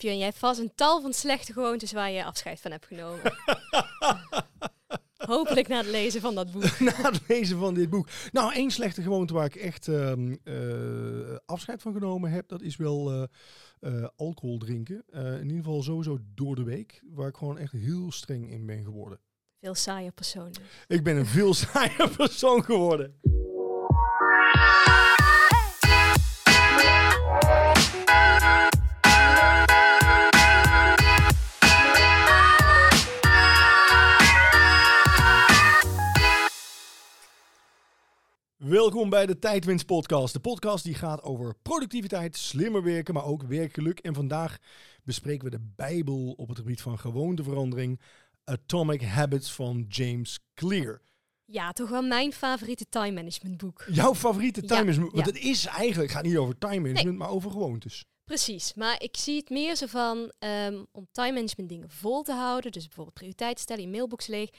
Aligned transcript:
Björn, 0.00 0.16
jij 0.16 0.26
hebt 0.26 0.38
vast 0.38 0.60
een 0.60 0.72
tal 0.74 1.00
van 1.00 1.12
slechte 1.12 1.52
gewoontes 1.52 1.92
waar 1.92 2.10
je 2.10 2.24
afscheid 2.24 2.60
van 2.60 2.70
hebt 2.70 2.86
genomen. 2.86 3.20
Hopelijk 5.16 5.68
na 5.68 5.76
het 5.76 5.86
lezen 5.86 6.20
van 6.20 6.34
dat 6.34 6.52
boek. 6.52 6.78
na 6.90 6.92
het 6.92 7.20
lezen 7.28 7.58
van 7.58 7.74
dit 7.74 7.90
boek. 7.90 8.08
Nou, 8.32 8.52
één 8.52 8.70
slechte 8.70 9.02
gewoonte 9.02 9.34
waar 9.34 9.44
ik 9.44 9.54
echt 9.54 9.88
ehm, 9.88 10.36
eh, 10.44 11.36
afscheid 11.46 11.82
van 11.82 11.92
genomen 11.92 12.30
heb, 12.30 12.48
dat 12.48 12.62
is 12.62 12.76
wel 12.76 13.10
eh, 13.12 13.22
eh, 13.80 14.08
alcohol 14.16 14.58
drinken. 14.58 15.04
In 15.12 15.42
ieder 15.42 15.56
geval 15.56 15.82
sowieso 15.82 16.18
door 16.34 16.54
de 16.54 16.64
week, 16.64 17.02
waar 17.10 17.28
ik 17.28 17.36
gewoon 17.36 17.58
echt 17.58 17.72
heel 17.72 18.12
streng 18.12 18.50
in 18.50 18.66
ben 18.66 18.84
geworden. 18.84 19.20
Veel 19.60 19.74
saaier 19.74 20.12
persoon. 20.12 20.52
dus. 20.52 20.62
Ik 20.86 21.02
ben 21.02 21.16
een 21.16 21.26
veel 21.26 21.54
saaier 21.64 22.10
persoon 22.16 22.64
geworden. 22.64 23.20
Welkom 38.70 39.10
bij 39.10 39.26
de 39.26 39.38
Tijdwinst 39.38 39.86
Podcast. 39.86 40.32
De 40.32 40.40
podcast 40.40 40.84
die 40.84 40.94
gaat 40.94 41.22
over 41.22 41.54
productiviteit, 41.62 42.36
slimmer 42.36 42.82
werken, 42.82 43.14
maar 43.14 43.24
ook 43.24 43.42
werkgeluk. 43.42 43.98
En 43.98 44.14
vandaag 44.14 44.58
bespreken 45.04 45.44
we 45.44 45.50
de 45.50 45.72
Bijbel 45.76 46.34
op 46.36 46.48
het 46.48 46.58
gebied 46.58 46.80
van 46.80 46.98
gewoonteverandering. 46.98 48.00
Atomic 48.44 49.02
Habits 49.02 49.52
van 49.52 49.84
James 49.88 50.38
Clear. 50.54 51.00
Ja, 51.44 51.72
toch 51.72 51.88
wel 51.88 52.02
mijn 52.02 52.32
favoriete 52.32 52.88
time 52.88 53.12
management 53.12 53.56
boek. 53.56 53.84
Jouw 53.88 54.14
favoriete 54.14 54.60
time 54.60 54.74
Ja, 54.74 54.80
management? 54.80 55.12
Want 55.12 55.26
ja. 55.26 55.32
het 55.32 55.42
is 55.42 55.66
eigenlijk, 55.66 56.10
gaat 56.10 56.24
niet 56.24 56.36
over 56.36 56.58
time 56.58 56.80
management, 56.80 57.18
maar 57.18 57.30
over 57.30 57.50
gewoontes. 57.50 58.04
Precies, 58.24 58.74
maar 58.74 59.02
ik 59.02 59.16
zie 59.16 59.36
het 59.36 59.50
meer 59.50 59.76
zo 59.76 59.86
van 59.86 60.32
ehm, 60.38 60.84
om 60.92 61.08
time 61.12 61.32
management 61.32 61.68
dingen 61.68 61.90
vol 61.90 62.22
te 62.22 62.32
houden. 62.32 62.72
Dus 62.72 62.84
bijvoorbeeld 62.84 63.16
prioriteiten 63.16 63.62
stellen, 63.62 63.82
je 63.82 63.88
mailbox 63.88 64.26
leeg. 64.26 64.50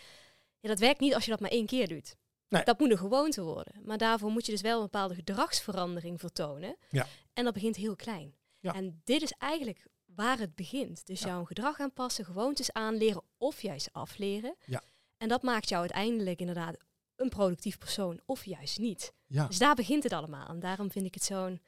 Ja, 0.60 0.70
dat 0.70 0.80
werkt 0.80 1.00
niet 1.00 1.14
als 1.14 1.26
je 1.26 1.32
dat 1.32 1.40
maar 1.40 1.52
één 1.52 1.66
keer 1.66 1.88
doet. 1.88 2.16
Nee. 2.52 2.64
Dat 2.64 2.80
moet 2.80 2.92
een 2.92 2.98
gewoonte 2.98 3.44
worden. 3.44 3.74
Maar 3.84 3.98
daarvoor 3.98 4.32
moet 4.32 4.46
je 4.46 4.52
dus 4.52 4.62
wel 4.62 4.76
een 4.78 4.84
bepaalde 4.84 5.16
gedragsverandering 5.16 6.20
vertonen. 6.20 6.76
Ja. 6.90 7.08
En 7.34 7.44
dat 7.44 7.54
begint 7.54 7.76
heel 7.76 7.96
klein. 7.96 8.36
Ja. 8.60 8.74
En 8.74 9.02
dit 9.04 9.22
is 9.22 9.32
eigenlijk 9.38 9.88
waar 10.06 10.40
het 10.40 10.56
begint. 10.56 11.06
Dus 11.06 11.20
Ja. 11.20 11.28
jouw 11.28 11.44
gedrag 11.46 11.80
aanpassen, 11.80 12.26
gewoontes 12.26 12.74
aanleren 12.74 13.24
of 13.38 13.62
juist 13.62 13.90
afleren. 13.94 14.56
Ja. 14.66 14.82
En 15.18 15.28
dat 15.28 15.42
maakt 15.42 15.70
jou 15.70 15.82
uiteindelijk 15.82 16.40
inderdaad 16.40 16.78
een 17.16 17.30
productief 17.30 17.78
persoon 17.78 18.20
of 18.26 18.46
juist 18.46 18.80
niet. 18.80 19.14
Ja, 19.28 19.48
Dus 19.48 19.58
daar 19.58 19.76
begint 19.76 20.04
het 20.04 20.14
allemaal. 20.14 20.48
En 20.48 20.60
daarom 20.60 20.92
vind 20.92 21.06
ik 21.06 21.14
het 21.14 21.24
zo'n 21.24 21.62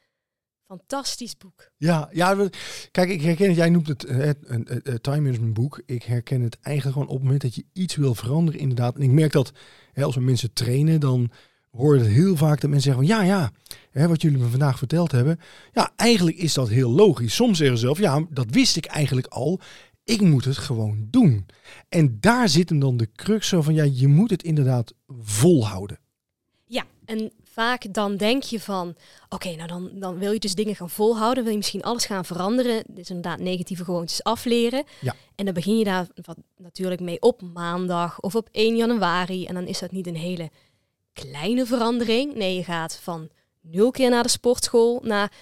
fantastisch 0.66 1.36
boek. 1.36 1.70
ja, 1.76 2.08
ja. 2.12 2.36
we- 2.36 2.50
Kijk, 2.90 3.08
ik 3.10 3.22
herken 3.22 3.46
het. 3.48 3.56
Jij 3.56 3.70
noemt 3.70 3.88
het 3.88 4.04
eh, 4.04 4.28
een 4.46 5.00
time 5.00 5.20
management 5.20 5.54
boek. 5.54 5.82
Ik 5.86 6.02
herken 6.02 6.40
het 6.40 6.58
eigenlijk 6.60 6.96
gewoon 6.96 7.08
op 7.12 7.14
het 7.14 7.24
moment 7.24 7.42
dat 7.42 7.54
je 7.54 7.64
iets 7.72 7.96
wil 7.96 8.14
veranderen, 8.14 8.60
inderdaad. 8.60 8.96
En 8.96 9.02
ik 9.02 9.10
merk 9.10 9.32
dat 9.32 9.52
hè, 9.92 10.02
als 10.04 10.14
we 10.14 10.20
mensen 10.20 10.52
trainen, 10.52 11.00
dan 11.00 11.30
hoor 11.70 11.94
je 11.96 12.02
het 12.02 12.10
heel 12.12 12.36
vaak 12.36 12.60
dat 12.60 12.70
mensen 12.70 12.92
zeggen 12.92 13.06
van 13.06 13.16
ja, 13.16 13.22
ja, 13.22 13.52
hè, 13.90 14.08
wat 14.08 14.22
jullie 14.22 14.38
me 14.38 14.48
vandaag 14.48 14.78
verteld 14.78 15.12
hebben. 15.12 15.38
Ja, 15.72 15.92
eigenlijk 15.96 16.36
is 16.36 16.54
dat 16.54 16.68
heel 16.68 16.90
logisch. 16.90 17.34
Soms 17.34 17.58
zeggen 17.58 17.78
ze 17.78 17.84
zelf, 17.84 17.98
ja, 17.98 18.26
dat 18.30 18.46
wist 18.50 18.76
ik 18.76 18.84
eigenlijk 18.86 19.26
al. 19.26 19.60
Ik 20.04 20.20
moet 20.20 20.44
het 20.44 20.56
gewoon 20.56 21.06
doen. 21.10 21.46
En 21.88 22.16
daar 22.20 22.48
zit 22.48 22.68
hem 22.68 22.78
dan 22.78 22.96
de 22.96 23.08
crux 23.14 23.48
zo 23.48 23.62
van 23.62 23.74
ja, 23.74 23.82
je 23.82 24.08
moet 24.08 24.30
het 24.30 24.42
inderdaad 24.42 24.94
volhouden. 25.20 25.98
Ja, 26.66 26.84
en 27.04 27.32
vaak 27.54 27.92
dan 27.92 28.16
denk 28.16 28.42
je 28.42 28.60
van, 28.60 28.94
oké, 29.28 29.54
nou 29.54 29.68
dan, 29.68 29.90
dan 29.94 30.18
wil 30.18 30.32
je 30.32 30.38
dus 30.38 30.54
dingen 30.54 30.76
gaan 30.76 30.90
volhouden, 30.90 31.42
wil 31.42 31.52
je 31.52 31.58
misschien 31.58 31.82
alles 31.82 32.06
gaan 32.06 32.24
veranderen, 32.24 32.84
dus 32.88 33.08
inderdaad 33.08 33.38
negatieve 33.38 33.84
gewoontes 33.84 34.22
afleren. 34.22 34.84
Ja. 35.00 35.14
En 35.34 35.44
dan 35.44 35.54
begin 35.54 35.78
je 35.78 35.84
daar 35.84 36.06
wat, 36.14 36.36
natuurlijk 36.56 37.00
mee 37.00 37.20
op 37.20 37.42
maandag 37.42 38.20
of 38.20 38.34
op 38.34 38.48
1 38.52 38.76
januari. 38.76 39.46
En 39.46 39.54
dan 39.54 39.66
is 39.66 39.78
dat 39.78 39.90
niet 39.90 40.06
een 40.06 40.16
hele 40.16 40.50
kleine 41.12 41.66
verandering. 41.66 42.34
Nee, 42.34 42.54
je 42.56 42.64
gaat 42.64 42.98
van 43.02 43.28
nul 43.60 43.90
keer 43.90 44.10
naar 44.10 44.22
de 44.22 44.28
sportschool 44.28 45.00
naar 45.04 45.32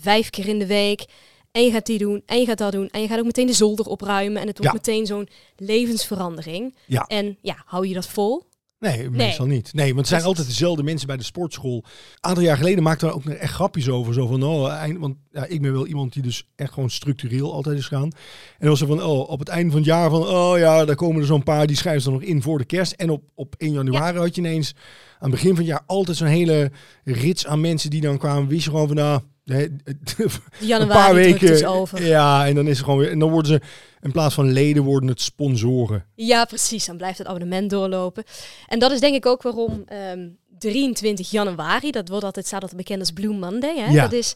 vijf 0.00 0.30
keer 0.30 0.48
in 0.48 0.58
de 0.58 0.66
week. 0.66 1.04
En 1.52 1.64
je 1.64 1.70
gaat 1.70 1.86
die 1.86 1.98
doen, 1.98 2.22
en 2.26 2.38
je 2.38 2.46
gaat 2.46 2.58
dat 2.58 2.72
doen. 2.72 2.88
En 2.88 3.00
je 3.00 3.08
gaat 3.08 3.18
ook 3.18 3.24
meteen 3.24 3.46
de 3.46 3.52
zolder 3.52 3.86
opruimen. 3.86 4.40
En 4.40 4.46
het 4.46 4.58
wordt 4.58 4.72
Ja. 4.72 4.78
meteen 4.78 5.06
zo'n 5.06 5.28
levensverandering. 5.56 6.76
Ja. 6.86 7.04
En 7.06 7.38
ja, 7.40 7.62
hou 7.64 7.86
je 7.88 7.94
dat 7.94 8.06
vol? 8.06 8.50
Nee, 8.82 9.10
meestal 9.10 9.46
niet. 9.46 9.72
Nee, 9.72 9.86
want 9.86 9.98
het 9.98 10.08
zijn 10.08 10.22
altijd 10.22 10.46
dezelfde 10.46 10.82
mensen 10.82 11.06
bij 11.06 11.16
de 11.16 11.22
sportschool. 11.22 11.84
Een 11.84 12.18
aantal 12.20 12.42
jaar 12.42 12.56
geleden 12.56 12.82
maakten 12.82 13.08
we 13.08 13.14
ook 13.14 13.24
nog 13.24 13.34
echt 13.34 13.52
grapjes 13.52 13.88
over. 13.88 14.14
Zo 14.14 14.26
van, 14.26 14.42
oh, 14.42 14.72
eind, 14.72 14.98
want 14.98 15.16
ja, 15.30 15.44
ik 15.44 15.62
ben 15.62 15.72
wel 15.72 15.86
iemand 15.86 16.12
die 16.12 16.22
dus 16.22 16.48
echt 16.56 16.72
gewoon 16.72 16.90
structureel 16.90 17.52
altijd 17.52 17.78
is 17.78 17.86
gaan. 17.86 18.02
En 18.02 18.12
dan 18.58 18.68
was 18.68 18.80
er 18.80 18.86
van, 18.86 19.02
oh, 19.02 19.30
op 19.30 19.38
het 19.38 19.48
einde 19.48 19.70
van 19.70 19.80
het 19.80 19.88
jaar 19.88 20.10
van, 20.10 20.26
oh 20.26 20.58
ja, 20.58 20.84
daar 20.84 20.96
komen 20.96 21.20
er 21.20 21.26
zo'n 21.26 21.42
paar, 21.42 21.66
die 21.66 21.76
schrijven 21.76 22.02
ze 22.02 22.10
dan 22.10 22.18
nog 22.18 22.28
in 22.28 22.42
voor 22.42 22.58
de 22.58 22.64
kerst. 22.64 22.92
En 22.92 23.10
op, 23.10 23.22
op 23.34 23.54
1 23.58 23.72
januari 23.72 24.18
had 24.18 24.34
je 24.34 24.40
ineens 24.40 24.74
aan 25.18 25.30
het 25.30 25.40
begin 25.40 25.50
van 25.50 25.58
het 25.58 25.66
jaar 25.66 25.82
altijd 25.86 26.16
zo'n 26.16 26.26
hele 26.26 26.70
rits 27.04 27.46
aan 27.46 27.60
mensen 27.60 27.90
die 27.90 28.00
dan 28.00 28.18
kwamen. 28.18 28.48
Wist 28.48 28.64
je 28.64 28.70
gewoon 28.70 28.86
van, 28.86 28.96
nou, 28.96 29.20
Januari 29.52 30.82
een 30.82 30.88
paar 30.88 31.14
weken. 31.14 31.46
dus 31.46 31.64
over. 31.64 32.06
Ja, 32.06 32.46
en 32.46 32.54
dan 32.54 32.66
is 32.66 32.78
er 32.78 32.84
gewoon 32.84 32.98
weer, 32.98 33.10
en 33.10 33.18
dan 33.18 33.30
worden 33.30 33.52
ze, 33.52 33.60
in 34.00 34.12
plaats 34.12 34.34
van 34.34 34.52
leden, 34.52 34.82
worden 34.82 35.08
het 35.08 35.20
sponsoren. 35.20 36.04
Ja, 36.14 36.44
precies. 36.44 36.86
Dan 36.86 36.96
blijft 36.96 37.18
het 37.18 37.26
abonnement 37.26 37.70
doorlopen. 37.70 38.24
En 38.68 38.78
dat 38.78 38.90
is 38.90 39.00
denk 39.00 39.14
ik 39.14 39.26
ook 39.26 39.42
waarom 39.42 39.82
ehm, 39.86 40.28
23 40.58 41.30
januari, 41.30 41.90
dat 41.90 42.08
wordt 42.08 42.24
altijd, 42.24 42.46
staat 42.46 42.62
altijd 42.62 42.80
bekend 42.80 43.00
als 43.00 43.12
Blue 43.12 43.34
Monday. 43.34 43.78
Hè? 43.78 43.92
Ja. 43.92 44.02
Dat 44.02 44.12
is 44.12 44.34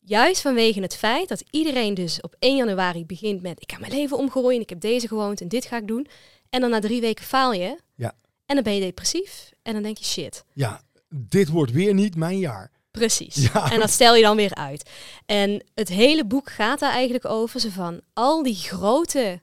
juist 0.00 0.40
vanwege 0.40 0.80
het 0.80 0.96
feit 0.96 1.28
dat 1.28 1.44
iedereen 1.50 1.94
dus 1.94 2.20
op 2.20 2.34
1 2.38 2.56
januari 2.56 3.06
begint 3.06 3.42
met, 3.42 3.62
ik 3.62 3.72
ga 3.72 3.78
mijn 3.78 3.92
leven 3.92 4.18
omgooien, 4.18 4.60
ik 4.60 4.68
heb 4.68 4.80
deze 4.80 5.08
gewoonte 5.08 5.42
en 5.42 5.48
dit 5.48 5.64
ga 5.64 5.76
ik 5.76 5.86
doen. 5.86 6.06
En 6.50 6.60
dan 6.60 6.70
na 6.70 6.80
drie 6.80 7.00
weken 7.00 7.24
faal 7.24 7.52
je. 7.52 7.78
Ja. 7.94 8.14
En 8.46 8.54
dan 8.54 8.64
ben 8.64 8.74
je 8.74 8.80
depressief. 8.80 9.50
En 9.62 9.72
dan 9.72 9.82
denk 9.82 9.98
je, 9.98 10.04
shit, 10.04 10.44
Ja, 10.52 10.80
dit 11.08 11.48
wordt 11.48 11.72
weer 11.72 11.94
niet 11.94 12.16
mijn 12.16 12.38
jaar. 12.38 12.70
Precies. 12.98 13.34
Ja. 13.52 13.70
En 13.72 13.80
dat 13.80 13.90
stel 13.90 14.14
je 14.14 14.22
dan 14.22 14.36
weer 14.36 14.54
uit. 14.54 14.90
En 15.26 15.64
het 15.74 15.88
hele 15.88 16.24
boek 16.24 16.50
gaat 16.50 16.78
daar 16.78 16.92
eigenlijk 16.92 17.24
over. 17.24 17.60
Zo 17.60 17.68
van 17.68 18.00
al 18.12 18.42
die 18.42 18.54
grote 18.54 19.40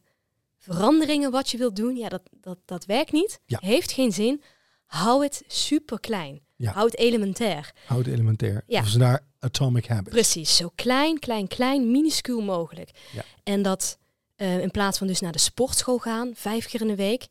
veranderingen 0.57 1.31
wat 1.31 1.49
je 1.49 1.57
wilt 1.57 1.75
doen. 1.75 1.95
Ja, 1.95 2.09
dat, 2.09 2.21
dat, 2.31 2.57
dat 2.65 2.85
werkt 2.85 3.11
niet. 3.11 3.39
Ja. 3.45 3.59
Heeft 3.61 3.91
geen 3.91 4.11
zin. 4.11 4.41
Hou 4.85 5.23
het 5.23 5.43
super 5.47 5.99
klein. 5.99 6.41
Ja. 6.55 6.71
Hou 6.71 6.85
het 6.85 6.97
elementair. 6.97 7.73
Houd 7.85 8.05
elementair. 8.05 8.63
Ja. 8.67 8.81
Dus 8.81 8.95
naar 8.95 9.25
Atomic 9.39 9.85
Habits. 9.85 10.09
Precies. 10.09 10.55
Zo 10.55 10.71
klein, 10.75 11.19
klein, 11.19 11.47
klein, 11.47 11.91
minuscuul 11.91 12.41
mogelijk. 12.41 12.89
Ja. 13.11 13.23
En 13.43 13.61
dat 13.61 13.97
eh, 14.35 14.59
in 14.59 14.71
plaats 14.71 14.97
van 14.97 15.07
dus 15.07 15.19
naar 15.19 15.31
de 15.31 15.39
sportschool 15.39 15.97
gaan, 15.97 16.31
vijf 16.35 16.67
keer 16.67 16.81
in 16.81 16.87
de 16.87 16.95
week, 16.95 17.27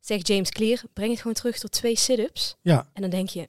zegt 0.00 0.26
James 0.26 0.50
Clear, 0.50 0.82
breng 0.92 1.10
het 1.10 1.20
gewoon 1.20 1.34
terug 1.36 1.58
tot 1.58 1.72
twee 1.72 1.96
sit-ups. 1.96 2.56
Ja, 2.60 2.88
En 2.92 3.02
dan 3.02 3.10
denk 3.10 3.28
je, 3.28 3.48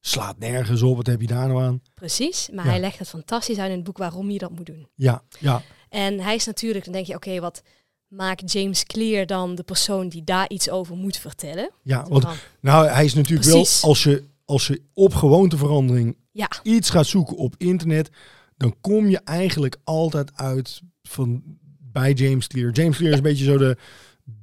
slaat 0.00 0.38
nergens 0.38 0.82
op. 0.82 0.96
Wat 0.96 1.06
heb 1.06 1.20
je 1.20 1.26
daar 1.26 1.48
nou 1.48 1.62
aan? 1.62 1.82
precies. 1.94 2.48
Maar 2.52 2.64
Ja. 2.64 2.70
hij 2.70 2.80
legt 2.80 2.98
het 2.98 3.08
fantastisch 3.08 3.58
uit 3.58 3.70
in 3.70 3.76
het 3.76 3.84
boek 3.84 3.98
waarom 3.98 4.30
je 4.30 4.38
dat 4.38 4.50
moet 4.50 4.66
doen. 4.66 4.88
Ja, 4.94 5.22
ja, 5.38 5.62
En 5.88 6.20
hij 6.20 6.34
is 6.34 6.46
natuurlijk, 6.46 6.84
dan 6.84 6.92
denk 6.94 7.06
je, 7.06 7.14
oké, 7.14 7.40
wat 7.40 7.62
maakt 8.08 8.52
James 8.52 8.84
Clear 8.84 9.26
dan 9.26 9.54
de 9.54 9.62
persoon 9.62 10.08
die 10.08 10.24
daar 10.24 10.48
iets 10.50 10.70
over 10.70 10.96
moet 10.96 11.16
vertellen? 11.16 11.70
ja. 11.82 12.06
Want 12.08 12.26
nou, 12.60 12.86
hij 12.88 13.04
is 13.04 13.14
natuurlijk 13.14 13.48
Precies. 13.48 13.80
wel, 13.80 13.90
als 13.90 14.02
je, 14.02 14.24
als 14.44 14.66
je 14.66 14.82
op 14.94 15.14
gewoonteverandering 15.14 16.16
ja, 16.32 16.50
iets 16.62 16.90
gaat 16.90 17.06
zoeken 17.06 17.36
op 17.36 17.54
internet, 17.58 18.10
dan 18.56 18.74
kom 18.80 19.08
je 19.08 19.18
eigenlijk 19.24 19.76
altijd 19.84 20.30
uit 20.34 20.80
van, 21.02 21.42
bij 21.80 22.12
James 22.12 22.46
Clear. 22.46 22.70
James 22.72 22.96
Clear 22.96 23.10
is 23.12 23.16
een 23.18 23.22
beetje 23.24 23.44
zo 23.44 23.58
de, 23.58 23.76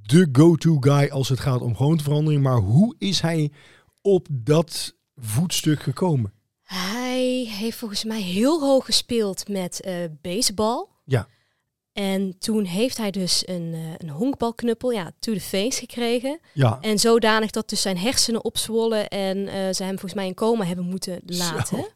de 0.01 0.29
go-to 0.31 0.77
guy 0.79 1.07
als 1.09 1.29
het 1.29 1.39
gaat 1.39 1.61
om 1.61 1.75
gewoonteverandering. 1.75 2.43
Maar 2.43 2.57
hoe 2.57 2.95
is 2.97 3.21
hij 3.21 3.51
op 4.01 4.27
dat 4.31 4.95
voetstuk 5.19 5.81
gekomen? 5.81 6.31
hij 6.63 7.47
heeft 7.49 7.77
volgens 7.77 8.03
mij 8.03 8.21
heel 8.21 8.59
hoog 8.59 8.85
gespeeld 8.85 9.47
met 9.47 9.81
eh, 9.81 9.93
baseball. 10.21 10.87
Ja. 11.05 11.27
En 11.93 12.35
toen 12.39 12.63
heeft 12.63 12.97
hij 12.97 13.11
dus 13.11 13.47
een, 13.47 13.71
eh, 13.73 13.79
een 13.97 14.09
honkbalknuppel, 14.09 14.91
ja, 14.91 15.11
to 15.19 15.33
the 15.33 15.39
face 15.41 15.79
gekregen. 15.79 16.39
Ja, 16.53 16.77
En 16.81 16.99
zodanig 16.99 17.51
dat 17.51 17.69
dus 17.69 17.81
zijn 17.81 17.97
hersenen 17.97 18.43
opzwollen 18.43 19.07
en 19.07 19.47
eh, 19.47 19.73
ze 19.73 19.83
hem 19.83 19.91
volgens 19.91 20.13
mij 20.13 20.27
in 20.27 20.33
coma 20.33 20.65
hebben 20.65 20.85
moeten 20.85 21.19
laten. 21.25 21.77
Zo. 21.77 21.89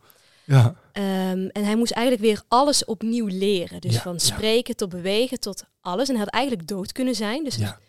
ja, 0.45 0.75
Ehm, 0.92 1.48
en 1.48 1.63
hij 1.63 1.75
moest 1.75 1.92
eigenlijk 1.92 2.25
weer 2.25 2.44
alles 2.48 2.86
opnieuw 2.86 3.28
leren. 3.28 3.81
Dus 3.81 3.94
Ja, 3.94 4.01
van 4.01 4.13
ja. 4.13 4.19
spreken 4.19 4.75
tot 4.75 4.90
bewegen 4.90 5.40
tot 5.40 5.63
alles. 5.81 6.07
En 6.07 6.16
hij 6.16 6.24
had 6.24 6.34
eigenlijk 6.34 6.68
dood 6.68 6.92
kunnen 6.92 7.16
zijn. 7.16 7.44
Dus 7.44 7.56
ja, 7.56 7.80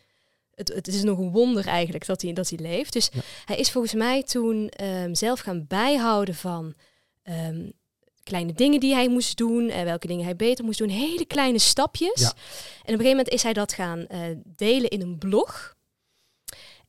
het, 0.55 0.69
het 0.69 0.89
is 0.89 1.03
nog 1.03 1.19
een 1.19 1.31
wonder 1.31 1.67
eigenlijk 1.67 2.07
dat 2.07 2.23
hij, 2.23 2.33
dat 2.33 2.49
hij 2.49 2.59
leeft. 2.59 2.93
Dus 2.93 3.09
Ja. 3.13 3.21
hij 3.45 3.57
is 3.57 3.71
volgens 3.71 3.95
mij 3.95 4.23
toen 4.23 4.69
ehm, 4.69 5.15
zelf 5.15 5.41
gaan 5.41 5.67
bijhouden 5.69 6.35
van 6.35 6.75
ehm, 7.23 7.71
kleine 8.23 8.53
dingen 8.53 8.81
die 8.81 8.95
hij 8.95 9.09
moest 9.09 9.37
doen, 9.37 9.69
en 9.69 9.85
welke 9.85 10.07
dingen 10.07 10.25
hij 10.25 10.37
beter 10.37 10.65
moest 10.65 10.79
doen, 10.79 10.89
hele 10.89 11.25
kleine 11.25 11.59
stapjes. 11.59 12.21
Ja. 12.21 12.27
En 12.29 12.33
op 12.33 12.81
een 12.83 12.85
gegeven 12.87 13.09
moment 13.09 13.29
is 13.29 13.43
hij 13.43 13.53
dat 13.53 13.73
gaan 13.73 14.07
eh, 14.07 14.21
delen 14.45 14.91
in 14.91 15.01
een 15.01 15.19
blog. 15.19 15.75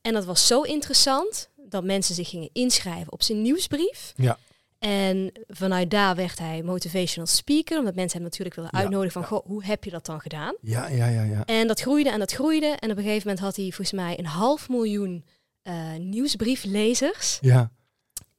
En 0.00 0.12
dat 0.12 0.24
was 0.24 0.46
zo 0.46 0.60
interessant 0.60 1.48
dat 1.56 1.84
mensen 1.84 2.14
zich 2.14 2.28
gingen 2.28 2.50
inschrijven 2.52 3.12
op 3.12 3.22
zijn 3.22 3.42
nieuwsbrief. 3.42 4.12
Ja. 4.16 4.38
En 4.84 5.32
vanuit 5.48 5.90
daar 5.90 6.16
werd 6.16 6.38
hij 6.38 6.62
motivational 6.62 7.26
speaker, 7.26 7.78
omdat 7.78 7.94
mensen 7.94 8.16
hem 8.16 8.22
natuurlijk 8.26 8.56
willen 8.56 8.70
Ja, 8.72 8.78
uitnodigen 8.78 9.12
van, 9.12 9.22
ja. 9.22 9.28
goh, 9.28 9.46
hoe 9.46 9.64
heb 9.64 9.84
je 9.84 9.90
dat 9.90 10.06
dan 10.06 10.20
gedaan? 10.20 10.54
Ja, 10.60 10.88
ja, 10.88 11.06
ja, 11.08 11.22
ja. 11.22 11.44
En 11.44 11.66
dat 11.66 11.80
groeide 11.80 12.10
en 12.10 12.18
dat 12.18 12.32
groeide. 12.32 12.66
En 12.66 12.90
op 12.90 12.96
een 12.96 13.02
gegeven 13.02 13.22
moment 13.28 13.44
had 13.44 13.56
hij 13.56 13.64
volgens 13.64 13.92
mij 13.92 14.18
een 14.18 14.26
half 14.26 14.68
miljoen 14.68 15.24
eh, 15.62 15.74
nieuwsbrieflezers. 15.98 17.38
Ja, 17.40 17.70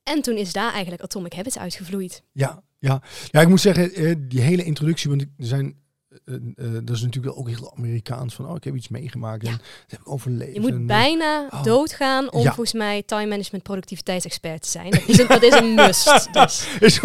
En 0.03 0.21
toen 0.21 0.37
is 0.37 0.53
daar 0.53 0.71
eigenlijk 0.71 1.03
Atomic 1.03 1.33
Habits 1.33 1.57
uitgevloeid. 1.57 2.23
ja, 2.31 2.63
ja. 2.79 3.01
Ja, 3.31 3.41
ik 3.41 3.47
moet 3.47 3.61
zeggen, 3.61 3.93
eh, 3.93 4.15
die 4.19 4.41
hele 4.41 4.63
introductie, 4.63 5.09
want 5.09 5.21
er 5.21 5.27
zijn... 5.37 5.83
eh, 6.25 6.35
eh, 6.35 6.73
dat 6.83 6.95
is 6.95 7.01
natuurlijk 7.01 7.37
ook 7.37 7.47
heel 7.49 7.73
Amerikaans 7.77 8.33
van, 8.35 8.49
oh, 8.49 8.55
ik 8.55 8.63
heb 8.63 8.75
iets 8.75 8.87
meegemaakt 8.87 9.43
en 9.43 9.49
Ja. 9.49 9.55
dat 9.57 9.65
heb 9.87 9.99
ik 9.99 10.09
overleefd. 10.09 10.53
Je 10.53 10.59
moet 10.59 10.69
en, 10.71 10.79
eh, 10.79 10.85
bijna 10.85 11.47
oh. 11.49 11.63
doodgaan 11.63 12.31
om 12.31 12.41
Ja. 12.41 12.45
volgens 12.53 12.73
mij 12.73 13.03
time 13.05 13.27
management 13.27 13.63
productiviteitsexpert 13.63 14.61
te 14.61 14.69
zijn. 14.69 14.89
Dat 14.89 15.01
is 15.07 15.19
een, 15.19 15.27
dat 15.27 15.43
is 15.43 15.53
een 15.53 15.73
must. 15.73 16.29
Dus. 16.79 16.99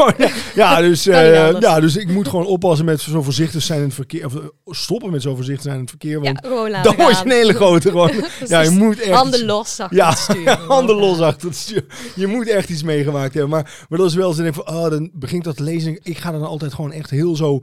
Ja, 0.55 0.81
dus, 0.89 1.07
eh, 1.07 1.61
ja, 1.61 1.81
dus 1.81 1.97
ik 1.97 2.09
moet 2.09 2.29
gewoon 2.29 2.47
oppassen 2.47 2.85
met 2.85 3.01
zo 3.01 3.23
voorzichtig 3.23 3.63
zijn 3.63 3.79
in 3.79 3.85
het 3.85 3.95
verkeer. 3.95 4.27
Of 4.27 4.35
eh, 4.35 4.41
stoppen 4.65 5.11
met 5.11 5.23
zo 5.23 5.35
voorzichtig 5.35 5.63
zijn 5.63 5.75
in 5.75 5.81
het 5.81 5.91
verkeer. 5.91 6.23
Ja, 6.23 6.33
Want 6.43 6.71
laten 6.71 6.83
dan 6.83 6.97
word 7.07 7.19
je 7.19 7.25
een 7.25 7.31
hele 7.31 7.55
grote. 7.55 7.89
Gewoon, 7.91 8.11
ja, 8.47 8.61
je 8.61 8.71
moet 8.71 9.01
echt. 9.01 9.15
Handen 9.15 9.45
los 9.45 9.81
achter 9.81 9.97
Ja, 9.97 10.09
het 10.09 10.19
stuur. 10.19 10.41
ja, 10.43 10.59
handen 10.59 10.97
los 10.97 11.21
achter 11.21 11.49
het 11.49 11.57
stuur. 11.57 11.85
Je 12.15 12.27
moet 12.27 12.49
echt 12.49 12.69
iets 12.69 12.83
meegemaakt 12.83 13.35
hebben. 13.35 13.51
Maar, 13.51 13.87
maar 13.89 13.99
dat 13.99 14.09
is 14.09 14.15
wel 14.15 14.33
zo. 14.33 14.43
denk 14.43 14.57
ik 14.57 14.63
van, 14.65 14.75
oh, 14.75 14.91
dan 14.91 15.11
begint 15.13 15.45
dat 15.45 15.59
lezen. 15.59 15.99
Ik 16.03 16.19
ga 16.19 16.31
dan 16.31 16.43
altijd 16.47 16.75
gewoon 16.75 16.93
echt 16.93 17.11
heel 17.11 17.37
zo 17.37 17.61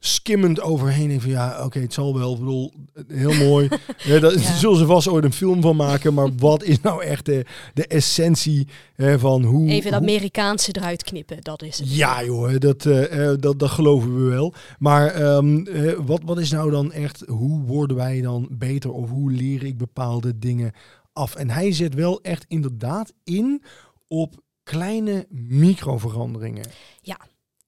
skimmend 0.00 0.60
overheen. 0.60 1.08
Denk 1.08 1.20
van 1.20 1.30
ja, 1.30 1.64
oké, 1.64 1.78
het 1.80 1.92
zal 1.92 2.18
wel. 2.18 2.32
Ik 2.32 2.38
bedoel, 2.38 2.72
heel 3.08 3.32
mooi. 3.34 3.68
ja, 4.04 4.18
daar 4.18 4.32
Ja. 4.38 4.52
zullen 4.62 4.76
ze 4.78 4.86
vast 4.86 5.08
ooit 5.08 5.24
een 5.24 5.32
film 5.32 5.60
van 5.60 5.76
maken. 5.76 6.14
Maar 6.14 6.28
wat 6.38 6.62
is 6.62 6.80
nou 6.80 7.02
echt 7.04 7.24
de, 7.24 7.44
de 7.74 7.86
essentie 7.86 8.68
hè, 8.94 9.18
van 9.18 9.44
hoe. 9.44 9.68
Even 9.70 9.90
dat 9.90 10.00
hoe- 10.00 10.08
Amerikaanse 10.08 10.76
eruit 10.76 11.02
knippen, 11.02 11.40
dat 11.42 11.62
is 11.62 11.78
het. 11.78 11.96
ja, 11.96 12.24
joh, 12.24 12.54
dat, 12.58 12.86
eh, 12.86 13.30
eh, 13.30 13.38
dat, 13.40 13.58
dat 13.58 13.70
geloven 13.70 14.24
we 14.24 14.30
wel. 14.30 14.54
Maar 14.78 15.06
ehm, 15.06 15.66
eh, 15.66 15.92
wat, 16.06 16.20
wat 16.24 16.38
is 16.38 16.50
nou 16.50 16.70
dan 16.70 16.92
echt, 16.92 17.24
hoe 17.26 17.60
worden 17.62 17.96
wij 17.96 18.20
dan 18.20 18.48
beter 18.50 18.92
of 18.92 19.10
hoe 19.10 19.30
leer 19.32 19.64
ik 19.64 19.78
bepaalde 19.78 20.38
dingen 20.38 20.72
af? 21.12 21.34
En 21.34 21.50
hij 21.50 21.72
zet 21.72 21.94
wel 21.94 22.20
echt 22.22 22.44
inderdaad 22.48 23.12
in 23.24 23.62
op 24.08 24.34
kleine 24.62 25.26
microveranderingen. 25.30 26.64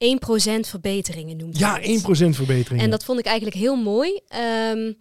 1% 0.05 0.69
verbeteringen 0.69 1.37
noemt 1.37 1.59
Ja, 1.59 1.81
het. 1.81 1.85
1% 1.85 2.29
verbetering. 2.37 2.83
En 2.83 2.91
dat 2.91 3.05
vond 3.05 3.19
ik 3.19 3.27
eigenlijk 3.27 3.57
heel 3.57 3.77
mooi. 3.77 4.21
ehm, 4.29 4.93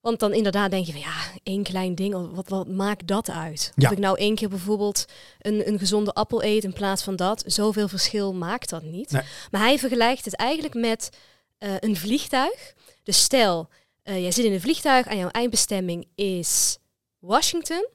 want 0.00 0.20
dan 0.20 0.32
inderdaad 0.32 0.70
denk 0.70 0.86
je 0.86 0.92
van 0.92 1.00
ja, 1.00 1.14
één 1.42 1.62
klein 1.62 1.94
ding, 1.94 2.34
wat, 2.34 2.48
wat 2.48 2.68
maakt 2.68 3.06
dat 3.06 3.30
uit? 3.30 3.72
Ja. 3.74 3.86
Of 3.86 3.92
ik 3.92 3.98
nou 3.98 4.18
één 4.18 4.34
keer 4.34 4.48
bijvoorbeeld 4.48 5.04
een, 5.40 5.68
een 5.68 5.78
gezonde 5.78 6.12
appel 6.12 6.42
eet 6.42 6.64
in 6.64 6.72
plaats 6.72 7.02
van 7.02 7.16
dat, 7.16 7.42
zoveel 7.46 7.88
verschil 7.88 8.34
maakt 8.34 8.68
dat 8.68 8.82
niet. 8.82 9.10
Nee. 9.10 9.22
Maar 9.50 9.60
hij 9.60 9.78
vergelijkt 9.78 10.24
het 10.24 10.36
eigenlijk 10.36 10.74
met 10.74 11.10
eh, 11.58 11.74
een 11.80 11.96
vliegtuig. 11.96 12.74
Dus 13.02 13.22
stel, 13.22 13.68
eh, 14.02 14.20
jij 14.20 14.30
zit 14.32 14.44
in 14.44 14.52
een 14.52 14.60
vliegtuig 14.60 15.06
en 15.06 15.16
jouw 15.18 15.28
eindbestemming 15.28 16.06
is 16.14 16.78
Washington. 17.18 17.86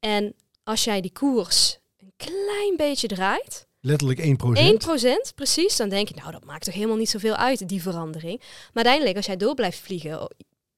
En 0.00 0.34
als 0.64 0.84
jij 0.84 1.00
die 1.00 1.12
koers 1.12 1.78
een 1.98 2.12
klein 2.16 2.76
beetje 2.76 3.08
draait, 3.08 3.66
Letterlijk 3.80 4.20
1%. 4.20 4.22
1%, 5.30 5.34
precies. 5.34 5.76
Dan 5.76 5.88
denk 5.88 6.08
je, 6.08 6.14
nou, 6.14 6.32
dat 6.32 6.44
maakt 6.44 6.64
toch 6.64 6.74
helemaal 6.74 6.96
niet 6.96 7.10
zoveel 7.10 7.34
uit, 7.34 7.68
die 7.68 7.82
verandering. 7.82 8.38
Maar 8.38 8.84
uiteindelijk, 8.84 9.16
als 9.16 9.26
jij 9.26 9.36
door 9.36 9.54
blijft 9.54 9.78
vliegen, 9.78 10.22
oh, 10.22 10.30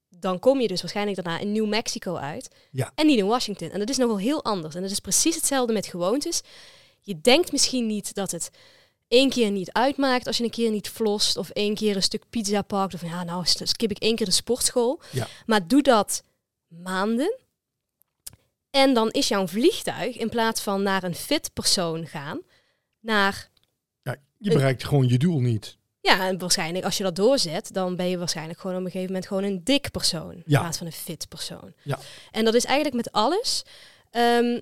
dan 0.09 0.39
kom 0.39 0.61
je 0.61 0.69
dus 0.69 0.81
waarschijnlijk 0.81 1.23
daarna 1.23 1.41
in 1.41 1.53
New 1.53 1.69
Mexico 1.69 2.15
uit. 2.17 2.49
Ja. 2.71 2.93
En 2.95 3.07
niet 3.07 3.19
in 3.19 3.27
Washington. 3.27 3.71
En 3.71 3.79
dat 3.79 3.89
is 3.89 3.97
nogal 3.97 4.19
heel 4.19 4.45
anders. 4.45 4.75
En 4.75 4.83
dat 4.83 4.91
is 4.91 5.01
precies 5.01 5.35
hetzelfde 5.35 5.73
met 5.73 5.87
gewoontes. 5.87 6.41
Je 7.01 7.21
denkt 7.21 7.53
misschien 7.53 7.87
niet 7.87 8.15
dat 8.15 8.31
het 8.31 8.51
één 9.09 9.31
keer 9.31 9.51
niet 9.51 9.73
uitmaakt 9.73 10.27
als 10.27 10.37
je 10.37 10.45
een 10.45 10.51
keer 10.51 10.71
niet 10.71 10.89
flost. 10.89 11.37
Of 11.37 11.51
één 11.51 11.75
keer 11.75 11.97
een 11.97 12.03
stuk 12.03 12.25
pizza 12.31 12.63
pakt. 12.63 12.95
Of 12.95 13.03
ja, 13.03 13.25
nou 13.25 13.45
skip 13.45 13.91
ik 13.91 13.99
één 13.99 14.17
keer 14.17 14.27
de 14.27 14.33
sportschool. 14.33 15.01
Ja. 15.11 15.29
Maar 15.47 15.69
doe 15.69 15.83
dat 15.83 16.23
maanden. 16.69 17.37
En 18.71 18.95
dan 18.95 19.11
is 19.11 19.29
jouw 19.29 19.47
vliegtuig, 19.47 20.17
in 20.17 20.29
plaats 20.29 20.61
van 20.61 20.83
naar 20.83 21.03
een 21.03 21.15
fit 21.15 21.51
persoon 21.53 22.07
gaan, 22.07 22.41
naar 23.03 23.51
Ja, 24.03 24.17
je 24.39 24.51
bereikt 24.53 24.85
gewoon 24.85 25.09
je 25.09 25.19
doel 25.19 25.41
niet. 25.41 25.77
ja, 26.01 26.27
en 26.29 26.39
waarschijnlijk 26.39 26.85
als 26.85 26.97
je 26.97 27.03
dat 27.03 27.17
doorzet, 27.17 27.73
dan 27.73 27.97
ben 27.97 28.09
je 28.09 28.19
waarschijnlijk 28.19 28.61
gewoon 28.61 28.77
op 28.77 28.85
een 28.85 28.91
gegeven 28.91 29.13
moment 29.13 29.27
gewoon 29.27 29.45
een 29.45 29.65
dik 29.65 29.91
persoon. 29.91 30.33
In 30.33 30.43
Ja. 30.47 30.61
plaats 30.61 30.79
van 30.79 30.87
een 30.87 30.93
fit 30.93 31.29
persoon. 31.29 31.73
Ja. 31.83 31.99
En 32.31 32.45
dat 32.45 32.55
is 32.55 32.65
eigenlijk 32.65 32.97
met 32.97 33.13
alles. 33.13 33.63
Ehm, 34.11 34.61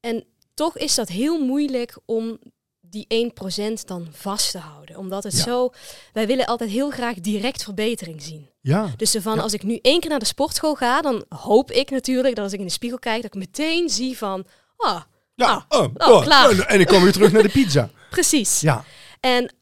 en 0.00 0.24
toch 0.54 0.76
is 0.78 0.94
dat 0.94 1.08
heel 1.08 1.44
moeilijk 1.44 1.98
om 2.04 2.38
die 2.80 3.04
1% 3.08 3.86
dan 3.86 4.08
vast 4.10 4.50
te 4.50 4.58
houden. 4.58 4.96
Omdat 4.96 5.22
het 5.24 5.36
Ja. 5.36 5.42
zo... 5.42 5.70
Wij 6.12 6.26
willen 6.26 6.46
altijd 6.46 6.70
heel 6.70 6.90
graag 6.90 7.14
direct 7.20 7.62
verbetering 7.62 8.22
zien. 8.22 8.50
Ja, 8.60 8.92
Dus 8.96 9.16
van, 9.20 9.34
Ja. 9.36 9.42
als 9.42 9.52
ik 9.52 9.62
nu 9.62 9.78
één 9.82 10.00
keer 10.00 10.10
naar 10.10 10.18
de 10.18 10.24
sportschool 10.24 10.74
ga, 10.74 11.00
dan 11.00 11.24
hoop 11.28 11.70
ik 11.70 11.90
natuurlijk 11.90 12.34
dat 12.34 12.44
als 12.44 12.52
ik 12.52 12.58
in 12.60 12.66
de 12.66 12.72
spiegel 12.72 12.98
kijk, 12.98 13.22
dat 13.22 13.34
ik 13.34 13.40
meteen 13.40 13.88
zie 13.88 14.18
van... 14.18 14.46
Ah, 14.76 15.02
ja. 15.34 15.64
Ah, 15.68 15.80
oh, 15.82 15.90
oh, 15.96 16.08
oh, 16.08 16.22
klaar. 16.22 16.58
En, 16.58 16.80
ik 16.80 16.86
kom 16.86 17.02
weer 17.02 17.12
terug 17.12 17.32
naar 17.32 17.42
de 17.42 17.48
pizza. 17.48 17.90
precies. 18.10 18.60
Ja, 18.60 18.84
En 19.20 19.54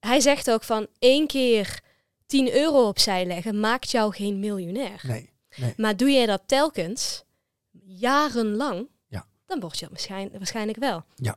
hij 0.00 0.20
zegt 0.20 0.50
ook 0.50 0.62
van 0.64 0.86
één 0.98 1.26
keer 1.26 1.80
10 2.26 2.52
euro 2.54 2.88
opzij 2.88 3.26
leggen 3.26 3.60
maakt 3.60 3.90
jou 3.90 4.14
geen 4.14 4.38
miljonair. 4.40 5.00
nee. 5.02 5.30
nee. 5.56 5.74
Maar 5.76 5.96
doe 5.96 6.10
jij 6.10 6.26
dat 6.26 6.42
telkens, 6.46 7.24
jarenlang, 7.84 8.88
Ja. 9.08 9.26
dan 9.46 9.60
word 9.60 9.74
je 9.74 9.80
dat 9.80 9.90
waarschijn- 9.90 10.30
waarschijnlijk 10.32 10.78
wel. 10.78 11.04
Ja. 11.14 11.36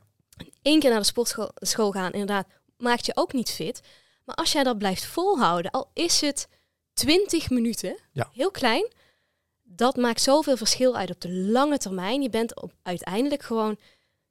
Eén 0.62 0.80
keer 0.80 0.90
naar 0.90 0.98
de 0.98 1.04
sportschool 1.06 1.50
school 1.54 1.90
gaan, 1.92 2.12
inderdaad, 2.12 2.46
maakt 2.76 3.06
je 3.06 3.12
ook 3.16 3.32
niet 3.32 3.50
fit. 3.50 3.80
Maar 4.24 4.34
als 4.36 4.52
jij 4.52 4.62
dat 4.62 4.78
blijft 4.78 5.04
volhouden, 5.04 5.70
al 5.70 5.90
is 5.94 6.20
het 6.20 6.48
20 6.92 7.50
minuten, 7.50 7.98
Ja. 8.12 8.30
heel 8.32 8.50
klein, 8.50 8.92
dat 9.76 9.96
maakt 9.96 10.20
zoveel 10.22 10.56
verschil 10.56 10.96
uit 10.96 11.10
op 11.10 11.20
de 11.20 11.32
lange 11.32 11.78
termijn. 11.78 12.22
Je 12.22 12.30
bent 12.30 12.60
op, 12.62 12.72
uiteindelijk 12.82 13.42
gewoon 13.42 13.76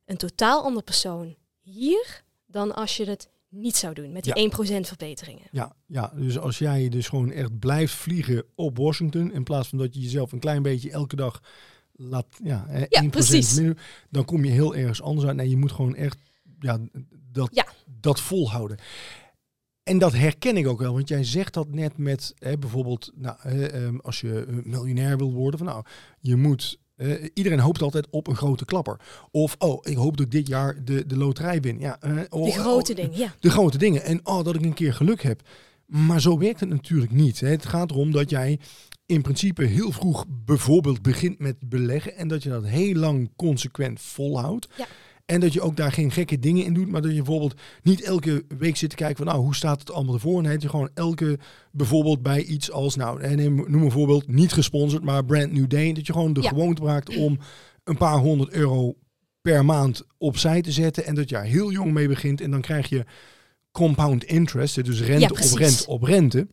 een 0.06 0.18
totaal 0.18 0.64
ander 0.64 0.84
persoon 0.84 1.36
hier 1.60 2.24
dan 2.48 2.76
als 2.76 2.98
je 2.98 3.06
het 3.06 3.30
niet 3.50 3.76
zou 3.76 3.94
doen 3.94 4.12
met 4.12 4.24
die 4.24 4.40
Ja. 4.40 4.50
1% 4.82 4.88
verbeteringen. 4.88 5.48
Ja, 5.52 5.76
ja, 5.86 6.12
dus 6.16 6.38
als 6.40 6.58
jij 6.58 6.90
dus 6.90 7.08
gewoon 7.08 7.32
echt 7.32 7.60
blijft 7.60 7.94
vliegen 7.94 8.44
op 8.56 8.78
Washington, 8.78 9.32
in 9.34 9.44
plaats 9.44 9.68
van 9.68 9.78
dat 9.78 9.94
je 9.94 10.00
jezelf 10.02 10.32
een 10.32 10.40
klein 10.40 10.62
beetje 10.62 10.92
elke 10.92 11.16
dag 11.16 11.42
laat, 11.92 12.26
ja, 12.44 12.66
hè, 12.68 12.86
1% 12.90 13.10
precies. 13.10 13.56
minder, 13.56 13.78
dan 14.10 14.26
kom 14.26 14.46
je 14.46 14.52
heel 14.52 14.76
ergens 14.76 15.02
anders 15.02 15.28
uit. 15.28 15.36
Nee, 15.36 15.50
je 15.50 15.58
moet 15.58 15.72
gewoon 15.72 15.96
echt 15.96 16.18
ja, 16.60 16.80
dat, 17.32 17.50
Ja. 17.52 17.66
dat 17.86 18.20
volhouden. 18.20 18.78
En 19.84 19.98
dat 19.98 20.14
herken 20.14 20.58
ik 20.58 20.68
ook 20.68 20.80
wel, 20.80 20.94
want 20.94 21.08
jij 21.08 21.24
zegt 21.24 21.54
dat 21.54 21.72
net 21.72 21.98
met 21.98 22.34
hè, 22.38 22.58
bijvoorbeeld, 22.58 23.12
nou, 23.16 23.38
ehm, 23.44 23.98
als 23.98 24.22
je 24.22 24.46
eh, 24.46 24.56
miljonair 24.64 25.18
wil 25.18 25.32
worden, 25.34 25.60
van 25.60 25.68
nou, 25.68 25.84
je 26.20 26.36
moet, 26.36 26.80
eh, 26.96 27.30
iedereen 27.34 27.60
hoopt 27.60 27.82
altijd 27.82 28.08
op 28.10 28.28
een 28.28 28.36
grote 28.36 28.66
klapper. 28.66 29.00
Of, 29.32 29.56
oh, 29.58 29.80
ik 29.82 29.96
hoop 29.96 30.18
dat 30.18 30.26
ik 30.26 30.32
dit 30.32 30.48
jaar 30.48 30.84
de, 30.84 31.06
de 31.06 31.18
loterij 31.18 31.62
win. 31.62 31.80
Ja, 31.80 32.00
eh, 32.00 32.12
oh, 32.30 32.46
De 32.46 32.52
grote 32.52 32.92
oh, 32.92 32.98
dingen, 32.98 33.18
ja. 33.18 33.36
de 33.40 33.50
grote 33.50 33.78
dingen. 33.78 34.04
En 34.04 34.20
oh, 34.24 34.44
dat 34.44 34.56
ik 34.56 34.64
een 34.64 34.74
keer 34.74 34.94
geluk 34.94 35.22
heb. 35.22 35.42
Maar 35.86 36.22
zo 36.22 36.38
werkt 36.38 36.60
het 36.60 36.70
natuurlijk 36.70 37.12
niet. 37.12 37.40
Hè. 37.40 37.48
Het 37.48 37.66
gaat 37.66 37.92
erom 37.92 38.12
dat 38.12 38.30
jij 38.30 38.60
in 39.06 39.22
principe 39.22 39.64
heel 39.64 39.92
vroeg 39.92 40.26
bijvoorbeeld 40.46 41.02
begint 41.02 41.40
met 41.40 41.56
beleggen. 41.70 42.16
En 42.16 42.28
dat 42.28 42.44
je 42.44 42.50
dat 42.50 42.66
heel 42.66 42.94
lang 42.94 43.32
consequent 43.36 44.02
volhoudt. 44.02 44.68
Ja. 44.78 44.88
En 45.32 45.40
dat 45.40 45.54
je 45.54 45.62
ook 45.62 45.76
daar 45.78 45.92
geen 45.92 46.12
gekke 46.12 46.40
dingen 46.40 46.66
in 46.66 46.74
doet. 46.74 46.88
Maar 46.88 47.02
dat 47.02 47.12
je 47.12 47.18
bijvoorbeeld 47.18 47.54
niet 47.84 48.02
elke 48.02 48.44
week 48.58 48.78
zit 48.78 48.90
te 48.90 48.96
kijken 48.96 49.18
van 49.18 49.26
nou, 49.26 49.40
hoe 49.40 49.56
staat 49.56 49.80
het 49.80 49.92
allemaal 49.92 50.14
ervoor? 50.14 50.42
Nee, 50.42 50.54
dat 50.54 50.62
je 50.62 50.70
gewoon 50.70 50.90
elke 50.94 51.40
bijvoorbeeld 51.72 52.22
bij 52.22 52.44
iets 52.44 52.72
als 52.72 52.96
nou, 52.96 53.22
en 53.22 53.56
noem 53.56 53.84
een 53.84 53.92
voorbeeld, 53.92 54.28
niet 54.28 54.54
gesponsord, 54.54 55.04
maar 55.04 55.26
Brand 55.26 55.52
New 55.52 55.70
Day. 55.70 55.94
Dat 55.94 56.06
je 56.08 56.14
gewoon 56.14 56.34
de 56.34 56.42
Ja. 56.42 56.50
gewoonte 56.50 56.82
maakt 56.84 57.16
om 57.18 57.38
een 57.84 57.98
paar 57.98 58.18
honderd 58.18 58.52
euro 58.54 58.96
per 59.42 59.66
maand 59.66 60.04
opzij 60.18 60.62
te 60.62 60.72
zetten. 60.72 61.06
En 61.06 61.16
dat 61.16 61.30
je 61.30 61.38
heel 61.40 61.72
jong 61.72 61.92
mee 61.94 62.08
begint. 62.08 62.42
En 62.42 62.52
dan 62.52 62.62
krijg 62.62 62.90
je 62.90 63.06
compound 63.72 64.24
interest, 64.24 64.86
dus 64.86 65.02
rente 65.02 65.22
Ja, 65.22 65.28
op 65.30 65.58
rente 65.58 65.88
op 65.88 66.04
rente. 66.04 66.48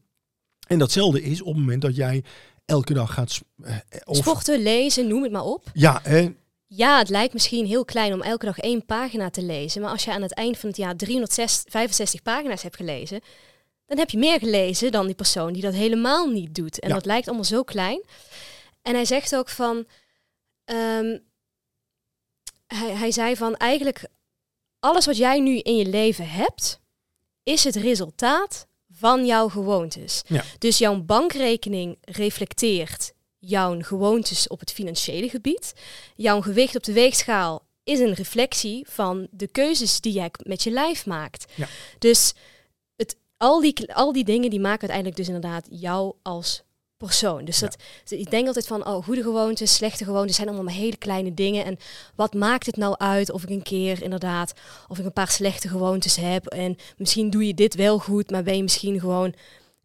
En 0.69 0.79
datzelfde 0.79 1.23
is 1.23 1.41
op 1.41 1.47
het 1.55 1.57
moment 1.57 1.83
dat 1.83 1.97
jij 1.97 2.25
elke 2.65 2.95
dag 2.95 3.13
gaat... 3.15 3.31
sp- 3.31 3.45
eh, 3.63 3.77
Of, 4.05 4.17
Sporten, 4.17 4.63
lezen, 4.63 5.09
noem 5.09 5.23
het 5.23 5.33
maar 5.33 5.45
op. 5.45 5.71
Ja, 5.73 6.01
hè, 6.03 6.29
Ja, 6.71 6.99
het 6.99 7.09
lijkt 7.09 7.33
misschien 7.33 7.67
heel 7.67 7.85
klein 7.85 8.13
om 8.13 8.23
elke 8.23 8.45
dag 8.45 8.59
één 8.59 8.85
pagina 8.85 9.31
te 9.31 9.43
lezen. 9.43 9.81
Maar 9.81 9.91
als 9.91 10.05
je 10.05 10.13
aan 10.13 10.23
het 10.23 10.35
eind 10.35 10.59
van 10.59 10.69
het 10.69 10.79
jaar 10.79 10.97
365 10.97 12.23
pagina's 12.23 12.63
hebt 12.63 12.77
gelezen, 12.77 13.21
dan 13.87 13.99
heb 13.99 14.11
je 14.11 14.19
meer 14.19 14.39
gelezen 14.39 14.93
dan 14.93 15.07
die 15.07 15.15
persoon 15.15 15.53
die 15.53 15.63
dat 15.63 15.75
helemaal 15.75 16.27
niet 16.27 16.55
doet. 16.55 16.79
En 16.81 16.89
Ja. 16.89 16.95
dat 16.95 17.05
lijkt 17.05 17.27
allemaal 17.27 17.45
zo 17.45 17.63
klein. 17.63 18.03
En 18.83 18.95
hij 18.95 19.05
zegt 19.05 19.37
ook 19.37 19.49
van. 19.49 19.87
ehm, 20.65 21.19
hij, 22.67 22.91
hij 22.91 23.11
zei 23.11 23.37
van 23.37 23.57
eigenlijk 23.57 24.05
alles 24.81 25.07
wat 25.07 25.17
jij 25.17 25.41
nu 25.41 25.59
in 25.59 25.77
je 25.77 25.87
leven 25.87 26.29
hebt, 26.29 26.81
is 27.43 27.65
het 27.65 27.77
resultaat 27.77 28.67
van 28.93 29.27
jouw 29.27 29.49
gewoontes. 29.49 30.23
Ja. 30.27 30.45
Dus 30.59 30.79
jouw 30.79 31.01
bankrekening 31.03 31.99
reflecteert 32.01 33.13
jouw 33.39 33.81
gewoontes 33.83 34.49
op 34.49 34.61
het 34.61 34.73
financiële 34.73 35.29
gebied. 35.29 35.75
Jouw 36.17 36.41
gewicht 36.41 36.77
op 36.77 36.83
de 36.83 36.93
weegschaal 36.93 37.67
is 37.85 37.99
een 37.99 38.15
reflectie 38.15 38.87
van 38.89 39.29
de 39.31 39.47
keuzes 39.47 40.01
die 40.01 40.13
jij 40.13 40.31
met 40.43 40.63
je 40.63 40.71
lijf 40.71 41.07
maakt. 41.07 41.53
Ja. 41.55 41.69
Dus 41.99 42.35
het, 42.97 43.17
al, 43.37 43.61
die, 43.61 43.95
al 43.95 44.13
die 44.13 44.25
dingen 44.25 44.51
die 44.51 44.61
maken 44.61 44.81
uiteindelijk 44.81 45.17
dus 45.17 45.27
inderdaad 45.27 45.67
jou 45.71 46.15
als 46.23 46.63
persoon. 46.97 47.45
Dus 47.45 47.59
dat, 47.59 47.77
ik 48.09 48.31
denk 48.31 48.47
altijd 48.47 48.67
van, 48.67 48.87
oh, 48.87 49.05
goede 49.05 49.23
gewoontes, 49.23 49.75
slechte 49.75 50.05
gewoontes 50.05 50.37
zijn 50.37 50.49
allemaal 50.49 50.67
maar 50.67 50.75
hele 50.75 50.97
kleine 50.97 51.35
dingen. 51.35 51.65
En 51.65 51.79
wat 52.15 52.35
maakt 52.35 52.67
het 52.67 52.77
nou 52.77 52.97
uit 52.97 53.31
of 53.31 53.43
ik 53.43 53.51
een 53.51 53.63
keer 53.63 54.03
inderdaad, 54.03 54.53
of 54.89 54.99
ik 54.99 55.05
een 55.05 55.13
paar 55.13 55.31
slechte 55.31 55.69
gewoontes 55.69 56.17
heb. 56.17 56.47
En 56.47 56.77
misschien 56.97 57.31
doe 57.31 57.47
je 57.47 57.55
dit 57.55 57.75
wel 57.75 57.99
goed, 57.99 58.31
maar 58.31 58.43
ben 58.43 58.57
je 58.57 58.63
misschien 58.63 59.01
gewoon 59.01 59.35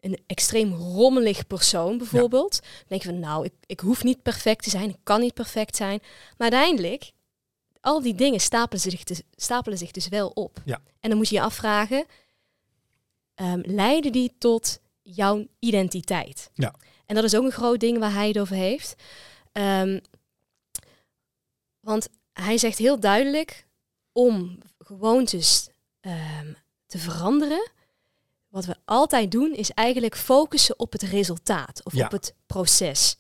een 0.03 0.19
extreem 0.27 0.73
rommelig 0.73 1.47
persoon 1.47 1.97
bijvoorbeeld. 1.97 2.59
Dan 2.61 2.85
denk 2.87 3.01
je 3.01 3.09
van, 3.09 3.19
nou, 3.19 3.45
ik, 3.45 3.53
ik 3.65 3.79
hoef 3.79 4.03
niet 4.03 4.21
perfect 4.21 4.63
te 4.63 4.69
zijn, 4.69 4.89
ik 4.89 4.97
kan 5.03 5.19
niet 5.19 5.33
perfect 5.33 5.75
zijn. 5.75 5.99
Maar 6.37 6.51
uiteindelijk, 6.51 7.11
al 7.81 8.01
die 8.01 8.15
dingen 8.15 8.39
stapelen 8.39 8.81
zich 8.81 9.03
dus, 9.03 9.21
stapelen 9.35 9.77
zich 9.77 9.91
dus 9.91 10.07
wel 10.07 10.27
op. 10.27 10.61
Ja. 10.65 10.81
En 10.99 11.09
dan 11.09 11.17
moet 11.17 11.29
je 11.29 11.35
je 11.35 11.41
afvragen, 11.41 12.05
ehm, 13.35 13.61
leiden 13.65 14.11
die 14.11 14.35
tot 14.37 14.79
jouw 15.01 15.47
identiteit? 15.59 16.49
Ja. 16.53 16.75
En 17.05 17.15
dat 17.15 17.23
is 17.23 17.35
ook 17.35 17.43
een 17.43 17.51
groot 17.51 17.79
ding 17.79 17.97
waar 17.97 18.13
hij 18.13 18.27
het 18.27 18.39
over 18.39 18.55
heeft. 18.55 18.95
Ehm, 19.51 19.99
want 21.79 22.09
hij 22.33 22.57
zegt 22.57 22.77
heel 22.77 22.99
duidelijk, 22.99 23.65
om 24.11 24.57
gewoontes 24.79 25.69
ehm, 25.99 26.53
te 26.85 26.97
veranderen, 26.97 27.71
wat 28.53 28.65
we 28.65 28.75
altijd 28.85 29.31
doen, 29.31 29.53
is 29.53 29.71
eigenlijk 29.71 30.17
focussen 30.17 30.79
op 30.79 30.91
het 30.91 31.01
resultaat 31.01 31.81
of 31.85 31.93
Ja. 31.95 32.05
op 32.05 32.11
het 32.11 32.35
proces. 32.45 33.15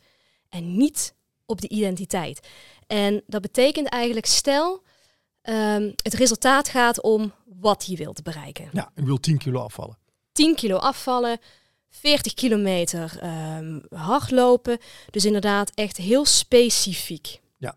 En 0.49 0.77
niet 0.77 1.15
op 1.45 1.61
de 1.61 1.67
identiteit. 1.69 2.47
En 2.87 3.23
dat 3.27 3.41
betekent 3.41 3.87
eigenlijk, 3.87 4.25
stel, 4.25 4.83
ehm, 5.41 5.91
het 5.95 6.13
resultaat 6.13 6.69
gaat 6.69 7.01
om 7.01 7.33
wat 7.45 7.85
je 7.85 7.95
wilt 7.95 8.23
bereiken. 8.23 8.69
Ja, 8.73 8.91
ik 8.95 9.05
wil 9.05 9.19
10 9.19 9.37
kilo 9.37 9.59
afvallen. 9.59 9.97
10 10.31 10.55
kilo 10.55 10.77
afvallen, 10.77 11.39
40 11.89 12.33
kilometer 12.33 13.17
ehm, 13.19 13.79
hardlopen. 13.89 14.77
Dus 15.11 15.25
inderdaad 15.25 15.71
echt 15.73 15.97
heel 15.97 16.25
specifiek. 16.25 17.39
Ja. 17.57 17.75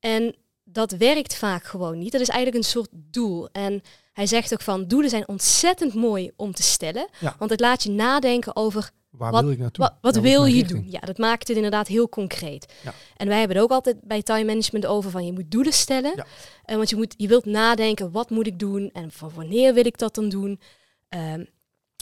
En 0.00 0.34
dat 0.64 0.90
werkt 0.92 1.34
vaak 1.36 1.64
gewoon 1.64 1.98
niet. 1.98 2.12
Dat 2.12 2.20
is 2.20 2.28
eigenlijk 2.28 2.64
een 2.64 2.70
soort 2.70 2.88
doel. 2.92 3.48
En 3.52 3.82
hij 4.12 4.26
zegt 4.26 4.52
ook 4.52 4.60
van, 4.62 4.86
doelen 4.86 5.10
zijn 5.10 5.28
ontzettend 5.28 5.94
mooi 5.94 6.30
om 6.36 6.52
te 6.54 6.62
stellen. 6.62 7.08
Ja. 7.20 7.34
Want 7.38 7.50
het 7.50 7.60
laat 7.60 7.82
je 7.82 7.90
nadenken 7.90 8.56
over 8.56 8.90
Waar 9.10 9.30
Wat- 9.32 9.42
wil 9.42 9.52
ik 9.52 9.58
naartoe? 9.58 9.84
wat, 9.84 9.94
wat 10.00 10.14
Ja, 10.14 10.20
is 10.20 10.26
wil 10.28 10.44
je 10.44 10.54
richting? 10.54 10.82
doen? 10.82 10.90
Ja, 10.90 11.00
dat 11.00 11.18
maakt 11.18 11.48
het 11.48 11.56
inderdaad 11.56 11.88
heel 11.88 12.08
concreet. 12.08 12.72
Ja. 12.82 12.94
En 13.16 13.28
wij 13.28 13.38
hebben 13.38 13.56
het 13.56 13.64
ook 13.64 13.70
altijd 13.72 13.96
bij 14.02 14.22
time 14.22 14.44
management 14.44 14.86
over 14.86 15.10
van 15.10 15.26
je 15.26 15.32
moet 15.32 15.50
doelen 15.50 15.72
stellen. 15.72 16.12
Ja. 16.16 16.26
En 16.64 16.76
want 16.76 16.90
je, 16.90 16.96
moet, 16.96 17.14
je 17.16 17.28
wilt 17.28 17.44
nadenken, 17.44 18.10
wat 18.10 18.30
moet 18.30 18.46
ik 18.46 18.58
doen 18.58 18.90
en 18.92 19.10
van 19.12 19.30
wanneer 19.34 19.74
wil 19.74 19.86
ik 19.86 19.98
dat 19.98 20.14
dan 20.14 20.28
doen? 20.28 20.60
Ehm, 21.08 21.44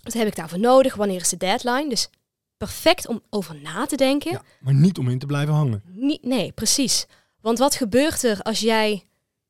wat 0.03 0.13
heb 0.13 0.27
ik 0.27 0.37
daarvoor 0.37 0.59
nodig? 0.59 0.95
Wanneer 0.95 1.21
is 1.21 1.29
de 1.29 1.37
deadline? 1.37 1.89
Dus 1.89 2.09
perfect 2.57 3.07
om 3.09 3.23
over 3.31 3.55
na 3.63 3.87
te 3.87 3.97
denken. 3.97 4.43
Maar 4.61 4.75
niet 4.75 4.99
om 4.99 5.09
in 5.09 5.19
te 5.19 5.27
blijven 5.27 5.55
hangen. 5.55 5.83
Niet, 5.87 6.25
nee, 6.25 6.53
precies. 6.53 7.07
Want 7.41 7.59
wat 7.59 7.75
gebeurt 7.75 8.23
er 8.23 8.43
als 8.43 8.61
jij 8.61 9.05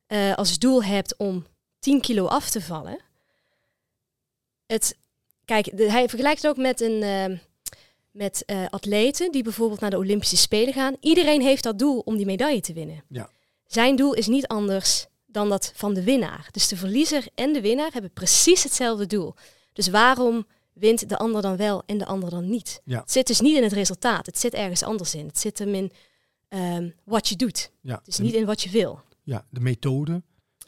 eh, 0.07 0.35
als 0.35 0.59
doel 0.59 0.85
hebt 0.85 1.17
om 1.17 1.47
10 1.79 2.01
kilo 2.01 2.27
af 2.27 2.51
te 2.51 2.61
vallen? 2.61 2.99
Het, 4.67 4.97
kijk, 5.45 5.77
de- 5.77 5.91
hij 5.91 6.09
vergelijkt 6.09 6.43
het 6.43 6.51
ook 6.51 6.57
met, 6.57 6.81
een, 6.81 7.03
eh, 7.03 7.39
met 8.11 8.45
eh, 8.45 8.65
atleten 8.71 9.33
die 9.33 9.43
bijvoorbeeld 9.43 9.81
naar 9.81 9.91
de 9.91 9.97
Olympische 9.99 10.37
Spelen 10.37 10.73
gaan. 10.75 10.97
Iedereen 11.01 11.41
heeft 11.43 11.63
dat 11.63 11.79
doel 11.79 11.99
om 11.99 12.17
die 12.17 12.27
medaille 12.27 12.61
te 12.61 12.73
winnen. 12.73 13.05
Ja. 13.09 13.31
Zijn 13.67 13.97
doel 13.97 14.15
is 14.15 14.27
niet 14.27 14.47
anders 14.47 15.07
dan 15.27 15.49
dat 15.49 15.73
van 15.75 15.95
de 15.95 16.03
winnaar. 16.03 16.49
Dus 16.51 16.69
de 16.69 16.77
verliezer 16.77 17.27
en 17.35 17.53
de 17.53 17.61
winnaar 17.61 17.93
hebben 17.93 18.13
precies 18.13 18.63
hetzelfde 18.63 19.07
doel. 19.07 19.35
Dus 19.73 19.89
waarom 19.89 20.47
wint 20.73 21.09
de 21.09 21.17
ander 21.19 21.43
dan 21.43 21.57
wel 21.57 21.83
en 21.87 21.99
de 21.99 22.07
ander 22.07 22.31
dan 22.31 22.49
niet? 22.49 22.81
Ja. 22.85 23.01
Het 23.01 23.13
zit 23.13 23.27
dus 23.27 23.41
niet 23.41 23.57
in 23.57 23.63
het 23.63 23.73
resultaat. 23.73 24.27
Het 24.27 24.39
zit 24.39 24.55
ergens 24.55 24.83
anders 24.83 25.15
in. 25.15 25.27
Het 25.27 25.39
zit 25.39 25.59
hem 25.59 25.75
in 25.75 25.93
ehm, 26.49 26.91
wat 27.05 27.29
je 27.29 27.37
doet. 27.37 27.71
Ja, 27.81 28.01
Dus 28.05 28.17
de, 28.17 28.23
niet 28.23 28.35
in 28.35 28.45
wat 28.47 28.63
je 28.63 28.71
wil. 28.71 29.01
ja, 29.23 29.47
de 29.51 29.61
methode 29.61 30.23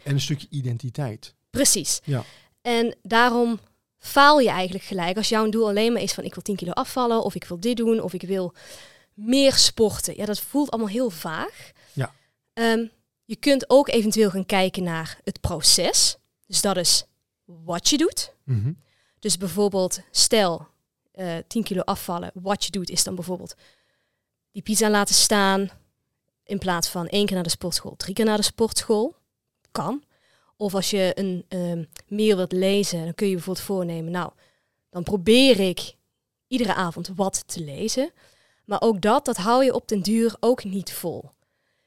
en 0.05 0.13
een 0.13 0.21
stukje 0.21 0.47
identiteit. 0.51 1.35
Precies. 1.51 2.01
Ja. 2.05 2.25
En 2.63 2.97
daarom 3.03 3.61
faal 3.99 4.41
je 4.41 4.49
eigenlijk 4.49 4.85
gelijk 4.85 5.17
als 5.17 5.29
jouw 5.29 5.49
doel 5.49 5.69
alleen 5.69 5.93
maar 5.93 6.03
is 6.03 6.13
van 6.13 6.25
ik 6.25 6.35
wil 6.35 6.43
10 6.43 6.57
kilo 6.57 6.73
afvallen 6.73 7.23
of 7.23 7.35
ik 7.35 7.45
wil 7.45 7.61
dit 7.61 7.77
doen 7.77 8.01
of 8.01 8.13
ik 8.13 8.23
wil 8.23 8.55
meer 9.15 9.53
sporten. 9.53 10.17
Ja, 10.17 10.25
dat 10.25 10.41
voelt 10.41 10.71
allemaal 10.71 10.91
heel 10.91 11.11
vaag. 11.11 11.71
Ja. 11.93 12.15
Ehm, 12.53 12.87
je 13.25 13.37
kunt 13.37 13.71
ook 13.71 13.89
eventueel 13.89 14.31
gaan 14.31 14.47
kijken 14.47 14.83
naar 14.83 15.19
het 15.25 15.41
proces. 15.41 16.17
Dus 16.47 16.61
dat 16.61 16.77
is 16.77 17.05
wat 17.45 17.89
je 17.89 17.97
doet. 17.97 18.35
Mhm. 18.45 18.73
Dus 19.19 19.37
bijvoorbeeld, 19.37 20.01
stel 20.11 20.69
eh 21.13 21.37
10 21.47 21.63
kilo 21.63 21.81
afvallen. 21.81 22.31
Wat 22.35 22.65
je 22.65 22.71
doet 22.71 22.91
is 22.91 23.05
dan 23.05 23.15
bijvoorbeeld 23.15 23.55
die 24.53 24.63
pizza 24.63 24.91
laten 24.91 25.15
staan. 25.15 25.71
In 26.45 26.59
plaats 26.59 26.89
van 26.89 27.09
één 27.09 27.27
keer 27.27 27.35
naar 27.35 27.45
de 27.45 27.51
sportschool, 27.51 27.97
drie 27.97 28.15
keer 28.15 28.25
naar 28.25 28.37
de 28.37 28.43
sportschool. 28.43 29.17
Kan. 29.73 30.03
Of 30.57 30.75
als 30.75 30.91
je 30.91 31.13
een 31.15 31.45
ehm, 31.49 31.85
meer 32.09 32.37
wilt 32.37 32.53
lezen, 32.53 33.05
dan 33.05 33.15
kun 33.15 33.27
je 33.27 33.35
bijvoorbeeld 33.35 33.67
voornemen. 33.67 34.13
Nou, 34.13 34.31
dan 34.91 35.03
probeer 35.03 35.61
ik 35.61 35.95
iedere 36.49 36.75
avond 36.75 37.11
wat 37.17 37.43
te 37.47 37.61
lezen. 37.61 38.11
Maar 38.65 38.81
ook 38.81 39.01
dat, 39.01 39.25
dat 39.25 39.37
hou 39.37 39.65
je 39.65 39.75
op 39.75 39.89
den 39.89 40.01
duur 40.03 40.37
ook 40.41 40.65
niet 40.65 40.93
vol. 40.93 41.31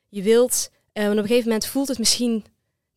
Je 0.09 0.21
wilt, 0.21 0.69
eh, 0.91 1.03
want 1.03 1.15
op 1.15 1.21
een 1.21 1.27
gegeven 1.27 1.47
moment 1.49 1.67
voelt 1.67 1.87
het 1.87 1.97
misschien, 1.99 2.45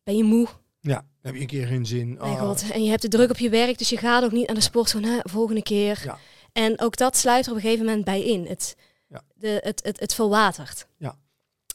ben 0.03 0.17
je 0.17 0.23
moe, 0.23 0.47
Ja, 0.79 1.05
heb 1.21 1.33
je 1.33 1.39
een 1.41 1.47
keer 1.47 1.67
geen 1.67 1.85
zin. 1.85 2.19
Ah, 2.19 2.39
god. 2.39 2.71
En 2.71 2.83
je 2.83 2.89
hebt 2.89 3.01
de 3.01 3.07
druk 3.07 3.29
op 3.29 3.37
je 3.37 3.49
werk, 3.49 3.77
dus 3.77 3.89
je 3.89 3.97
gaat 3.97 4.23
ook 4.23 4.31
niet 4.31 4.45
naar 4.47 4.55
de 4.55 4.61
sportschool. 4.61 5.01
Nou, 5.01 5.21
volgende 5.23 5.63
keer. 5.63 6.01
Ja. 6.03 6.17
En 6.51 6.79
ook 6.79 6.97
dat 6.97 7.17
sluit 7.17 7.45
er 7.45 7.51
op 7.51 7.57
een 7.57 7.63
gegeven 7.63 7.85
moment 7.85 8.05
bij 8.05 8.21
in. 8.23 8.45
Het, 8.45 8.75
Ja. 9.09 9.21
de, 9.35 9.59
het, 9.63 9.83
het, 9.83 9.99
het 9.99 10.13
verwatert. 10.13 10.87
Ja. 10.97 11.17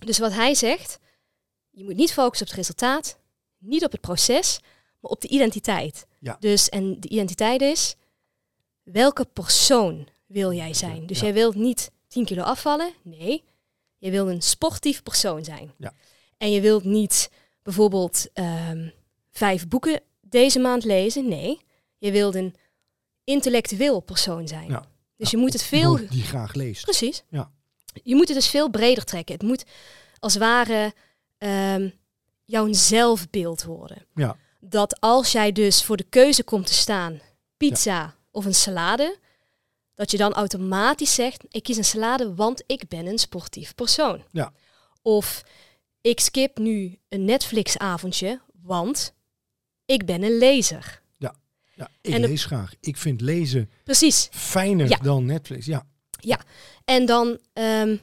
Dus 0.05 0.19
wat 0.19 0.33
hij 0.33 0.55
zegt, 0.55 0.99
je 1.73 1.85
moet 1.85 1.97
niet 1.97 2.13
focussen 2.13 2.47
op 2.47 2.53
het 2.53 2.61
resultaat, 2.67 3.19
niet 3.59 3.85
op 3.85 3.93
het 3.93 4.01
proces, 4.01 4.61
maar 5.01 5.11
op 5.11 5.21
de 5.21 5.29
identiteit. 5.29 6.07
Ja. 6.21 6.37
Dus, 6.41 6.69
en 6.69 7.01
de 7.01 7.09
identiteit 7.09 7.61
is, 7.61 7.95
welke 8.83 9.25
persoon 9.25 10.09
wil 10.27 10.53
jij 10.53 10.75
zijn? 10.75 11.07
Dus 11.07 11.19
Ja. 11.19 11.25
jij 11.25 11.35
wilt 11.35 11.55
niet 11.55 11.91
10 12.09 12.25
kilo 12.25 12.43
afvallen, 12.43 12.93
nee. 13.03 13.45
Je 13.99 14.11
wilt 14.11 14.29
een 14.29 14.43
sportief 14.43 15.03
persoon 15.03 15.45
zijn. 15.45 15.73
Ja. 15.79 15.93
En 16.37 16.51
je 16.51 16.61
wilt 16.61 16.85
niet 16.85 17.31
bijvoorbeeld 17.63 18.27
ehm, 18.33 18.89
vijf 19.31 19.69
boeken 19.69 20.01
deze 20.21 20.59
maand 20.59 20.85
lezen, 20.85 21.29
nee. 21.29 21.61
Je 21.99 22.11
wilt 22.13 22.35
een 22.35 22.55
intellectueel 23.25 24.01
persoon 24.01 24.49
zijn. 24.49 24.69
Ja. 24.69 24.85
Dus 25.17 25.31
je 25.31 25.37
moet 25.37 25.53
het 25.53 25.63
veel... 25.63 25.97
Die 26.11 26.23
graag 26.23 26.55
leest. 26.55 26.83
Precies. 26.83 27.23
Ja. 27.29 27.51
Je 28.03 28.15
moet 28.15 28.29
het 28.29 28.37
dus 28.37 28.49
veel 28.49 28.71
breder 28.71 29.05
trekken. 29.05 29.35
Het 29.35 29.43
moet 29.43 29.65
als 30.19 30.37
ware 30.37 30.93
ehm, 31.43 31.89
jouw 32.45 32.73
zelfbeeld 32.73 33.63
worden. 33.63 34.07
Ja. 34.15 34.37
Dat 34.61 35.01
als 35.01 35.33
jij 35.33 35.53
dus 35.53 35.85
voor 35.85 35.97
de 35.97 36.05
keuze 36.09 36.45
komt 36.45 36.67
te 36.67 36.75
staan, 36.75 37.21
pizza 37.57 38.15
of 38.31 38.45
een 38.45 38.55
salade, 38.55 39.19
dat 39.95 40.11
je 40.11 40.17
dan 40.17 40.33
automatisch 40.33 41.15
zegt, 41.15 41.45
ik 41.49 41.63
kies 41.63 41.77
een 41.77 41.85
salade, 41.85 42.35
want 42.35 42.63
ik 42.67 42.89
ben 42.89 43.07
een 43.07 43.19
sportief 43.19 43.75
persoon. 43.75 44.25
Ja. 44.31 44.53
Of 45.03 45.43
ik 46.01 46.21
skip 46.21 46.59
nu 46.59 46.99
een 47.09 47.25
Netflix-avondje, 47.25 48.41
want 48.63 49.15
ik 49.85 50.07
ben 50.07 50.23
een 50.23 50.39
lezer. 50.39 51.01
Ja, 51.75 51.89
ik 52.01 52.15
En 52.15 52.23
de- 52.23 52.29
lees 52.29 52.45
graag. 52.45 52.75
Ik 52.81 52.97
vind 52.97 53.21
lezen 53.21 53.71
Precies. 53.85 54.29
fijner 54.31 54.89
Ja. 54.89 54.97
dan 54.97 55.25
Netflix. 55.27 55.67
Ja, 55.67 55.85
En 56.85 57.07
dan, 57.07 57.39
ehm, 57.53 57.97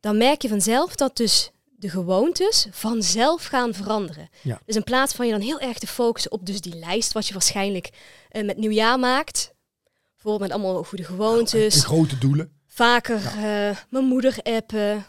dan 0.00 0.16
merk 0.16 0.42
je 0.42 0.48
vanzelf 0.48 0.94
dat 0.96 1.16
dus 1.16 1.50
de 1.78 1.88
gewoontes 1.88 2.66
vanzelf 2.70 3.44
gaan 3.44 3.74
veranderen. 3.74 4.28
Ja. 4.42 4.60
Dus 4.64 4.76
in 4.76 4.84
plaats 4.84 5.14
van 5.14 5.26
je 5.26 5.32
dan 5.32 5.40
heel 5.40 5.60
erg 5.60 5.78
te 5.78 5.86
focussen 5.86 6.32
op 6.32 6.46
dus 6.46 6.60
die 6.60 6.74
lijst, 6.74 7.12
wat 7.12 7.26
je 7.26 7.32
waarschijnlijk 7.32 7.90
eh, 8.28 8.44
met 8.44 8.56
nieuwjaar 8.56 8.98
maakt. 8.98 9.54
Bijvoorbeeld 10.12 10.50
met 10.50 10.60
allemaal 10.60 10.84
goede 10.84 11.04
gewoontes. 11.04 11.74
en 11.74 11.80
grote 11.80 12.18
doelen. 12.18 12.52
Vaker 12.66 13.16
eh, 13.16 13.76
mijn 13.90 14.04
moeder 14.04 14.38
appen. 14.42 15.06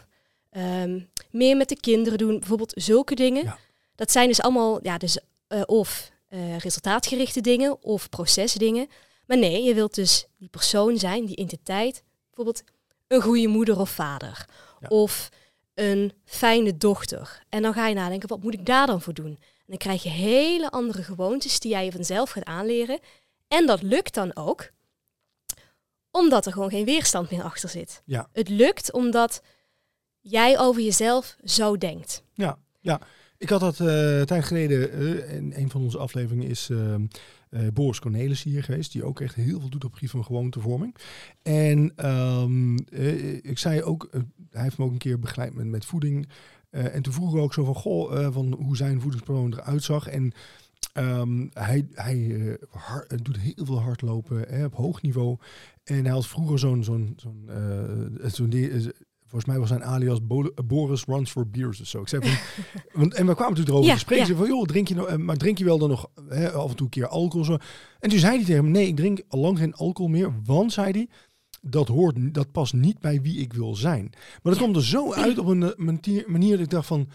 ehm, 0.50 1.00
meer 1.30 1.56
met 1.56 1.68
de 1.68 1.80
kinderen 1.80 2.18
doen. 2.18 2.38
Bijvoorbeeld 2.38 2.72
zulke 2.76 3.14
dingen. 3.14 3.44
Ja. 3.44 3.58
Dat 3.94 4.10
zijn 4.10 4.28
dus 4.28 4.40
allemaal, 4.40 4.78
ja, 4.82 4.98
dus 4.98 5.18
eh, 5.48 5.62
of 5.66 6.10
resultaatgerichte 6.58 7.40
dingen 7.40 7.82
of 7.82 8.08
procesdingen. 8.08 8.88
Maar 9.26 9.38
nee, 9.38 9.62
je 9.62 9.74
wilt 9.74 9.94
dus 9.94 10.26
die 10.38 10.48
persoon 10.48 10.98
zijn, 10.98 11.24
die 11.24 11.36
identiteit. 11.36 12.02
Bijvoorbeeld 12.26 12.62
een 13.06 13.22
goede 13.22 13.46
moeder 13.46 13.80
of 13.80 13.90
vader. 13.90 14.44
Of 14.88 15.28
een 15.78 16.12
fijne 16.24 16.76
dochter. 16.76 17.42
En 17.48 17.62
dan 17.62 17.72
ga 17.72 17.86
je 17.86 17.94
nadenken, 17.94 18.28
wat 18.28 18.42
moet 18.42 18.54
ik 18.54 18.66
daar 18.66 18.86
dan 18.86 19.00
voor 19.00 19.14
doen? 19.14 19.36
En 19.36 19.66
dan 19.66 19.76
krijg 19.76 20.02
je 20.02 20.08
hele 20.08 20.70
andere 20.70 21.02
gewoontes 21.02 21.60
die 21.60 21.70
jij 21.70 21.84
je 21.84 21.92
vanzelf 21.92 22.30
gaat 22.30 22.44
aanleren. 22.44 22.98
En 23.48 23.66
dat 23.66 23.82
lukt 23.82 24.14
dan 24.14 24.36
ook, 24.36 24.70
omdat 26.10 26.46
er 26.46 26.52
gewoon 26.52 26.70
geen 26.70 26.84
weerstand 26.84 27.30
meer 27.30 27.42
achter 27.42 27.68
zit. 27.68 28.02
Ja. 28.04 28.28
Het 28.32 28.48
lukt 28.48 28.92
omdat 28.92 29.42
jij 30.20 30.58
over 30.58 30.82
jezelf 30.82 31.36
zo 31.44 31.76
denkt. 31.76 32.22
Ja, 32.34 32.58
ja. 32.80 33.00
Ik 33.38 33.48
had 33.48 33.60
dat 33.60 33.78
uh, 33.78 34.22
tijd 34.22 34.44
geleden, 34.44 35.02
uh, 35.02 35.32
in 35.32 35.52
een 35.56 35.70
van 35.70 35.82
onze 35.82 35.98
afleveringen 35.98 36.48
is 36.48 36.68
uh, 36.68 36.94
Boris 37.74 38.00
Cornelis 38.00 38.42
hier 38.42 38.64
geweest, 38.64 38.92
die 38.92 39.04
ook 39.04 39.20
echt 39.20 39.34
heel 39.34 39.60
veel 39.60 39.68
doet 39.68 39.84
op 39.84 39.92
gebied 39.92 40.10
van 40.10 40.24
gewoontevorming. 40.24 40.94
En 41.42 42.06
um, 42.06 42.76
ik 43.42 43.58
zei 43.58 43.82
ook, 43.82 44.08
hij 44.50 44.62
heeft 44.62 44.78
me 44.78 44.84
ook 44.84 44.92
een 44.92 44.98
keer 44.98 45.18
begeleid 45.18 45.54
met, 45.54 45.66
met 45.66 45.84
voeding. 45.84 46.28
en 46.70 47.02
toen 47.02 47.12
vroegen 47.12 47.36
we 47.36 47.42
ook 47.42 47.54
zo 47.54 47.64
van, 47.64 47.74
goh, 47.74 48.32
van 48.32 48.52
hoe 48.52 48.76
zijn 48.76 49.00
voedingspatroon 49.00 49.52
eruit 49.52 49.82
zag. 49.82 50.08
En 50.08 50.32
um, 50.94 51.50
hij, 51.52 51.86
hij 51.92 52.58
doet 53.22 53.38
heel 53.38 53.64
veel 53.64 53.80
hardlopen 53.80 54.44
hè, 54.48 54.64
op 54.64 54.74
hoog 54.74 55.02
niveau. 55.02 55.36
En 55.84 56.04
hij 56.04 56.12
had 56.12 56.26
vroeger 56.26 56.58
zo'n 56.58 56.84
zo'n 56.84 57.14
zo'n 57.16 57.50
zo'n 58.26 58.50
Volgens 59.28 59.50
mij 59.50 59.58
was 59.58 59.68
zijn 59.68 59.84
alias 59.84 60.18
Boris 60.64 61.04
Runs 61.04 61.30
for 61.30 61.48
Beers 61.48 61.80
of 61.80 61.86
zo. 61.86 62.00
Ik 62.00 62.08
zei 62.08 62.22
van, 62.22 62.38
want, 63.00 63.14
en 63.14 63.26
we 63.26 63.34
kwamen 63.34 63.54
natuurlijk 63.54 63.68
erover 63.68 63.92
te 63.92 63.98
spreken. 63.98 64.36
Van, 64.36 64.46
joh, 64.46 64.64
drink 64.64 64.88
je 64.88 64.94
nou, 64.94 65.18
maar 65.18 65.36
drink 65.36 65.58
je 65.58 65.64
wel 65.64 65.78
dan 65.78 65.88
nog 65.88 66.10
hè, 66.28 66.50
af 66.50 66.70
en 66.70 66.76
toe 66.76 66.86
een 66.86 66.92
keer 66.92 67.08
alcohol? 67.08 67.44
Zo. 67.44 67.56
En 68.00 68.10
toen 68.10 68.18
zei 68.18 68.36
hij 68.36 68.44
tegen 68.44 68.64
me, 68.64 68.70
nee, 68.70 68.86
ik 68.86 68.96
drink 68.96 69.20
al 69.28 69.40
lang 69.40 69.58
geen 69.58 69.74
alcohol 69.74 70.10
meer. 70.10 70.32
Want, 70.44 70.72
zei 70.72 70.90
hij, 70.90 71.08
dat 71.60 71.88
hoort, 71.88 72.34
dat 72.34 72.52
past 72.52 72.72
niet 72.72 72.98
bij 72.98 73.20
wie 73.20 73.38
ik 73.38 73.52
wil 73.52 73.74
zijn. 73.74 74.10
Maar 74.42 74.52
dat 74.52 74.62
komt 74.62 74.76
er 74.76 74.84
zo 74.84 75.12
uit 75.12 75.38
op 75.38 75.46
een 75.46 75.62
eh, 75.62 75.76
manier, 75.76 76.24
manier 76.26 76.50
dat 76.50 76.64
ik 76.64 76.70
dacht 76.70 76.86
van, 76.86 77.08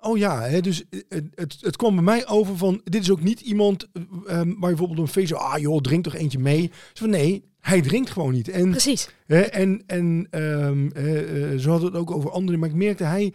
Oh 0.00 0.18
ja, 0.18 0.40
hè, 0.42 0.60
dus 0.60 0.88
eh, 0.88 1.00
het, 1.08 1.24
het, 1.34 1.56
het 1.60 1.76
kwam 1.76 1.94
bij 1.94 2.04
mij 2.04 2.26
over 2.26 2.56
van, 2.56 2.80
dit 2.84 3.02
is 3.02 3.10
ook 3.10 3.22
niet 3.22 3.40
iemand 3.40 3.88
um, 3.92 4.16
waar 4.26 4.44
je 4.44 4.56
bijvoorbeeld 4.58 4.98
een 4.98 5.08
feest, 5.08 5.32
ah 5.32 5.58
joh, 5.58 5.80
drink 5.80 6.04
toch 6.04 6.14
eentje 6.14 6.38
mee. 6.38 6.68
Dus 6.68 7.00
van 7.00 7.10
nee, 7.10 7.44
hij 7.60 7.80
drinkt 7.80 8.10
gewoon 8.10 8.32
niet. 8.32 8.48
En, 8.48 8.70
Precies. 8.70 9.08
Hè, 9.26 9.40
en 9.40 9.82
en 9.86 10.26
um, 10.30 10.90
uh, 10.96 11.58
zo 11.58 11.70
hadden 11.70 11.88
het 11.88 12.00
ook 12.00 12.10
over 12.10 12.30
anderen, 12.30 12.60
maar 12.60 12.68
ik 12.68 12.74
merkte 12.74 13.04
hij 13.04 13.32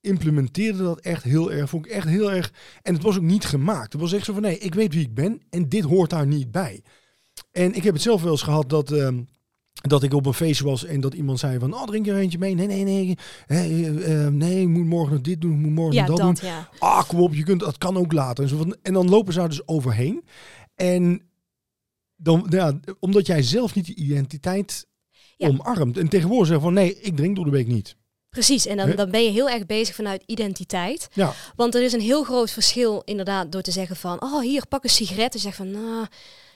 implementeerde 0.00 0.82
dat 0.82 1.00
echt 1.00 1.22
heel 1.22 1.52
erg, 1.52 1.68
vond 1.68 1.86
ik 1.86 1.92
echt 1.92 2.08
heel 2.08 2.32
erg. 2.32 2.52
En 2.82 2.94
het 2.94 3.02
was 3.02 3.16
ook 3.16 3.22
niet 3.22 3.44
gemaakt. 3.44 3.92
Het 3.92 4.00
was 4.00 4.12
echt 4.12 4.24
zo 4.24 4.32
van, 4.32 4.42
nee, 4.42 4.58
ik 4.58 4.74
weet 4.74 4.94
wie 4.94 5.02
ik 5.02 5.14
ben 5.14 5.42
en 5.50 5.68
dit 5.68 5.84
hoort 5.84 6.10
daar 6.10 6.26
niet 6.26 6.50
bij. 6.50 6.82
En 7.52 7.74
ik 7.74 7.82
heb 7.82 7.94
het 7.94 8.02
zelf 8.02 8.22
wel 8.22 8.32
eens 8.32 8.42
gehad 8.42 8.68
dat... 8.68 8.90
Um, 8.90 9.26
dat 9.80 10.02
ik 10.02 10.14
op 10.14 10.26
een 10.26 10.34
feest 10.34 10.60
was 10.60 10.84
en 10.84 11.00
dat 11.00 11.14
iemand 11.14 11.38
zei 11.38 11.58
van, 11.58 11.74
oh, 11.74 11.84
drink 11.84 12.04
je 12.04 12.12
er 12.12 12.18
eentje 12.18 12.38
mee? 12.38 12.54
Nee, 12.54 12.66
nee, 12.66 12.84
nee, 12.84 13.16
nee, 13.46 13.90
uh, 13.90 14.26
nee, 14.26 14.60
ik 14.60 14.68
moet 14.68 14.86
morgen 14.86 15.12
nog 15.12 15.22
dit 15.22 15.40
doen, 15.40 15.60
moet 15.60 15.72
morgen 15.72 15.94
ja, 15.94 16.06
nog 16.06 16.16
dat, 16.16 16.26
dat, 16.26 16.40
doen. 16.40 16.50
Ja. 16.50 16.68
Ah, 16.78 17.08
kom 17.08 17.20
op, 17.20 17.34
je 17.34 17.42
kunt, 17.42 17.60
dat 17.60 17.78
kan 17.78 17.96
ook 17.96 18.12
later. 18.12 18.44
En, 18.44 18.50
zo 18.50 18.56
van, 18.56 18.76
en 18.82 18.92
dan 18.92 19.08
lopen 19.08 19.32
ze 19.32 19.38
daar 19.38 19.48
dus 19.48 19.68
overheen. 19.68 20.24
En 20.74 21.22
dan, 22.16 22.46
ja, 22.50 22.80
omdat 22.98 23.26
jij 23.26 23.42
zelf 23.42 23.74
niet 23.74 23.86
die 23.86 23.96
identiteit 23.96 24.86
ja. 25.36 25.48
omarmt. 25.48 25.96
En 25.96 26.08
tegenwoordig 26.08 26.46
zeg 26.46 26.60
van, 26.60 26.72
nee, 26.72 27.00
ik 27.00 27.16
drink 27.16 27.36
door 27.36 27.44
de 27.44 27.50
week 27.50 27.66
niet. 27.66 27.96
Precies, 28.30 28.66
en 28.66 28.76
dan, 28.76 28.90
dan 28.90 29.10
ben 29.10 29.24
je 29.24 29.30
heel 29.30 29.48
erg 29.48 29.66
bezig 29.66 29.94
vanuit 29.94 30.22
identiteit. 30.26 31.08
Ja. 31.12 31.32
Want 31.54 31.74
er 31.74 31.82
is 31.82 31.92
een 31.92 32.00
heel 32.00 32.22
groot 32.24 32.50
verschil 32.50 33.02
inderdaad 33.04 33.52
door 33.52 33.62
te 33.62 33.70
zeggen 33.70 33.96
van, 33.96 34.22
oh 34.22 34.40
hier, 34.40 34.66
pak 34.66 34.84
een 34.84 34.90
sigaret. 34.90 35.34
En 35.34 35.40
zeg 35.40 35.54
van, 35.54 35.70
nou, 35.70 36.06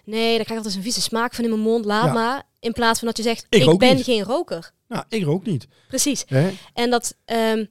nee, 0.05 0.37
daar 0.37 0.45
krijg 0.45 0.49
ik 0.51 0.57
altijd 0.57 0.75
een 0.75 0.83
vieze 0.83 1.01
smaak 1.01 1.35
van 1.35 1.45
in 1.45 1.51
mijn 1.51 1.63
mond, 1.63 1.85
laat 1.85 2.05
ja. 2.05 2.13
maar. 2.13 2.49
In 2.59 2.73
plaats 2.73 2.99
van 2.99 3.09
dat 3.09 3.17
je 3.17 3.23
zegt, 3.23 3.47
ik, 3.49 3.65
ik 3.65 3.79
ben 3.79 3.97
niet. 3.97 4.05
geen 4.05 4.23
roker. 4.23 4.73
Nou, 4.89 5.05
ik 5.09 5.25
rook 5.25 5.47
niet. 5.47 5.67
Precies. 5.89 6.25
En 6.75 6.91
dat, 6.91 7.17
um, 7.25 7.69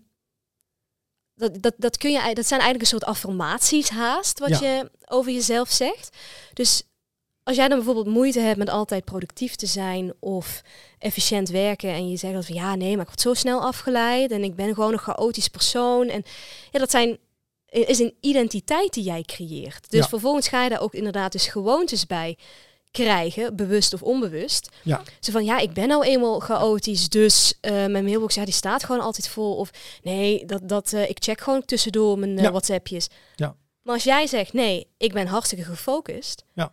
dat, 1.36 1.62
dat, 1.62 1.74
dat, 1.77 1.98
kun 1.98 2.12
je, 2.12 2.34
dat 2.34 2.48
zijn 2.48 2.62
eigenlijk 2.62 2.81
een 2.81 3.00
soort 3.00 3.03
affirmaties 3.03 3.89
haast, 3.89 4.39
wat 4.39 4.60
ja. 4.60 4.60
je 4.62 4.91
over 5.05 5.31
jezelf 5.31 5.69
zegt. 5.69 6.17
Dus 6.53 6.84
als 7.50 7.58
jij 7.58 7.68
dan 7.68 7.77
bijvoorbeeld 7.77 8.15
moeite 8.15 8.39
hebt 8.39 8.58
met 8.58 8.70
altijd 8.70 9.06
productief 9.06 9.56
te 9.56 9.65
zijn 9.65 10.13
of 10.20 10.62
efficiënt 11.00 11.50
werken 11.50 11.89
en 11.89 12.10
je 12.10 12.18
zegt 12.18 12.34
dat 12.34 12.46
van 12.46 12.56
ja, 12.56 12.75
nee, 12.75 12.91
maar 12.91 13.01
ik 13.01 13.08
word 13.08 13.22
zo 13.22 13.34
snel 13.34 13.62
afgeleid 13.62 14.32
en 14.32 14.44
ik 14.44 14.56
ben 14.56 14.74
gewoon 14.74 14.94
een 14.94 15.00
chaotisch 15.00 15.48
persoon. 15.48 16.08
En 16.08 16.24
ja, 16.72 16.79
dat 16.79 16.91
zijn 16.91 17.18
is 17.70 18.00
een 18.00 18.13
identiteit 18.20 18.94
die 18.94 19.03
jij 19.03 19.22
creëert. 19.22 19.89
Dus 19.89 20.00
Ja. 20.00 20.08
vervolgens 20.08 20.48
ga 20.48 20.63
je 20.63 20.70
daar 20.70 20.82
ook 20.82 20.94
inderdaad 20.94 21.32
dus 21.32 21.48
gewoontes 21.48 22.06
bij 22.06 22.38
krijgen, 22.91 23.56
bewust 23.56 23.94
of 23.94 24.01
onbewust. 24.03 24.70
Ja. 24.84 25.01
Zo 25.20 25.32
van, 25.32 25.46
ja, 25.46 25.58
ik 25.60 25.74
ben 25.74 25.88
nou 25.88 26.03
eenmail 26.03 26.39
chaotisch, 26.39 27.10
dus 27.10 27.53
eh, 27.62 27.72
mijn 27.72 28.03
mailbox, 28.03 28.36
ja, 28.36 28.46
die 28.46 28.53
staat 28.53 28.84
gewoon 28.84 29.01
altijd 29.01 29.27
vol. 29.27 29.55
Of 29.55 29.70
nee, 30.03 30.46
dat, 30.46 30.70
dat, 30.70 30.94
eh, 30.94 31.09
ik 31.09 31.18
check 31.24 31.42
gewoon 31.42 31.66
tussendoor 31.66 32.20
mijn 32.20 32.38
eh, 32.38 32.44
Ja. 32.44 32.50
WhatsAppjes. 32.50 33.07
Ja. 33.35 33.55
Maar 33.83 33.94
als 33.94 34.03
jij 34.03 34.27
zegt, 34.27 34.53
nee, 34.53 34.88
ik 34.98 35.14
ben 35.14 35.27
hartstikke 35.27 35.64
gefocust. 35.64 36.44
Ja. 36.53 36.72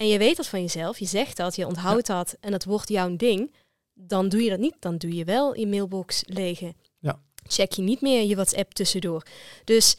En 0.00 0.08
je 0.08 0.18
weet 0.18 0.36
dat 0.36 0.46
van 0.46 0.60
jezelf, 0.60 0.98
je 0.98 1.06
zegt 1.06 1.36
dat, 1.36 1.56
je 1.56 1.66
onthoudt 1.66 2.06
dat 2.06 2.36
en 2.40 2.50
dat 2.50 2.64
wordt 2.64 2.88
jouw 2.88 3.16
ding. 3.16 3.54
Dan 3.94 4.28
doe 4.28 4.42
je 4.42 4.50
dat 4.50 4.58
niet, 4.58 4.74
dan 4.78 4.96
doe 4.96 5.14
je 5.14 5.24
wel 5.24 5.56
je 5.56 5.66
mailbox 5.66 6.22
legen. 6.26 6.74
Ja. 6.98 7.20
Check 7.46 7.72
je 7.72 7.82
niet 7.82 8.00
meer 8.00 8.22
je 8.24 8.34
WhatsApp 8.34 8.72
tussendoor. 8.72 9.22
Dus 9.64 9.96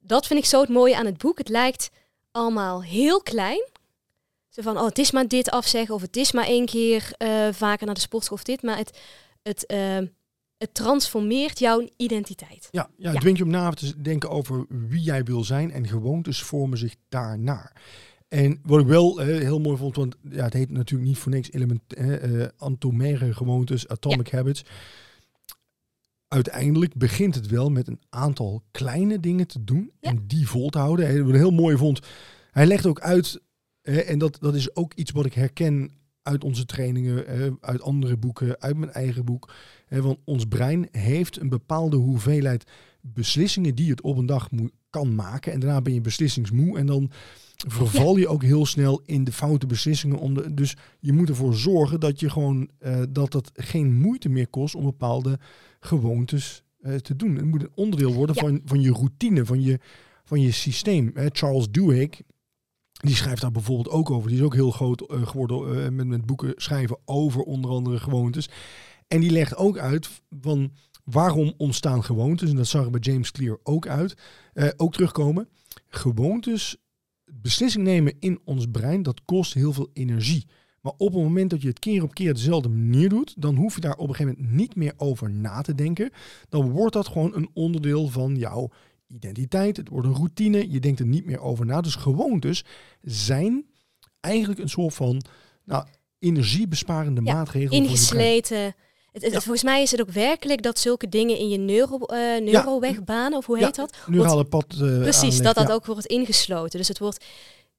dat 0.00 0.26
vind 0.26 0.38
ik 0.40 0.44
zo 0.44 0.60
het 0.60 0.68
mooie 0.68 0.96
aan 0.96 1.06
het 1.06 1.18
boek. 1.18 1.38
Het 1.38 1.48
lijkt 1.48 1.90
allemaal 2.30 2.82
heel 2.82 3.22
klein. 3.22 3.68
Zo 4.48 4.62
van, 4.62 4.78
oh, 4.78 4.84
het 4.84 4.98
is 4.98 5.10
maar 5.10 5.28
dit 5.28 5.50
afzeggen. 5.50 5.94
Of 5.94 6.02
het 6.02 6.16
is 6.16 6.32
maar 6.32 6.46
één 6.46 6.66
keer 6.66 7.12
eh, 7.16 7.48
vaker 7.52 7.86
naar 7.86 7.94
de 7.94 8.00
sportschool 8.00 8.36
of 8.36 8.44
dit. 8.44 8.62
Maar 8.62 8.76
het, 8.76 8.98
het, 9.42 9.66
eh, 9.66 9.98
het 10.58 10.74
transformeert 10.74 11.58
jouw 11.58 11.88
identiteit. 11.96 12.68
Ja, 12.70 12.90
ja, 12.96 13.04
het 13.04 13.14
Ja. 13.14 13.20
dwingt 13.20 13.38
je 13.38 13.44
om 13.44 13.50
na 13.50 13.70
te 13.70 14.00
denken 14.00 14.30
over 14.30 14.66
wie 14.68 15.02
jij 15.02 15.24
wil 15.24 15.44
zijn 15.44 15.70
en 15.70 15.88
gewoontes 15.88 16.42
vormen 16.42 16.78
zich 16.78 16.94
daarnaar. 17.08 17.72
En 18.32 18.58
wat 18.62 18.80
ik 18.80 18.86
wel 18.86 19.20
eh, 19.20 19.26
heel 19.26 19.60
mooi 19.60 19.76
vond, 19.76 19.96
want 19.96 20.16
ja, 20.30 20.44
het 20.44 20.52
heet 20.52 20.70
natuurlijk 20.70 21.08
niet 21.08 21.18
voor 21.18 21.32
niks 21.32 21.52
element, 21.52 21.94
eh, 21.94 22.46
atomaire 22.58 23.34
gewoontes, 23.34 23.88
atomic 23.88 24.30
habits. 24.30 24.64
Uiteindelijk 26.28 26.94
begint 26.94 27.34
het 27.34 27.46
wel 27.46 27.70
met 27.70 27.88
een 27.88 28.00
aantal 28.08 28.62
kleine 28.70 29.20
dingen 29.20 29.46
te 29.46 29.64
doen 29.64 29.90
Ja. 30.00 30.10
en 30.10 30.24
die 30.26 30.48
vol 30.48 30.68
te 30.68 30.78
houden. 30.78 31.06
En 31.06 31.24
wat 31.24 31.28
ik 31.34 31.40
heel 31.40 31.50
mooi 31.50 31.76
vond, 31.76 32.00
hij 32.50 32.66
legt 32.66 32.86
ook 32.86 33.00
uit, 33.00 33.40
eh, 33.82 34.10
en 34.10 34.18
dat, 34.18 34.36
dat 34.40 34.54
is 34.54 34.76
ook 34.76 34.94
iets 34.94 35.10
wat 35.10 35.26
ik 35.26 35.34
herken 35.34 35.90
uit 36.22 36.44
onze 36.44 36.64
trainingen, 36.64 37.26
uit 37.60 37.82
andere 37.82 38.16
boeken, 38.16 38.60
uit 38.60 38.76
mijn 38.76 38.92
eigen 38.92 39.24
boek. 39.24 39.54
Want 39.88 40.18
ons 40.24 40.44
brein 40.44 40.88
heeft 40.90 41.40
een 41.40 41.48
bepaalde 41.48 41.96
hoeveelheid 41.96 42.64
beslissingen 43.00 43.74
die 43.74 43.90
het 43.90 44.00
op 44.00 44.16
een 44.16 44.26
dag 44.26 44.50
moet, 44.50 44.72
kan 44.90 45.14
maken. 45.14 45.52
En 45.52 45.60
daarna 45.60 45.80
ben 45.82 45.94
je 45.94 46.00
beslissingsmoe 46.00 46.78
en 46.78 46.86
dan 46.86 47.10
verval 47.68 48.16
je 48.16 48.28
ook 48.28 48.42
heel 48.42 48.66
snel 48.66 49.00
in 49.04 49.24
de 49.24 49.32
foute 49.32 49.66
beslissingen. 49.66 50.18
Om 50.18 50.34
de, 50.34 50.54
dus 50.54 50.76
je 51.00 51.12
moet 51.12 51.28
ervoor 51.28 51.54
zorgen 51.54 52.00
dat 52.00 52.20
je 52.20 52.30
gewoon 52.30 52.70
eh, 52.78 53.02
dat 53.08 53.32
het 53.32 53.50
geen 53.54 53.94
moeite 53.94 54.28
meer 54.28 54.48
kost 54.48 54.74
om 54.74 54.84
bepaalde 54.84 55.38
gewoontes 55.80 56.62
eh, 56.80 56.94
te 56.94 57.16
doen. 57.16 57.36
Het 57.36 57.44
moet 57.44 57.62
een 57.62 57.72
onderdeel 57.74 58.12
worden 58.14 58.34
Ja. 58.34 58.40
van, 58.42 58.60
van 58.64 58.80
je 58.80 58.92
routine, 58.92 59.44
van 59.44 59.62
je, 59.62 59.78
van 60.24 60.40
je 60.40 60.50
systeem. 60.52 61.10
Hè, 61.14 61.26
Charles 61.32 61.70
Duhigg, 61.70 62.20
die 62.92 63.14
schrijft 63.14 63.40
daar 63.40 63.50
bijvoorbeeld 63.50 63.94
ook 63.94 64.10
over. 64.10 64.28
Die 64.28 64.38
is 64.38 64.44
ook 64.44 64.54
heel 64.54 64.70
groot 64.70 65.00
eh, 65.00 65.26
geworden 65.26 65.94
met, 65.94 66.06
met 66.06 66.26
boeken 66.26 66.52
schrijven 66.56 66.98
over 67.04 67.42
onder 67.42 67.70
andere 67.70 67.98
gewoontes. 67.98 68.48
En 69.08 69.20
die 69.20 69.30
legt 69.30 69.56
ook 69.56 69.78
uit 69.78 70.08
van 70.40 70.72
waarom 71.04 71.52
ontstaan 71.56 72.04
gewoontes. 72.04 72.50
En 72.50 72.56
dat 72.56 72.66
zag 72.66 72.84
ik 72.84 72.90
bij 72.90 73.00
James 73.00 73.30
Clear 73.30 73.58
ook 73.62 73.86
uit. 73.86 74.14
ook 74.76 74.92
terugkomen. 74.92 75.48
Gewoontes, 75.88 76.76
beslissing 77.40 77.84
nemen 77.84 78.14
in 78.18 78.40
ons 78.44 78.66
brein, 78.70 79.02
dat 79.02 79.24
kost 79.24 79.54
heel 79.54 79.72
veel 79.72 79.90
energie. 79.92 80.46
Maar 80.80 80.92
op 80.96 81.12
het 81.12 81.22
moment 81.22 81.50
dat 81.50 81.62
je 81.62 81.68
het 81.68 81.78
keer 81.78 82.02
op 82.02 82.14
keer 82.14 82.34
dezelfde 82.34 82.68
manier 82.68 83.08
doet, 83.08 83.34
dan 83.38 83.56
hoef 83.56 83.74
je 83.74 83.80
daar 83.80 83.96
op 83.96 84.08
een 84.08 84.14
gegeven 84.14 84.36
moment 84.40 84.56
niet 84.56 84.74
meer 84.76 84.92
over 84.96 85.30
na 85.30 85.60
te 85.60 85.74
denken. 85.74 86.10
Dan 86.48 86.70
wordt 86.70 86.92
dat 86.92 87.08
gewoon 87.08 87.34
een 87.34 87.50
onderdeel 87.54 88.08
van 88.08 88.36
jouw 88.36 88.70
identiteit. 89.06 89.76
Het 89.76 89.88
wordt 89.88 90.06
een 90.06 90.14
routine. 90.14 90.70
Je 90.70 90.80
denkt 90.80 91.00
er 91.00 91.06
niet 91.06 91.24
meer 91.24 91.40
over 91.40 91.66
na. 91.66 91.80
Dus 91.80 91.94
gewoontes 91.94 92.64
zijn 93.00 93.64
eigenlijk 94.20 94.60
een 94.60 94.68
soort 94.68 94.94
van 94.94 95.22
nou, 95.64 95.86
energiebesparende 96.18 97.22
Ja, 97.24 97.34
maatregel. 97.34 97.68
voor 97.68 97.76
je 97.76 97.82
brein. 97.82 97.92
Ingesleten. 97.96 98.74
Het, 99.12 99.22
het- 99.22 99.32
Ja. 99.32 99.40
Volgens 99.40 99.62
mij 99.64 99.82
is 99.82 99.90
het 99.90 100.00
ook 100.00 100.10
werkelijk 100.10 100.62
dat 100.62 100.78
zulke 100.78 101.08
dingen 101.08 101.38
in 101.38 101.48
je 101.48 101.58
neuro, 101.58 101.98
eh 101.98 102.40
neurowegbaan, 102.40 103.34
of 103.34 103.46
hoe 103.46 103.58
heet 103.58 103.74
dat? 103.74 103.96
Neurale 104.06 104.44
pad. 104.44 104.64
eh, 104.70 104.78
Precies, 105.00 105.22
aanleg, 105.38 105.40
dat 105.54 105.54
dat 105.54 105.72
ook 105.72 105.86
wordt 105.86 106.06
ingesloten. 106.06 106.78
Dus 106.78 106.88
het 106.88 106.98
wordt 106.98 107.24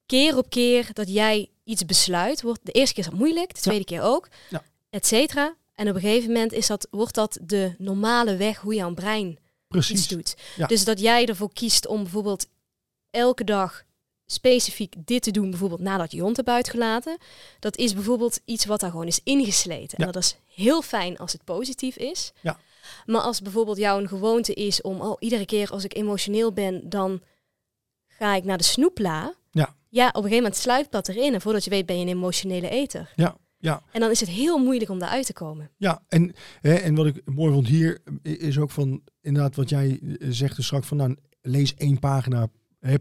keer 0.06 0.38
op 0.38 0.50
keer 0.50 0.90
dat 0.94 1.10
jij 1.14 1.50
iets 1.64 1.86
besluit. 1.86 2.42
Wordt, 2.42 2.60
de 2.64 2.72
eerste 2.72 2.94
keer 2.96 3.04
is 3.04 3.10
dat 3.10 3.20
moeilijk, 3.20 3.56
de 3.56 3.62
tweede 3.62 3.86
keer 3.86 4.02
ook, 4.02 4.28
Ja. 4.50 4.64
et 4.90 5.06
cetera. 5.08 5.56
En 5.74 5.90
op 5.90 5.96
een 5.96 6.02
gegeven 6.02 6.28
moment 6.32 6.52
is 6.54 6.68
dat, 6.68 6.88
wordt 6.92 7.16
dat 7.16 7.38
de 7.42 7.76
normale 7.78 8.36
weg 8.36 8.58
hoe 8.58 8.74
jouw 8.76 8.94
brein 8.94 9.28
iets 9.28 9.38
Precies. 9.68 10.08
doet. 10.08 10.36
Ja. 10.56 10.68
Dus 10.68 10.84
dat 10.84 11.00
jij 11.00 11.26
ervoor 11.26 11.54
kiest 11.54 11.88
om 11.88 12.02
bijvoorbeeld 12.04 12.46
elke 13.12 13.44
dag 13.44 13.84
specifiek 14.34 14.96
dit 14.98 15.24
te 15.24 15.32
doen, 15.32 15.50
bijvoorbeeld 15.50 15.82
nadat 15.82 16.12
je 16.12 16.22
hond 16.22 16.36
hebt 16.36 16.50
uitgelaten. 16.50 17.18
Dat 17.60 17.78
is 17.78 17.94
bijvoorbeeld 17.94 18.40
iets 18.46 18.66
wat 18.66 18.80
daar 18.80 18.92
gewoon 18.92 19.08
is 19.08 19.20
ingesleten. 19.24 19.98
Ja. 19.98 20.06
En 20.06 20.12
dat 20.12 20.24
is 20.24 20.38
heel 20.56 20.82
fijn 20.82 21.18
als 21.18 21.32
het 21.32 21.44
positief 21.44 21.96
is. 21.96 22.34
Ja. 22.42 22.60
Maar 23.06 23.22
als 23.22 23.42
bijvoorbeeld 23.42 23.78
jouw 23.78 24.00
een 24.00 24.08
gewoonte 24.08 24.54
is 24.54 24.82
om, 24.82 25.02
oh, 25.02 25.16
iedere 25.20 25.46
keer 25.46 25.70
als 25.70 25.84
ik 25.84 25.96
emotioneel 25.96 26.54
ben, 26.54 26.90
dan 26.90 27.22
ga 28.08 28.36
ik 28.36 28.44
naar 28.44 28.58
de 28.58 28.64
snoepla. 28.64 29.34
Ja. 29.52 29.76
Ja, 29.90 30.08
op 30.08 30.16
een 30.16 30.22
gegeven 30.22 30.44
moment 30.44 30.62
sluipt 30.62 30.92
dat 30.92 31.08
erin. 31.08 31.34
En 31.34 31.42
voordat 31.42 31.64
je 31.64 31.70
weet 31.70 31.86
ben 31.86 31.96
je 31.96 32.02
een 32.02 32.12
emotionele 32.12 32.70
eter. 32.70 33.14
Ja, 33.16 33.38
Ja. 33.58 33.84
En 33.92 34.00
dan 34.00 34.10
is 34.10 34.20
het 34.20 34.30
heel 34.30 34.58
moeilijk 34.58 34.90
om 34.90 35.00
daaruit 35.00 35.26
te 35.26 35.34
komen. 35.34 35.70
Ja, 35.78 36.04
en, 36.08 36.34
hè, 36.62 36.74
en 36.74 36.96
wat 36.96 37.06
ik 37.06 37.22
mooi 37.26 37.54
vond 37.54 37.68
hier 37.68 38.00
is 38.22 38.58
ook 38.58 38.72
van 38.72 39.02
inderdaad 39.22 39.56
wat 39.56 39.70
jij 39.70 40.00
eh, 40.02 40.28
zegt 40.30 40.56
dus 40.56 40.66
straks 40.66 40.88
van 40.88 40.98
nou, 40.98 41.16
lees 41.42 41.76
één 41.76 42.00
pagina 42.00 42.48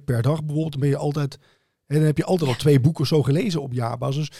per 0.04 0.22
dag 0.22 0.44
bijvoorbeeld. 0.44 0.78
Ben 0.78 0.88
je 0.88 0.96
altijd, 0.96 1.38
hè, 1.86 1.96
dan 1.96 2.04
heb 2.04 2.16
je 2.16 2.24
altijd 2.24 2.50
al 2.50 2.56
twee 2.56 2.80
boeken 2.80 3.06
zo 3.06 3.22
gelezen 3.22 3.62
op 3.62 3.72
jaarbasis. 3.72 4.30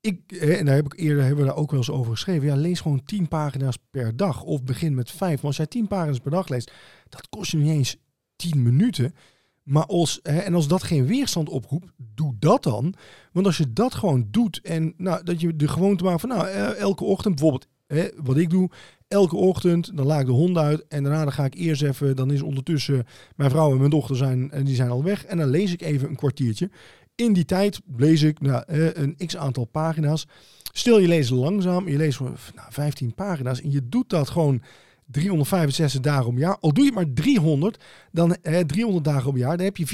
Ik, 0.00 0.20
hè, 0.26 0.52
en 0.52 0.64
daar 0.64 0.74
heb 0.74 0.84
ik 0.84 1.00
eerder 1.00 1.24
hebben 1.24 1.44
we 1.44 1.50
daar 1.50 1.58
ook 1.58 1.70
wel 1.70 1.80
eens 1.80 1.90
over 1.90 2.12
geschreven. 2.12 2.46
Ja, 2.46 2.56
lees 2.56 2.80
gewoon 2.80 3.04
tien 3.04 3.28
pagina's 3.28 3.78
per 3.90 4.16
dag. 4.16 4.42
Of 4.42 4.62
begin 4.62 4.94
met 4.94 5.10
vijf. 5.10 5.36
Maar 5.36 5.46
als 5.46 5.56
jij 5.56 5.66
tien 5.66 5.86
pagina's 5.86 6.18
per 6.18 6.30
dag 6.30 6.48
leest, 6.48 6.72
dat 7.08 7.28
kost 7.28 7.50
je 7.50 7.56
niet 7.56 7.70
eens 7.70 7.96
tien 8.36 8.62
minuten. 8.62 9.14
Maar 9.62 9.86
als, 9.86 10.20
hè, 10.22 10.38
en 10.38 10.54
als 10.54 10.68
dat 10.68 10.82
geen 10.82 11.06
weerstand 11.06 11.48
oproept, 11.48 11.92
doe 11.96 12.34
dat 12.38 12.62
dan. 12.62 12.94
Want 13.32 13.46
als 13.46 13.56
je 13.56 13.72
dat 13.72 13.94
gewoon 13.94 14.26
doet 14.30 14.60
en 14.60 14.94
nou, 14.96 15.24
dat 15.24 15.40
je 15.40 15.56
de 15.56 15.68
gewoonte 15.68 16.04
maakt 16.04 16.20
van 16.20 16.28
nou, 16.28 16.48
elke 16.74 17.04
ochtend 17.04 17.34
bijvoorbeeld, 17.34 17.68
hè, 17.86 18.08
wat 18.16 18.36
ik 18.36 18.50
doe, 18.50 18.70
elke 19.12 19.36
ochtend, 19.36 19.96
dan 19.96 20.06
laat 20.06 20.20
ik 20.20 20.26
de 20.26 20.32
hond 20.32 20.56
uit 20.56 20.84
en 20.88 21.02
daarna 21.02 21.22
dan 21.22 21.32
ga 21.32 21.44
ik 21.44 21.54
eerst 21.54 21.82
even, 21.82 22.16
dan 22.16 22.30
is 22.30 22.42
ondertussen 22.42 23.06
mijn 23.36 23.50
vrouw 23.50 23.70
en 23.70 23.78
mijn 23.78 23.90
dochter 23.90 24.16
zijn, 24.16 24.50
en 24.50 24.64
die 24.64 24.74
zijn 24.74 24.90
al 24.90 25.04
weg 25.04 25.24
en 25.24 25.38
dan 25.38 25.48
lees 25.48 25.72
ik 25.72 25.82
even 25.82 26.08
een 26.08 26.16
kwartiertje. 26.16 26.70
In 27.14 27.32
die 27.32 27.44
tijd 27.44 27.80
lees 27.96 28.22
ik 28.22 28.40
nou, 28.40 28.62
eh, 28.66 28.94
een 28.94 29.16
x 29.26 29.36
aantal 29.36 29.64
pagina's. 29.64 30.26
Stil, 30.72 30.98
je 30.98 31.08
leest 31.08 31.30
langzaam, 31.30 31.88
je 31.88 31.96
leest 31.96 32.20
nou, 32.20 32.36
15 32.68 33.14
pagina's 33.14 33.60
en 33.60 33.70
je 33.70 33.88
doet 33.88 34.10
dat 34.10 34.30
gewoon 34.30 34.62
365 35.06 36.00
dagen 36.00 36.26
om 36.26 36.38
jaar. 36.38 36.56
Al 36.60 36.72
doe 36.72 36.84
je 36.84 36.92
maar 36.92 37.12
300, 37.14 37.84
dan 38.12 38.34
eh, 38.34 38.60
300 38.60 39.04
dagen 39.04 39.30
om 39.30 39.36
jaar, 39.36 39.56
dan 39.56 39.66
heb 39.66 39.76
je 39.76 39.86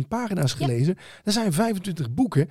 4.500 0.00 0.08
pagina's 0.08 0.52
gelezen. 0.52 0.96
Dat 1.24 1.34
zijn 1.34 1.52
25 1.52 2.14
boeken. 2.14 2.48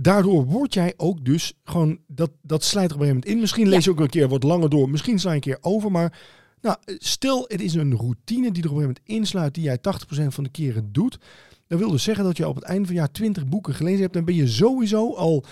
Daardoor 0.00 0.44
word 0.44 0.74
jij 0.74 0.94
ook 0.96 1.24
dus 1.24 1.52
gewoon, 1.64 1.98
dat, 2.06 2.30
dat 2.42 2.64
slijt 2.64 2.90
er 2.90 2.94
op 2.96 3.00
een 3.00 3.06
gegeven 3.06 3.14
moment 3.14 3.26
in. 3.26 3.40
Misschien 3.40 3.68
lees 3.68 3.84
je 3.84 3.90
ook 3.90 4.00
een 4.00 4.08
keer 4.08 4.28
wat 4.28 4.42
langer 4.42 4.70
door, 4.70 4.90
misschien 4.90 5.18
sla 5.18 5.28
je 5.30 5.34
een 5.36 5.42
keer 5.42 5.58
over, 5.60 5.90
maar 5.90 6.18
nou, 6.60 6.76
stel 6.98 7.44
het 7.48 7.60
is 7.60 7.74
een 7.74 7.96
routine 7.96 8.52
die 8.52 8.62
er 8.62 8.70
op 8.70 8.76
een 8.76 8.82
gegeven 8.82 8.82
moment 8.82 9.00
insluit, 9.04 9.54
die 9.54 9.64
jij 9.64 9.78
80% 9.78 10.26
van 10.26 10.44
de 10.44 10.50
keren 10.50 10.92
doet. 10.92 11.18
Dat 11.66 11.78
wil 11.78 11.90
dus 11.90 12.02
zeggen 12.02 12.24
dat 12.24 12.36
je 12.36 12.48
op 12.48 12.54
het 12.54 12.64
einde 12.64 12.86
van 12.86 12.94
het 12.94 13.04
jaar 13.04 13.12
20 13.12 13.46
boeken 13.48 13.74
gelezen 13.74 14.00
hebt. 14.00 14.12
Dan 14.12 14.24
ben 14.24 14.34
je 14.34 14.48
sowieso 14.48 15.14
al 15.14 15.44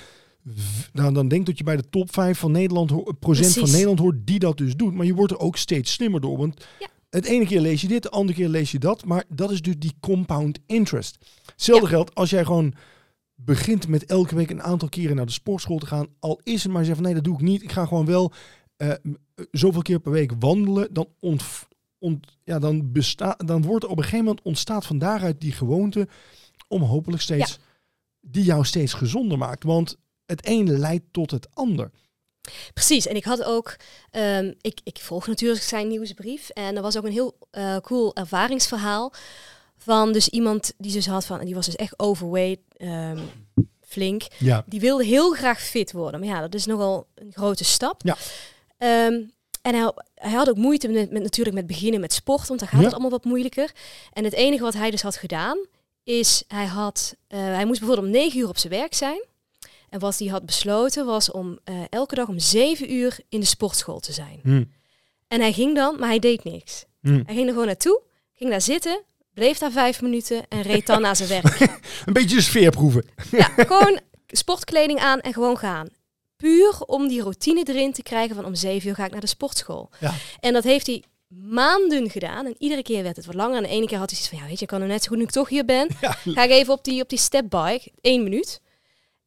nou, 0.92 1.12
dan 1.14 1.28
denk 1.28 1.46
dat 1.46 1.58
je 1.58 1.64
bij 1.64 1.76
de 1.76 1.88
top 1.90 2.12
5 2.12 2.38
van 2.38 2.52
Nederland, 2.52 3.18
procent 3.18 3.52
van. 3.52 3.70
Nederland 3.70 3.98
hoort 3.98 4.16
die 4.26 4.38
dat 4.38 4.58
dus 4.58 4.76
doet. 4.76 4.94
Maar 4.94 5.06
je 5.06 5.14
wordt 5.14 5.32
er 5.32 5.38
ook 5.38 5.56
steeds 5.56 5.92
slimmer 5.92 6.20
door. 6.20 6.38
Want 6.38 6.66
Ja. 6.78 6.86
het 7.10 7.24
ene 7.24 7.46
keer 7.46 7.60
lees 7.60 7.80
je 7.80 7.88
dit, 7.88 8.02
de 8.02 8.10
andere 8.10 8.38
keer 8.38 8.48
lees 8.48 8.70
je 8.70 8.78
dat. 8.78 9.04
Maar 9.04 9.24
dat 9.28 9.50
is 9.50 9.62
dus 9.62 9.78
die 9.78 9.94
compound 10.00 10.58
interest. 10.66 11.18
Hetzelfde 11.46 11.84
Ja. 11.84 11.90
geldt 11.90 12.14
als 12.14 12.30
jij 12.30 12.44
gewoon 12.44 12.74
begint 13.44 13.88
met 13.88 14.04
elke 14.04 14.34
week 14.34 14.50
een 14.50 14.62
aantal 14.62 14.88
keren 14.88 15.16
naar 15.16 15.26
de 15.26 15.32
sportschool 15.32 15.78
te 15.78 15.86
gaan. 15.86 16.06
Al 16.18 16.40
is 16.42 16.62
het 16.62 16.72
maar 16.72 16.84
zeggen 16.84 17.02
van 17.02 17.04
nee, 17.04 17.14
dat 17.14 17.24
doe 17.24 17.34
ik 17.34 17.40
niet. 17.40 17.62
Ik 17.62 17.72
ga 17.72 17.86
gewoon 17.86 18.06
wel 18.06 18.32
eh, 18.76 18.92
m- 19.02 19.14
zoveel 19.50 19.82
keer 19.82 20.00
per 20.00 20.12
week 20.12 20.32
wandelen. 20.38 20.92
Dan, 20.92 21.08
ontv- 21.20 21.62
ont, 21.98 22.26
ja, 22.44 22.58
dan, 22.58 22.92
besta 22.92 23.34
dan 23.44 23.62
wordt 23.62 23.84
er 23.84 23.90
op 23.90 23.96
een 23.96 24.02
gegeven 24.04 24.24
moment 24.24 24.44
ontstaat 24.44 24.86
van 24.86 24.98
daaruit 24.98 25.40
die 25.40 25.52
gewoonte 25.52 26.08
om 26.68 26.82
hopelijk 26.82 27.22
steeds 27.22 27.58
die 28.20 28.44
jou 28.44 28.64
steeds 28.64 28.92
gezonder 28.92 29.38
maakt. 29.38 29.64
Want 29.64 29.96
het 30.26 30.48
een 30.48 30.78
leidt 30.78 31.04
tot 31.10 31.30
het 31.30 31.48
ander. 31.54 31.90
Precies, 32.74 33.06
en 33.06 33.16
ik 33.16 33.24
had 33.24 33.44
ook, 33.44 33.76
ehm, 34.10 34.52
ik, 34.60 34.80
ik 34.84 34.98
volg 34.98 35.26
natuurlijk 35.26 35.62
zijn 35.62 35.88
nieuwsbrief 35.88 36.48
en 36.48 36.76
er 36.76 36.82
was 36.82 36.96
ook 36.98 37.04
een 37.04 37.12
heel 37.12 37.38
eh, 37.50 37.76
cool 37.76 38.14
ervaringsverhaal 38.16 39.12
van 39.82 40.12
dus 40.12 40.28
iemand 40.28 40.72
die 40.78 40.92
dus 40.92 41.06
had 41.06 41.26
van, 41.26 41.44
die 41.44 41.54
was 41.54 41.66
dus 41.66 41.76
echt 41.76 41.98
overweight, 41.98 42.60
ehm, 42.76 43.18
flink, 43.80 44.22
Ja, 44.38 44.64
die 44.66 44.80
wilde 44.80 45.04
heel 45.04 45.32
graag 45.32 45.60
fit 45.60 45.92
worden, 45.92 46.20
maar 46.20 46.28
ja, 46.28 46.40
dat 46.40 46.54
is 46.54 46.66
nogal 46.66 47.06
een 47.14 47.32
grote 47.32 47.64
stap. 47.64 48.00
Ja. 48.04 48.16
Ehm, 48.78 49.20
en 49.62 49.74
hij, 49.74 49.92
hij 50.14 50.30
had 50.32 50.48
ook 50.48 50.56
moeite 50.56 50.88
met, 50.88 51.10
met 51.10 51.22
natuurlijk 51.22 51.56
met 51.56 51.66
beginnen 51.66 52.00
met 52.00 52.12
sport, 52.12 52.48
want 52.48 52.60
dan 52.60 52.68
gaat 52.68 52.78
Ja. 52.78 52.84
het 52.84 52.92
allemaal 52.92 53.10
wat 53.10 53.24
moeilijker. 53.24 53.72
En 54.12 54.24
het 54.24 54.32
enige 54.32 54.62
wat 54.62 54.74
hij 54.74 54.90
dus 54.90 55.02
had 55.02 55.16
gedaan, 55.16 55.58
is 56.04 56.44
hij 56.48 56.66
had, 56.66 57.14
eh, 57.26 57.38
hij 57.38 57.64
moest 57.64 57.78
bijvoorbeeld 57.80 58.06
om 58.08 58.12
negen 58.20 58.38
uur 58.40 58.48
op 58.48 58.58
zijn 58.58 58.72
werk 58.72 58.94
zijn. 58.94 59.24
En 59.88 59.98
wat 60.00 60.18
hij 60.18 60.28
had 60.28 60.46
besloten 60.46 61.06
was 61.06 61.30
om 61.30 61.58
eh, 61.64 61.74
elke 61.88 62.14
dag 62.14 62.28
om 62.28 62.38
zeven 62.38 62.92
uur 62.92 63.18
in 63.28 63.40
de 63.40 63.46
sportschool 63.46 64.00
te 64.00 64.12
zijn. 64.12 64.40
Hm. 64.42 64.64
En 65.28 65.40
hij 65.40 65.52
ging 65.52 65.74
dan, 65.74 65.98
maar 65.98 66.08
hij 66.08 66.18
deed 66.18 66.44
niks. 66.44 66.84
Hm. 67.00 67.08
Hij 67.24 67.34
ging 67.34 67.46
er 67.46 67.52
gewoon 67.52 67.66
naartoe, 67.66 68.00
ging 68.34 68.50
daar 68.50 68.60
zitten, 68.60 69.02
bleef 69.34 69.58
daar 69.58 69.72
vijf 69.72 70.02
minuten 70.02 70.48
en 70.48 70.62
reed 70.62 70.86
dan 70.86 71.00
naar 71.00 71.16
zijn 71.16 71.28
werk. 71.28 71.60
Een 72.06 72.12
beetje 72.12 72.36
de 72.36 72.42
sfeer 72.42 72.70
proeven. 72.70 73.04
Ja, 73.30 73.48
gewoon 73.56 74.00
sportkleding 74.26 74.98
aan 74.98 75.20
en 75.20 75.32
gewoon 75.32 75.58
gaan. 75.58 75.88
Puur 76.36 76.80
om 76.80 77.08
die 77.08 77.22
routine 77.22 77.64
erin 77.64 77.92
te 77.92 78.02
krijgen 78.02 78.36
van 78.36 78.44
om 78.44 78.54
zeven 78.54 78.88
uur 78.88 78.94
ga 78.94 79.04
ik 79.04 79.12
naar 79.12 79.20
de 79.20 79.26
sportschool. 79.26 79.90
Ja. 80.00 80.14
En 80.40 80.52
dat 80.52 80.64
heeft 80.64 80.86
hij 80.86 81.04
maanden 81.28 82.10
gedaan. 82.10 82.46
En 82.46 82.54
iedere 82.58 82.82
keer 82.82 83.02
werd 83.02 83.16
het 83.16 83.26
wat 83.26 83.34
langer. 83.34 83.56
En 83.56 83.62
de 83.62 83.68
ene 83.68 83.86
keer 83.86 83.98
had 83.98 84.10
hij 84.10 84.18
zoiets 84.18 84.28
van, 84.28 84.38
ja 84.38 84.44
weet 84.44 84.58
je, 84.58 84.64
ik 84.64 84.70
kan 84.70 84.80
er 84.80 84.86
net 84.86 85.02
zo 85.02 85.08
goed 85.08 85.18
nu 85.18 85.24
ik 85.24 85.30
toch 85.30 85.48
hier 85.48 85.64
ben. 85.64 85.88
Ja. 86.00 86.16
Ga 86.24 86.44
ik 86.44 86.50
even 86.50 86.72
op 86.72 86.84
die, 86.84 87.02
op 87.02 87.08
die 87.08 87.18
stepbike, 87.18 87.92
één 88.00 88.22
minuut. 88.22 88.60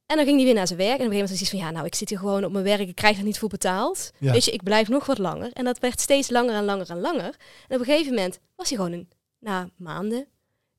En 0.05 0.15
dan 0.15 0.25
ging 0.25 0.37
hij 0.37 0.45
weer 0.45 0.55
naar 0.55 0.67
zijn 0.67 0.79
werk. 0.79 0.99
En 0.99 1.05
op 1.05 1.11
een 1.11 1.17
gegeven 1.17 1.29
moment 1.29 1.29
had 1.29 1.39
hij 1.39 1.47
zoiets 1.47 1.55
van, 1.55 1.59
ja 1.59 1.71
nou 1.71 1.85
ik 1.85 1.95
zit 1.95 2.09
hier 2.09 2.17
gewoon 2.17 2.45
op 2.45 2.51
mijn 2.51 2.63
werk. 2.63 2.87
Ik 2.87 2.95
krijg 2.95 3.17
er 3.17 3.23
niet 3.23 3.39
voor 3.39 3.49
betaald. 3.49 4.11
Ja. 4.19 4.31
Weet 4.31 4.45
je, 4.45 4.51
ik 4.51 4.63
blijf 4.63 4.87
nog 4.87 5.05
wat 5.05 5.17
langer. 5.17 5.51
En 5.53 5.65
dat 5.65 5.79
werd 5.79 6.01
steeds 6.01 6.29
langer 6.29 6.55
en 6.55 6.65
langer 6.65 6.89
en 6.89 6.99
langer. 6.99 7.35
En 7.67 7.75
op 7.75 7.79
een 7.79 7.85
gegeven 7.85 8.13
moment 8.13 8.39
was 8.55 8.69
hij 8.69 8.77
gewoon 8.77 8.91
een, 8.91 9.09
na 9.43 9.69
maanden 9.75 10.27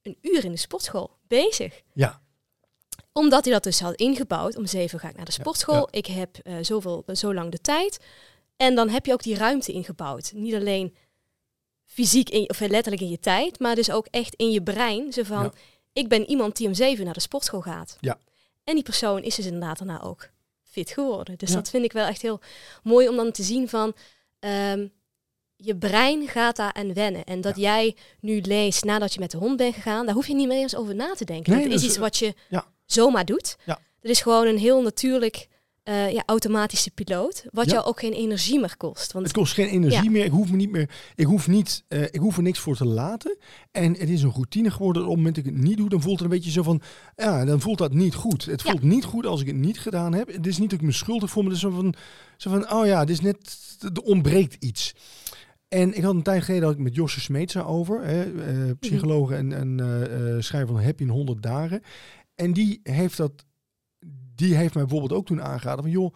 een 0.02 0.18
uur 0.20 0.44
in 0.44 0.50
de 0.52 0.56
sportschool 0.58 1.16
bezig 1.26 1.82
Ja, 1.92 2.22
omdat 3.12 3.44
hij 3.44 3.52
dat 3.52 3.62
dus 3.62 3.80
had 3.80 3.94
ingebouwd. 3.94 4.56
Om 4.56 4.66
zeven 4.66 4.98
ga 5.00 5.08
ik 5.08 5.16
naar 5.16 5.24
de 5.24 5.32
sportschool. 5.32 5.74
ja. 5.76 5.88
Ik 5.90 6.06
heb 6.06 6.36
eh, 6.38 6.56
zoveel, 6.60 7.04
zo 7.12 7.34
lang 7.34 7.50
de 7.50 7.60
tijd. 7.60 7.98
En 8.56 8.74
dan 8.74 8.88
heb 8.88 9.06
je 9.06 9.12
ook 9.12 9.22
die 9.22 9.36
ruimte 9.36 9.72
ingebouwd. 9.72 10.32
Niet 10.34 10.54
alleen 10.54 10.96
fysiek 11.86 12.28
in, 12.30 12.48
of 12.50 12.60
letterlijk 12.60 13.02
in 13.02 13.10
je 13.10 13.18
tijd, 13.18 13.58
maar 13.58 13.74
dus 13.74 13.90
ook 13.90 14.06
echt 14.10 14.34
in 14.34 14.50
je 14.50 14.62
brein. 14.62 15.12
Zo 15.12 15.22
van, 15.22 15.42
Ja. 15.42 15.52
ik 15.92 16.08
ben 16.08 16.28
iemand 16.28 16.56
die 16.56 16.66
om 16.66 16.74
zeven 16.74 17.04
naar 17.04 17.14
de 17.14 17.20
sportschool 17.20 17.60
gaat. 17.60 17.96
Ja. 18.00 18.18
En 18.64 18.74
die 18.74 18.82
persoon 18.84 19.22
is 19.22 19.34
dus 19.34 19.44
inderdaad 19.46 19.78
daarna 19.78 20.02
ook 20.02 20.30
fit 20.62 20.90
geworden. 20.90 21.38
Dus 21.38 21.50
dat 21.52 21.70
vind 21.70 21.84
ik 21.84 21.92
wel 21.92 22.06
echt 22.06 22.22
heel 22.22 22.40
mooi 22.82 23.08
om 23.08 23.16
dan 23.16 23.32
te 23.32 23.42
zien 23.42 23.68
van... 23.68 23.94
ehm, 24.38 24.88
je 25.64 25.76
brein 25.76 26.28
gaat 26.28 26.56
daar 26.56 26.72
aan 26.72 26.92
wennen. 26.94 27.24
En 27.24 27.40
dat 27.40 27.56
jij 27.56 27.96
nu 28.20 28.40
leest 28.40 28.84
nadat 28.84 29.14
je 29.14 29.20
met 29.20 29.30
de 29.30 29.36
hond 29.36 29.56
bent 29.56 29.74
gegaan, 29.74 30.06
daar 30.06 30.14
hoef 30.14 30.26
je 30.26 30.34
niet 30.34 30.48
meer 30.48 30.60
eens 30.62 30.76
over 30.76 30.94
na 30.94 31.12
te 31.14 31.24
denken. 31.24 31.52
Nee, 31.52 31.64
dat 31.64 31.72
is 31.72 31.82
is- 31.82 31.88
iets 31.88 31.96
wat 31.98 32.16
je 32.16 32.34
ja. 32.48 32.64
zomaar 32.86 33.24
doet. 33.24 33.56
Ja. 33.66 33.78
Het 34.00 34.10
is 34.10 34.20
gewoon 34.20 34.46
een 34.46 34.58
heel 34.58 34.82
natuurlijk 34.82 35.48
eh, 35.82 36.12
ja, 36.12 36.22
automatische 36.26 36.90
piloot, 36.90 37.44
wat 37.52 37.70
jou 37.70 37.84
ook 37.84 37.98
geen 38.00 38.12
energie 38.12 38.60
meer 38.60 38.76
kost. 38.76 39.12
Want 39.12 39.24
het 39.24 39.34
kost 39.34 39.52
geen 39.54 39.68
energie 39.68 40.10
meer. 40.10 40.24
Ik 40.24 40.30
hoef 40.30 40.50
me 40.50 40.56
niet 40.56 40.70
meer. 40.70 40.90
Ik 41.14 41.26
hoef 41.26 41.48
niet. 41.48 41.84
eh, 41.88 42.02
ik 42.02 42.16
hoef 42.20 42.36
er 42.36 42.42
niks 42.42 42.58
voor 42.58 42.76
te 42.76 42.84
laten. 42.84 43.36
En 43.72 43.92
het 43.98 44.08
is 44.08 44.22
een 44.22 44.30
routine 44.32 44.70
geworden. 44.70 45.02
Op 45.02 45.08
het 45.08 45.16
moment 45.16 45.34
dat 45.36 45.44
ik 45.46 45.52
het 45.52 45.62
niet 45.62 45.76
doe, 45.76 45.88
dan 45.88 46.00
voelt 46.02 46.18
het 46.20 46.24
een 46.30 46.34
beetje 46.36 46.50
zo 46.50 46.62
van. 46.62 46.80
Ja, 47.16 47.44
dan 47.44 47.60
voelt 47.60 47.78
dat 47.78 47.92
niet 47.92 48.14
goed. 48.14 48.44
Het 48.44 48.62
voelt 48.62 48.82
niet 48.82 49.04
goed 49.04 49.26
als 49.26 49.40
ik 49.40 49.46
het 49.46 49.56
niet 49.56 49.80
gedaan 49.80 50.12
heb. 50.14 50.32
Het 50.32 50.46
is 50.46 50.58
niet 50.58 50.70
dat 50.70 50.78
ik 50.80 50.84
me 50.86 50.92
schuldig 50.92 51.30
voel, 51.30 51.42
maar 51.42 51.52
het 51.52 51.62
is 51.62 51.68
zo 51.68 51.74
van. 51.76 51.94
Zo 52.36 52.50
van 52.50 52.72
oh 52.72 52.86
ja, 52.86 53.00
het 53.00 53.10
is 53.10 53.20
net. 53.20 53.38
Er 53.80 54.02
ontbreekt 54.02 54.56
iets. 54.64 54.94
En 55.74 55.96
ik 55.96 56.02
had 56.02 56.14
een 56.14 56.22
tijd 56.22 56.42
geleden 56.42 56.64
had 56.64 56.74
ik 56.74 56.82
met 56.82 56.94
Josje 56.94 57.20
Smeetsa 57.20 57.60
over, 57.62 58.04
hè, 58.04 58.26
Mhm. 58.26 58.38
eh, 58.40 58.70
psycholoog 58.80 59.30
en, 59.30 59.52
en 59.52 59.80
eh, 59.80 60.34
eh, 60.36 60.40
schrijver 60.42 60.74
van 60.74 60.84
Happy 60.84 61.02
in 61.02 61.08
100 61.08 61.42
dagen. 61.42 61.80
En 62.34 62.52
die 62.52 62.80
heeft 62.82 63.16
dat, 63.16 63.44
die 64.34 64.54
heeft 64.54 64.74
mij 64.74 64.82
bijvoorbeeld 64.82 65.12
ook 65.20 65.26
toen 65.26 65.42
aangeraden 65.42 65.82
van 65.82 65.92
joh, 65.92 66.14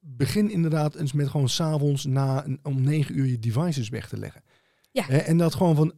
begin 0.00 0.50
inderdaad 0.50 0.94
eens 0.94 1.12
met 1.12 1.28
gewoon 1.28 1.48
s'avonds 1.48 2.04
na 2.04 2.44
een- 2.46 2.58
om 2.62 2.80
negen 2.80 3.18
uur 3.18 3.26
je 3.26 3.38
devices 3.38 3.88
weg 3.88 4.08
te 4.08 4.16
leggen. 4.18 4.42
Ja. 4.90 5.08
En 5.08 5.36
dat 5.36 5.54
gewoon 5.54 5.76
van, 5.76 5.92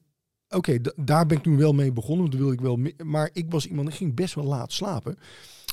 oké, 0.48 0.78
daar 0.96 1.26
ben 1.26 1.36
ik 1.36 1.42
toen 1.42 1.56
wel 1.56 1.72
mee 1.72 1.92
begonnen, 1.92 2.20
want 2.20 2.32
dat 2.32 2.40
wil 2.40 2.52
ik 2.52 2.60
wel, 2.60 2.78
maar 3.06 3.30
ik 3.32 3.50
was 3.50 3.66
iemand, 3.66 3.88
ik 3.88 3.94
ging 3.94 4.14
best 4.14 4.34
wel 4.34 4.44
laat 4.44 4.72
slapen. 4.72 5.16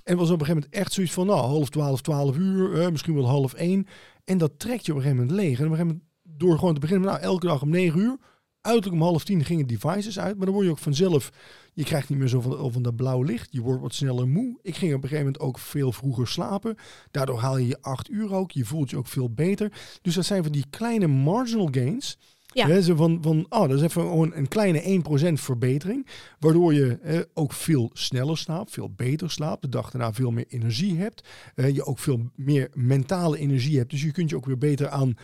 En 0.04 0.18
was 0.18 0.30
op 0.30 0.40
een 0.40 0.46
gegeven 0.46 0.62
moment 0.62 0.74
echt 0.74 0.94
zoiets 0.94 1.14
van, 1.14 1.26
nou, 1.26 1.40
half 1.40 1.70
twaalf, 1.70 2.02
twaalf 2.02 2.38
uur, 2.38 2.92
misschien 2.92 3.14
wel 3.16 3.28
half 3.28 3.54
één. 3.54 3.86
En 4.24 4.38
dat 4.38 4.52
trekt 4.60 4.86
je 4.86 4.92
op 4.92 4.98
een 4.98 5.04
gegeven 5.04 5.26
moment 5.26 5.42
leeg. 5.42 5.60
En 5.60 5.66
op 5.66 5.72
een 5.72 5.78
gegeven 5.78 5.88
moment, 5.88 6.10
door 6.42 6.58
gewoon 6.58 6.74
te 6.74 6.80
beginnen, 6.80 7.08
nou, 7.08 7.22
elke 7.22 7.48
dag 7.48 7.62
om 7.62 7.70
negen 7.70 8.00
uur, 8.00 8.18
uiterlijk 8.62 9.02
om 9.02 9.08
half 9.08 9.24
tien 9.24 9.46
gingen 9.46 9.68
devices 9.68 10.20
uit. 10.20 10.36
Maar 10.36 10.46
dan 10.46 10.54
word 10.54 10.66
je 10.66 10.72
ook 10.72 10.78
vanzelf, 10.78 11.32
je 11.74 11.84
krijgt 11.84 12.10
niet 12.10 12.20
meer 12.20 12.28
zo 12.28 12.42
van, 12.42 12.72
van 12.72 12.82
dat 12.82 12.96
blauw 12.96 13.22
licht. 13.22 13.48
Je 13.52 13.62
wordt 13.62 13.82
wat 13.82 13.94
sneller 13.94 14.28
moe. 14.28 14.60
Ik 14.62 14.76
ging 14.76 14.94
op 14.94 15.04
een 15.04 15.10
gegeven 15.10 15.26
moment 15.26 15.44
ook 15.44 15.60
veel 15.60 15.92
vroeger 15.92 16.28
slapen. 16.28 16.76
Daardoor 17.12 17.40
haal 17.40 17.58
je 17.58 17.68
je 17.68 17.82
acht 17.82 18.10
uur 18.10 18.34
ook. 18.34 18.52
Je 18.52 18.66
voelt 18.66 18.90
je 18.90 18.98
ook 18.98 19.08
veel 19.08 19.30
beter. 19.34 19.72
Dus 20.02 20.16
dat 20.16 20.26
zijn 20.26 20.44
van 20.44 20.52
die 20.52 20.66
kleine 20.70 21.08
marginal 21.08 21.68
gains. 21.72 22.18
Ja. 22.54 22.68
Hè, 22.68 22.82
zo 22.82 22.96
van, 22.96 23.18
van, 23.22 23.46
oh, 23.50 23.68
dat 23.68 23.78
is 23.78 23.82
even 23.82 24.02
gewoon 24.02 24.34
een 24.34 24.48
kleine 24.48 25.04
1% 25.30 25.34
verbetering. 25.34 26.08
Waardoor 26.40 26.74
je 26.74 27.00
eh, 27.04 27.20
ook 27.34 27.54
veel 27.54 27.90
sneller 27.94 28.38
slaapt, 28.38 28.72
veel 28.72 28.90
beter 28.96 29.32
slaapt. 29.32 29.62
De 29.62 29.70
dag 29.70 29.92
daarna 29.92 30.14
veel 30.14 30.32
meer 30.32 30.46
energie 30.48 30.98
hebt. 30.98 31.28
Eh, 31.56 31.70
je 31.76 31.86
ook 31.86 32.00
veel 32.00 32.30
meer 32.36 32.70
mentale 32.74 33.38
energie 33.38 33.78
hebt. 33.78 33.90
Dus 33.90 34.02
je 34.02 34.12
kunt 34.12 34.30
je 34.30 34.36
ook 34.36 34.46
weer 34.46 34.58
beter 34.58 34.90
aan 34.90 35.16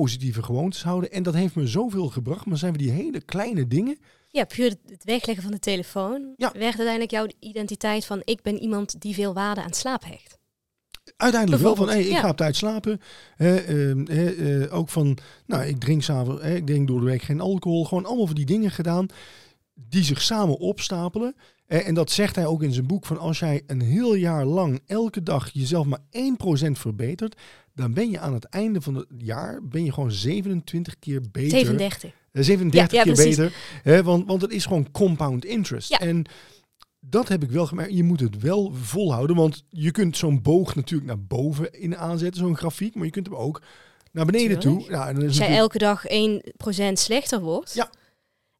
positieve 0.00 0.42
gewoontes 0.42 0.82
houden. 0.82 1.10
En 1.12 1.22
dat 1.22 1.34
heeft 1.34 1.54
me 1.54 1.66
zoveel 1.66 2.08
gebracht. 2.08 2.46
Maar 2.46 2.58
zijn 2.58 2.72
we 2.72 2.78
die 2.78 2.90
hele 2.90 3.20
kleine 3.20 3.66
dingen. 3.66 3.98
ja, 4.28 4.44
puur 4.44 4.64
het- 4.86 5.04
wegleggen 5.04 5.42
van 5.42 5.52
de 5.52 5.58
telefoon 5.58 6.32
Ja. 6.36 6.50
werd 6.52 6.64
uiteindelijk 6.64 7.10
jouw 7.10 7.26
identiteit 7.40 8.04
van 8.04 8.20
ik 8.24 8.42
ben 8.42 8.58
iemand 8.58 9.00
die 9.00 9.14
veel 9.14 9.34
waarde 9.34 9.62
aan 9.62 9.72
slaap 9.72 10.04
hecht. 10.04 10.38
Uiteindelijk 11.16 11.62
wel 11.62 11.76
van, 11.76 11.88
hey, 11.88 12.00
ik 12.02 12.10
ja. 12.10 12.20
ga 12.20 12.28
op 12.28 12.36
tijd 12.36 12.56
slapen. 12.56 13.00
Ehm, 13.36 14.06
eh, 14.06 14.74
ook 14.74 14.88
van, 14.88 15.18
nou, 15.46 15.64
ik 15.64 15.78
drink 15.80 16.02
s'avonds, 16.02 16.42
ik 16.42 16.66
drink 16.66 16.86
door 16.88 17.00
de 17.00 17.06
week 17.06 17.22
geen 17.22 17.40
alcohol. 17.40 17.84
Gewoon 17.84 18.04
allemaal 18.06 18.26
van 18.26 18.34
die 18.34 18.44
dingen 18.46 18.70
gedaan 18.70 19.06
die 19.74 20.02
zich 20.04 20.22
samen 20.22 20.58
opstapelen. 20.58 21.34
Eh, 21.66 21.88
en 21.88 21.94
dat 21.94 22.10
zegt 22.10 22.36
hij 22.36 22.46
ook 22.46 22.62
in 22.62 22.72
zijn 22.72 22.86
boek 22.86 23.06
van 23.06 23.18
als 23.18 23.38
jij 23.38 23.62
een 23.66 23.80
heel 23.80 24.14
jaar 24.14 24.44
lang 24.44 24.80
elke 24.86 25.22
dag 25.22 25.50
jezelf 25.52 25.86
maar 25.86 26.02
1% 26.10 26.78
verbetert, 26.78 27.40
dan 27.74 27.94
ben 27.94 28.10
je 28.10 28.18
aan 28.18 28.34
het 28.34 28.44
einde 28.44 28.80
van 28.80 28.94
het 28.94 29.06
jaar 29.18 29.60
ben 29.62 29.84
je 29.84 29.92
gewoon 29.92 30.12
27 30.12 30.98
keer 30.98 31.20
beter. 31.32 31.58
37. 31.58 32.10
Eh, 32.32 32.42
37 32.42 32.92
Ja, 32.92 32.98
ja, 32.98 33.04
keer 33.04 33.14
precies. 33.14 33.36
beter. 33.36 33.56
Hè, 33.82 34.02
want, 34.02 34.26
want 34.26 34.42
het 34.42 34.52
is 34.52 34.64
gewoon 34.64 34.90
compound 34.90 35.44
interest. 35.44 35.88
Ja. 35.88 35.98
En 36.00 36.24
dat 37.00 37.28
heb 37.28 37.42
ik 37.42 37.50
wel 37.50 37.66
gemerkt. 37.66 37.94
Je 37.94 38.02
moet 38.02 38.20
het 38.20 38.38
wel 38.40 38.72
volhouden. 38.74 39.36
Want 39.36 39.64
je 39.68 39.90
kunt 39.90 40.16
zo'n 40.16 40.42
boog 40.42 40.74
natuurlijk 40.74 41.08
naar 41.08 41.24
boven 41.24 41.80
in 41.80 41.96
aanzetten, 41.96 42.40
zo'n 42.40 42.56
grafiek. 42.56 42.94
Maar 42.94 43.04
je 43.04 43.10
kunt 43.10 43.26
hem 43.26 43.36
ook 43.36 43.62
naar 44.12 44.24
beneden 44.26 44.58
Tuurlijk. 44.58 44.84
toe. 44.84 44.92
Ja, 44.96 45.08
en 45.08 45.14
dat 45.14 45.22
is 45.22 45.28
Als 45.28 45.48
jij 45.48 45.56
elke 45.56 45.78
dag 45.78 46.04
1% 46.06 46.12
slechter 46.98 47.40
wordt. 47.40 47.74
Ja. 47.74 47.90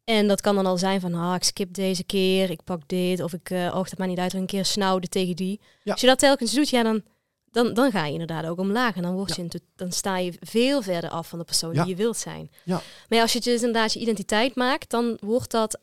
En 0.05 0.29
dat 0.29 0.41
kan 0.41 0.55
dan 0.55 0.67
al 0.67 0.79
zijn 0.79 1.01
van, 1.01 1.15
ah, 1.15 1.35
ik 1.35 1.45
skip 1.45 1.75
deze 1.75 2.05
keer, 2.05 2.51
ik 2.51 2.65
pak 2.65 2.81
dit. 2.87 3.23
Of 3.23 3.33
ik, 3.33 3.51
eh 3.51 3.67
oh, 3.67 3.85
dat 3.85 3.99
maar 3.99 4.09
niet 4.09 4.19
uit, 4.19 4.33
een 4.33 4.47
keer 4.47 4.65
snauwde 4.65 5.09
tegen 5.09 5.37
die. 5.37 5.61
Ja. 5.83 5.93
Als 5.93 6.01
je 6.01 6.07
dat 6.07 6.19
telkens 6.19 6.53
doet, 6.53 6.69
ja, 6.69 6.83
dan, 6.83 7.03
dan, 7.51 7.75
dan 7.75 7.91
ga 7.91 8.07
je 8.07 8.13
inderdaad 8.13 8.47
ook 8.47 8.59
omlaag. 8.59 8.97
En 8.97 9.03
dan, 9.03 9.15
word 9.15 9.37
je 9.37 9.61
dan 9.77 9.93
sta 9.93 10.19
je 10.19 10.33
veel 10.41 10.83
verder 10.83 11.11
af 11.11 11.29
van 11.29 11.39
de 11.39 11.45
persoon 11.45 11.75
Ja. 11.75 11.83
die 11.85 11.91
je 11.91 12.03
wilt 12.03 12.17
zijn. 12.17 12.51
Ja. 12.65 12.75
Maar 13.09 13.19
ja, 13.19 13.21
als 13.21 13.33
je 13.33 13.41
dus 13.41 13.63
inderdaad 13.63 13.93
je 13.93 14.01
identiteit 14.01 14.55
maakt, 14.55 14.91
dan 14.91 15.17
wordt 15.21 15.51
dat, 15.51 15.79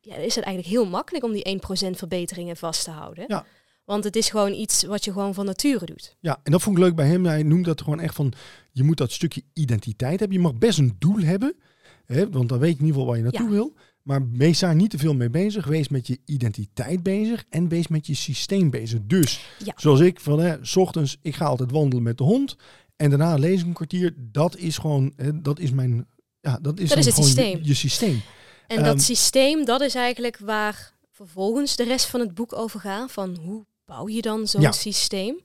ja, 0.00 0.14
is 0.14 0.34
het 0.34 0.44
eigenlijk 0.44 0.74
heel 0.74 0.86
makkelijk 0.86 1.24
om 1.24 1.32
die 1.32 1.60
1% 1.92 1.96
verbeteringen 1.96 2.56
vast 2.56 2.84
te 2.84 2.90
houden. 2.90 3.24
Ja. 3.28 3.44
Want 3.84 4.04
het 4.04 4.16
is 4.16 4.28
gewoon 4.28 4.52
iets 4.52 4.84
wat 4.84 5.04
je 5.04 5.12
gewoon 5.12 5.34
van 5.34 5.44
nature 5.44 5.86
doet. 5.86 6.16
Ja, 6.20 6.40
en 6.42 6.52
dat 6.52 6.62
vond 6.62 6.76
ik 6.76 6.82
leuk 6.82 6.94
bij 6.94 7.06
hem. 7.06 7.26
Hij 7.26 7.42
noemt 7.42 7.64
dat 7.64 7.82
gewoon 7.82 8.00
echt 8.00 8.14
van, 8.14 8.32
je 8.72 8.82
moet 8.82 8.96
dat 8.96 9.12
stukje 9.12 9.42
identiteit 9.52 10.18
hebben. 10.18 10.36
Je 10.36 10.42
mag 10.42 10.54
best 10.54 10.78
een 10.78 10.96
doel 10.98 11.18
hebben, 11.18 11.56
hè, 12.06 12.30
want 12.30 12.48
dan 12.48 12.58
weet 12.58 12.72
je 12.72 12.78
in 12.78 12.84
ieder 12.86 13.00
geval 13.00 13.06
waar 13.06 13.16
je 13.16 13.22
naartoe 13.22 13.46
Ja. 13.46 13.52
wil. 13.52 13.72
Maar 14.02 14.30
wees 14.30 14.58
daar 14.58 14.74
niet 14.74 14.90
te 14.90 14.98
veel 14.98 15.14
mee 15.14 15.30
bezig. 15.30 15.66
Wees 15.66 15.88
met 15.88 16.06
je 16.06 16.18
identiteit 16.24 17.02
bezig 17.02 17.44
en 17.50 17.68
wees 17.68 17.88
met 17.88 18.06
je 18.06 18.14
systeem 18.14 18.70
bezig. 18.70 19.00
Dus, 19.06 19.40
Ja. 19.64 19.72
zoals 19.76 20.00
ik, 20.00 20.20
van 20.20 20.38
hè, 20.40 20.56
s 20.62 20.76
ochtends, 20.76 21.18
ik 21.22 21.34
ga 21.34 21.44
altijd 21.44 21.70
wandelen 21.70 22.04
met 22.04 22.18
de 22.18 22.24
hond. 22.24 22.56
En 22.96 23.10
daarna 23.10 23.34
lees 23.34 23.60
ik 23.60 23.66
een 23.66 23.72
kwartier. 23.72 24.14
Dat 24.16 24.56
is 24.56 24.78
gewoon, 24.78 25.12
hè, 25.16 25.40
dat 25.40 25.58
is 25.58 25.70
mijn, 25.70 26.06
ja, 26.40 26.58
dat 26.62 26.78
is, 26.78 26.88
Dat 26.88 26.98
is 26.98 27.06
het 27.06 27.16
je- 27.16 27.22
systeem. 27.22 27.58
Je, 27.62 27.74
systeem. 27.74 28.20
En 28.66 28.76
Ehm, 28.76 28.84
dat 28.84 29.02
systeem, 29.02 29.64
dat 29.64 29.80
is 29.80 29.94
eigenlijk 29.94 30.38
waar 30.38 30.92
vervolgens 31.10 31.76
de 31.76 31.84
rest 31.84 32.06
van 32.06 32.20
het 32.20 32.34
boek 32.34 32.52
over 32.52 32.80
gaat. 32.80 33.12
Van 33.12 33.36
hoe 33.44 33.64
bouw 33.84 34.08
je 34.08 34.22
dan 34.22 34.48
zo'n 34.48 34.60
Ja. 34.60 34.72
systeem? 34.72 35.40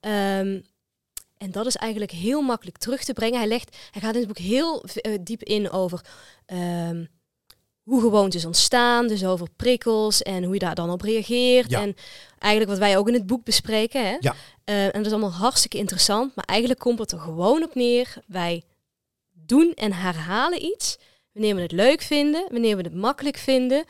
Ehm, 0.00 0.60
en 1.44 1.50
dat 1.50 1.66
is 1.66 1.76
eigenlijk 1.76 2.12
heel 2.12 2.42
makkelijk 2.42 2.78
terug 2.78 3.04
te 3.04 3.12
brengen. 3.12 3.38
Hij, 3.38 3.48
legt, 3.48 3.76
hij 3.90 4.00
gaat 4.00 4.14
in 4.14 4.18
het 4.18 4.28
boek 4.28 4.38
heel 4.38 4.84
eh, 4.84 5.18
diep 5.20 5.42
in 5.42 5.70
over 5.70 6.00
ehm, 6.46 7.04
hoe 7.82 8.00
gewoontes 8.00 8.44
ontstaan. 8.44 9.08
Dus 9.08 9.24
over 9.24 9.48
prikkels 9.56 10.22
en 10.22 10.44
hoe 10.44 10.52
je 10.52 10.58
daar 10.58 10.74
dan 10.74 10.90
op 10.90 11.00
reageert. 11.00 11.70
Ja. 11.70 11.80
En 11.80 11.96
eigenlijk 12.38 12.70
wat 12.70 12.80
wij 12.80 12.98
ook 12.98 13.08
in 13.08 13.14
het 13.14 13.26
boek 13.26 13.44
bespreken. 13.44 14.06
Hè? 14.06 14.16
Ja. 14.20 14.34
Eh, 14.64 14.84
en 14.84 14.92
dat 14.92 15.06
is 15.06 15.12
allemaal 15.12 15.32
hartstikke 15.32 15.78
interessant. 15.78 16.34
Maar 16.34 16.44
eigenlijk 16.44 16.80
komt 16.80 16.98
het 16.98 17.12
er 17.12 17.18
gewoon 17.18 17.62
op 17.62 17.74
neer. 17.74 18.14
Wij 18.26 18.62
doen 19.32 19.72
en 19.74 19.92
herhalen 19.92 20.64
iets. 20.64 20.96
Wanneer 21.32 21.54
we 21.54 21.60
het 21.60 21.72
leuk 21.72 22.02
vinden, 22.02 22.46
wanneer 22.50 22.76
we 22.76 22.82
het 22.82 22.94
makkelijk 22.94 23.36
vinden, 23.36 23.84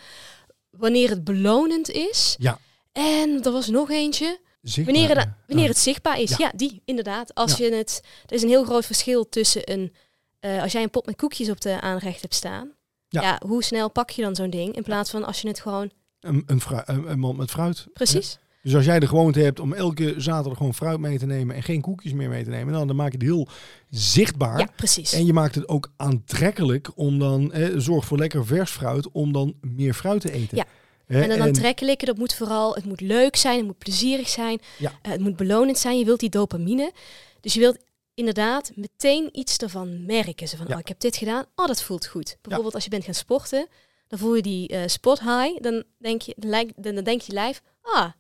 wanneer 0.70 1.10
het 1.10 1.24
belonend 1.24 1.90
is. 1.90 2.36
Ja. 2.38 2.58
En 2.92 3.42
er 3.42 3.52
was 3.52 3.68
nog 3.68 3.90
eentje. 3.90 4.38
Zichtbaar, 4.64 4.94
Wanneer, 4.94 5.16
het, 5.16 5.29
wanneer 5.46 5.68
het 5.68 5.79
zichtbaar 5.79 6.20
is. 6.20 6.31
Ja. 6.31 6.37
Ja, 6.38 6.53
die, 6.57 6.83
inderdaad. 6.85 7.35
Als 7.35 7.57
Ja. 7.57 7.64
je 7.66 7.74
het. 7.74 8.00
Er 8.27 8.35
is 8.35 8.42
een 8.42 8.48
heel 8.48 8.64
groot 8.64 8.87
verschil 8.87 9.29
tussen 9.29 9.72
een. 9.72 9.92
eh, 10.40 10.62
als 10.62 10.72
jij 10.72 10.83
een 10.83 10.90
pot 10.90 11.07
met 11.07 11.16
koekjes 11.16 11.50
op 11.50 11.61
de 11.61 11.81
aanrecht 11.81 12.20
hebt 12.20 12.35
staan. 12.35 12.70
Ja. 13.09 13.22
Ja. 13.22 13.40
hoe 13.46 13.62
snel 13.64 13.90
pak 13.90 14.11
je 14.11 14.22
dan 14.22 14.35
zo'n 14.35 14.50
ding? 14.50 14.77
In 14.77 14.83
plaats 14.83 15.11
van 15.11 15.24
als 15.24 15.40
je 15.40 15.48
het 15.48 15.61
gewoon. 15.61 15.90
een, 16.20 16.42
een, 16.46 16.61
een, 16.85 17.11
een 17.11 17.18
mand 17.18 17.37
met 17.38 17.50
fruit. 17.50 17.87
Precies. 17.92 18.38
Dus 18.62 18.74
als 18.74 18.85
jij 18.85 19.00
de 19.00 19.07
gewoonte 19.07 19.40
hebt 19.40 19.61
om 19.61 19.72
elke 19.72 20.14
zaterdag 20.16 20.57
gewoon 20.57 20.74
fruit 20.74 20.98
mee 20.98 21.18
te 21.18 21.27
nemen 21.27 21.57
en 21.57 21.62
geen 21.62 21.81
koekjes 21.81 22.12
meer 22.12 22.29
mee 22.29 22.44
te 22.44 22.50
nemen, 22.50 22.72
dan, 22.72 22.87
dan 22.87 22.96
maak 22.96 23.11
je 23.12 23.18
het 23.18 23.27
heel 23.27 23.48
zichtbaar. 23.90 24.59
Ja, 24.59 24.68
precies. 24.77 25.12
En 25.12 25.27
je 25.27 25.33
maakt 25.33 25.55
het 25.55 25.68
ook 25.68 25.92
aantrekkelijk 25.96 26.90
om 26.94 27.18
dan, 27.18 27.53
eh, 27.53 27.68
zorg 27.77 28.05
voor 28.05 28.18
lekker 28.18 28.46
vers 28.46 28.70
fruit, 28.70 29.11
om 29.11 29.33
dan 29.33 29.55
meer 29.61 29.94
fruit 29.94 30.20
te 30.20 30.33
eten. 30.33 30.57
Ja. 30.57 30.64
Hè, 31.06 31.22
En 31.22 31.28
dan 31.28 31.40
aantrekkelijke, 31.40 32.04
dat 32.04 32.16
moet 32.16 32.34
vooral, 32.34 32.74
het 32.74 32.84
moet 32.84 33.00
leuk 33.00 33.36
zijn, 33.36 33.56
het 33.56 33.66
moet 33.66 33.78
plezierig 33.78 34.28
zijn, 34.28 34.60
Ja. 34.78 34.92
eh, 35.02 35.10
het 35.12 35.20
moet 35.20 35.36
belonend 35.36 35.78
zijn. 35.78 35.98
Je 35.98 36.04
wilt 36.04 36.20
die 36.20 36.28
dopamine. 36.30 36.92
Dus 37.40 37.54
je 37.54 37.60
wilt 37.60 37.78
inderdaad 38.14 38.72
meteen 38.74 39.28
iets 39.38 39.56
ervan 39.56 40.04
merken. 40.06 40.48
Zo 40.48 40.56
van, 40.56 40.66
Ja. 40.68 40.74
oh, 40.74 40.80
ik 40.80 40.88
heb 40.88 41.00
dit 41.00 41.16
gedaan, 41.16 41.44
oh, 41.54 41.66
dat 41.66 41.82
voelt 41.82 42.06
goed. 42.06 42.36
Bijvoorbeeld 42.40 42.74
als 42.74 42.84
je 42.84 42.90
bent 42.90 43.04
gaan 43.04 43.14
sporten, 43.14 43.66
dan 44.08 44.18
voel 44.18 44.34
je 44.34 44.42
die 44.42 44.68
eh 44.68 44.82
spot 44.86 45.20
high. 45.20 45.60
Dan 45.60 45.84
denk 45.98 46.22
je, 46.22 46.34
dan, 46.76 47.04
denk 47.04 47.20
je 47.20 47.32
lijf, 47.32 47.62
ah, 47.80 47.94
dat 48.02 48.12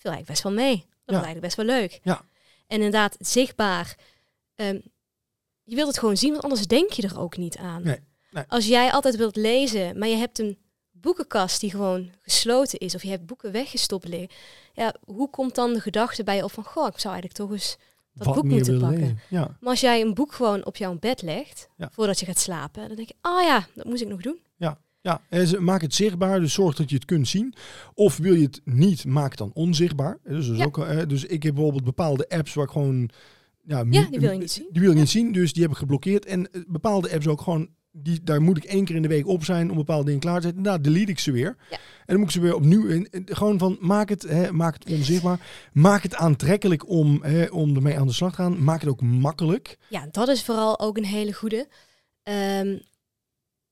viel 0.00 0.10
eigenlijk 0.10 0.26
best 0.26 0.42
wel 0.42 0.52
mee. 0.52 0.76
Dat 1.04 1.18
is 1.18 1.24
eigenlijk 1.24 1.40
best 1.40 1.56
wel 1.56 1.66
leuk. 1.66 2.00
Ja. 2.02 2.24
En 2.66 2.76
inderdaad, 2.76 3.16
zichtbaar. 3.18 3.96
ehm, 4.54 4.78
je 5.64 5.74
wilt 5.74 5.88
het 5.88 5.98
gewoon 5.98 6.16
zien, 6.16 6.30
want 6.30 6.42
anders 6.42 6.66
denk 6.66 6.90
je 6.92 7.02
er 7.02 7.18
ook 7.18 7.36
niet 7.36 7.56
aan. 7.56 7.82
Nee, 7.82 7.98
nee. 8.30 8.44
Als 8.48 8.66
jij 8.66 8.92
altijd 8.92 9.16
wilt 9.16 9.36
lezen, 9.36 9.98
maar 9.98 10.08
je 10.08 10.16
hebt 10.16 10.38
een 10.38 10.58
boekenkast 11.00 11.60
die 11.60 11.70
gewoon 11.70 12.10
gesloten 12.22 12.78
is, 12.78 12.94
of 12.94 13.02
je 13.02 13.08
hebt 13.10 13.26
boeken 13.26 13.52
weggestopt 13.52 14.08
liggen, 14.08 14.28
ja, 14.72 14.94
hoe 15.04 15.30
komt 15.30 15.54
dan 15.54 15.72
de 15.72 15.80
gedachte 15.80 16.24
bij 16.24 16.36
je 16.36 16.44
op 16.44 16.52
van, 16.52 16.64
goh, 16.64 16.86
ik 16.86 16.98
zou 16.98 17.14
eigenlijk 17.14 17.34
toch 17.34 17.50
eens 17.52 17.76
dat 18.14 18.26
wat 18.26 18.34
boek 18.34 18.44
moeten 18.44 18.80
pakken. 18.80 19.18
Ja, 19.28 19.56
Maar 19.60 19.70
als 19.70 19.80
jij 19.80 20.00
een 20.00 20.14
boek 20.14 20.32
gewoon 20.32 20.64
op 20.64 20.76
jouw 20.76 20.96
bed 20.98 21.22
legt, 21.22 21.68
Ja. 21.76 21.90
voordat 21.92 22.20
je 22.20 22.26
gaat 22.26 22.38
slapen, 22.38 22.86
dan 22.86 22.96
denk 22.96 23.08
je, 23.08 23.14
oh 23.22 23.42
ja, 23.42 23.66
dat 23.74 23.84
moest 23.86 24.02
ik 24.02 24.08
nog 24.08 24.20
doen. 24.22 24.38
ja. 25.02 25.20
En 25.28 25.46
ze- 25.46 25.60
maak 25.60 25.80
het 25.80 25.94
zichtbaar, 25.94 26.40
dus 26.40 26.52
zorg 26.52 26.76
dat 26.76 26.88
je 26.90 26.94
het 26.94 27.04
kunt 27.04 27.28
zien. 27.28 27.54
Of 27.94 28.16
wil 28.16 28.34
je 28.34 28.42
het 28.42 28.60
niet, 28.64 29.04
maak 29.04 29.28
het 29.30 29.38
dan 29.38 29.50
onzichtbaar. 29.54 30.18
Dus, 30.24 30.46
Ja. 30.46 30.64
ook, 30.64 31.08
dus 31.08 31.24
ik 31.24 31.42
heb 31.42 31.54
bijvoorbeeld 31.54 31.84
bepaalde 31.84 32.28
apps 32.28 32.54
waar 32.54 32.64
ik 32.64 32.70
gewoon... 32.70 33.10
Ja, 33.64 33.84
Ja, 33.90 34.04
die 34.10 34.20
wil 34.20 34.32
je 34.32 34.38
niet 34.38 34.50
zien. 34.52 34.66
Die 34.70 34.80
wil 34.82 34.90
ik 34.90 34.96
niet 34.96 35.08
zien, 35.08 35.32
dus 35.32 35.52
die 35.52 35.62
heb 35.62 35.70
ik 35.72 35.76
geblokkeerd. 35.76 36.24
En 36.24 36.52
eh, 36.52 36.60
bepaalde 36.66 37.12
apps 37.12 37.26
ook 37.26 37.40
gewoon, 37.40 37.68
die, 37.92 38.22
daar 38.22 38.42
moet 38.42 38.56
ik 38.56 38.64
één 38.64 38.84
keer 38.84 38.96
in 38.96 39.02
de 39.02 39.08
week 39.08 39.26
op 39.26 39.44
zijn 39.44 39.70
om 39.70 39.76
bepaalde 39.76 40.04
dingen 40.04 40.20
klaar 40.20 40.40
te 40.40 40.46
zetten. 40.46 40.62
Nou, 40.62 40.80
delete 40.80 41.10
ik 41.10 41.18
ze 41.18 41.32
weer. 41.32 41.56
Ja. 41.70 41.76
En 41.76 42.06
dan 42.06 42.16
moet 42.16 42.26
ik 42.26 42.34
ze 42.34 42.40
weer 42.40 42.54
opnieuw 42.54 42.86
in. 42.86 43.08
Gewoon 43.24 43.58
van, 43.58 43.76
maak 43.80 44.08
het, 44.08 44.22
hè, 44.22 44.52
maak 44.52 44.74
het 44.74 44.92
onzichtbaar. 44.92 45.68
Maak 45.72 46.02
het 46.02 46.14
aantrekkelijk 46.14 46.88
om, 46.88 47.22
hè, 47.22 47.46
om 47.46 47.76
ermee 47.76 47.98
aan 47.98 48.06
de 48.06 48.12
slag 48.12 48.30
te 48.30 48.36
gaan. 48.36 48.64
Maak 48.64 48.80
het 48.80 48.90
ook 48.90 49.00
makkelijk. 49.02 49.78
Ja, 49.88 50.06
dat 50.10 50.28
is 50.28 50.44
vooral 50.44 50.80
ook 50.80 50.96
een 50.96 51.04
hele 51.04 51.32
goede. 51.32 51.68
Ehm, 52.22 52.78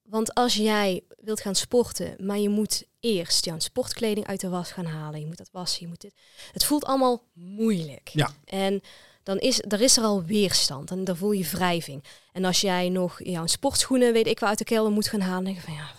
want 0.02 0.34
als 0.34 0.54
jij 0.54 1.04
wilt 1.20 1.40
gaan 1.40 1.54
sporten, 1.54 2.26
maar 2.26 2.38
je 2.38 2.48
moet 2.48 2.86
eerst 3.00 3.44
jouw 3.44 3.58
sportkleding 3.58 4.26
uit 4.26 4.40
de 4.40 4.48
was 4.48 4.72
gaan 4.72 4.86
halen. 4.86 5.20
Je 5.20 5.26
moet 5.26 5.38
dat 5.38 5.50
wassen, 5.52 5.80
je 5.80 5.88
moet 5.88 6.00
dit. 6.00 6.14
Het 6.52 6.64
voelt 6.64 6.84
allemaal 6.84 7.22
moeilijk. 7.32 8.08
Ja. 8.08 8.30
En 8.44 8.80
dan 9.28 9.38
is, 9.38 9.60
er 9.68 9.80
is 9.80 9.96
er 9.96 10.02
al 10.04 10.24
weerstand 10.24 10.90
en 10.90 11.04
dan 11.04 11.16
voel 11.16 11.32
je 11.32 11.44
wrijving. 11.44 12.04
En 12.32 12.44
als 12.44 12.60
jij 12.60 12.88
nog 12.88 13.20
jouw 13.24 13.46
sportschoenen, 13.46 14.12
weet 14.12 14.26
ik 14.26 14.38
wel, 14.38 14.48
uit 14.48 14.58
de 14.58 14.64
kelder 14.64 14.92
moet 14.92 15.08
gaan 15.08 15.20
halen, 15.20 15.44
dan 15.44 15.52
denk 15.52 15.56
je 15.56 15.62
van 15.62 15.74
ja, 15.74 15.90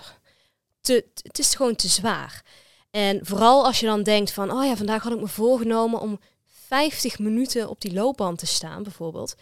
te, 0.82 1.06
te- 1.14 1.28
het 1.28 1.40
is 1.40 1.56
gewoon 1.56 1.76
te 1.76 1.88
zwaar. 1.88 2.44
En 2.92 3.20
vooral 3.26 3.66
als 3.66 3.80
je 3.80 3.86
dan 3.86 4.04
denkt 4.04 4.32
van, 4.32 4.52
oh 4.52 4.66
ja, 4.66 4.76
vandaag 4.76 5.04
had 5.04 5.14
ik 5.14 5.20
me 5.20 5.28
voorgenomen 5.28 6.00
om 6.00 6.20
50 6.46 7.20
minuten 7.20 7.70
op 7.70 7.82
die 7.82 7.94
loopband 7.94 8.38
te 8.40 8.46
staan, 8.46 8.84
bijvoorbeeld. 8.84 9.36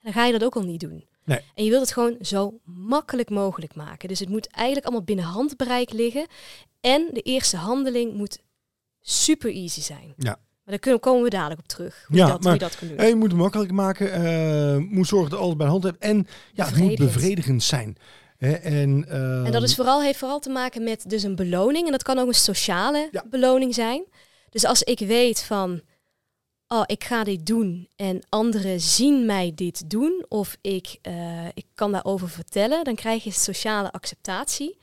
Dan 0.00 0.12
ga 0.12 0.24
je 0.26 0.32
dat 0.32 0.44
ook 0.44 0.56
al 0.56 0.62
niet 0.62 0.80
doen. 0.80 1.06
Nee. 1.24 1.40
En 1.54 1.64
je 1.64 1.70
wilt 1.70 1.82
het 1.82 1.92
gewoon 1.92 2.16
zo 2.20 2.60
makkelijk 2.64 3.30
mogelijk 3.30 3.74
maken. 3.74 4.08
Dus 4.08 4.18
het 4.18 4.28
moet 4.28 4.46
eigenlijk 4.48 4.86
allemaal 4.86 5.04
binnen 5.04 5.24
handbereik 5.24 5.92
liggen. 5.92 6.26
En 6.80 7.08
de 7.12 7.20
eerste 7.22 7.56
handeling 7.56 8.14
moet 8.14 8.38
super 9.00 9.52
easy 9.54 9.80
zijn. 9.80 10.14
Ja. 10.16 10.38
Maar 10.64 10.78
daar 10.80 10.98
komen 10.98 11.22
we 11.22 11.30
dadelijk 11.30 11.60
op 11.60 11.68
terug. 11.68 12.04
Hoe, 12.08 12.16
Ja, 12.16 12.26
je, 12.26 12.32
dat, 12.32 12.40
maar- 12.42 12.52
hoe 12.52 12.60
je 12.60 12.66
dat 12.68 12.76
kunt 12.78 12.98
doen. 12.98 13.06
Je 13.06 13.14
moet 13.14 13.28
het 13.30 13.40
makkelijk 13.40 13.70
maken. 13.72 14.12
eh, 14.12 14.76
moet 14.76 15.06
zorgen 15.06 15.30
dat 15.30 15.38
alles 15.40 15.56
bij 15.56 15.64
de 15.66 15.72
hand 15.72 15.84
hebt. 15.84 15.98
En 15.98 16.26
ja, 16.52 16.66
het 16.66 16.76
moet 16.76 16.96
Bevredigend. 16.96 17.62
zijn. 17.62 17.96
Hè, 18.36 18.52
en, 18.52 19.04
ehm, 19.08 19.44
En 19.44 19.52
dat 19.52 19.62
is 19.62 19.74
vooral, 19.74 20.02
heeft 20.02 20.18
vooral 20.18 20.40
te 20.40 20.50
maken 20.50 20.82
met 20.84 21.10
dus 21.10 21.22
een 21.22 21.36
beloning. 21.36 21.86
En 21.86 21.92
dat 21.92 22.02
kan 22.02 22.18
ook 22.18 22.28
een 22.28 22.34
sociale 22.34 23.08
Ja. 23.12 23.24
beloning 23.30 23.74
zijn. 23.74 24.04
Dus 24.50 24.64
als 24.64 24.82
ik 24.82 24.98
weet 24.98 25.42
van, 25.42 25.80
oh, 26.68 26.82
ik 26.86 27.04
ga 27.04 27.24
dit 27.24 27.46
doen 27.46 27.88
en 27.96 28.22
anderen 28.28 28.80
zien 28.80 29.26
mij 29.26 29.52
dit 29.54 29.90
doen, 29.90 30.24
of 30.28 30.56
ik, 30.60 30.98
eh, 31.02 31.46
ik 31.54 31.64
kan 31.74 31.92
daarover 31.92 32.28
vertellen, 32.28 32.84
dan 32.84 32.94
krijg 32.94 33.24
je 33.24 33.30
sociale 33.32 33.92
acceptatie. 33.92 34.78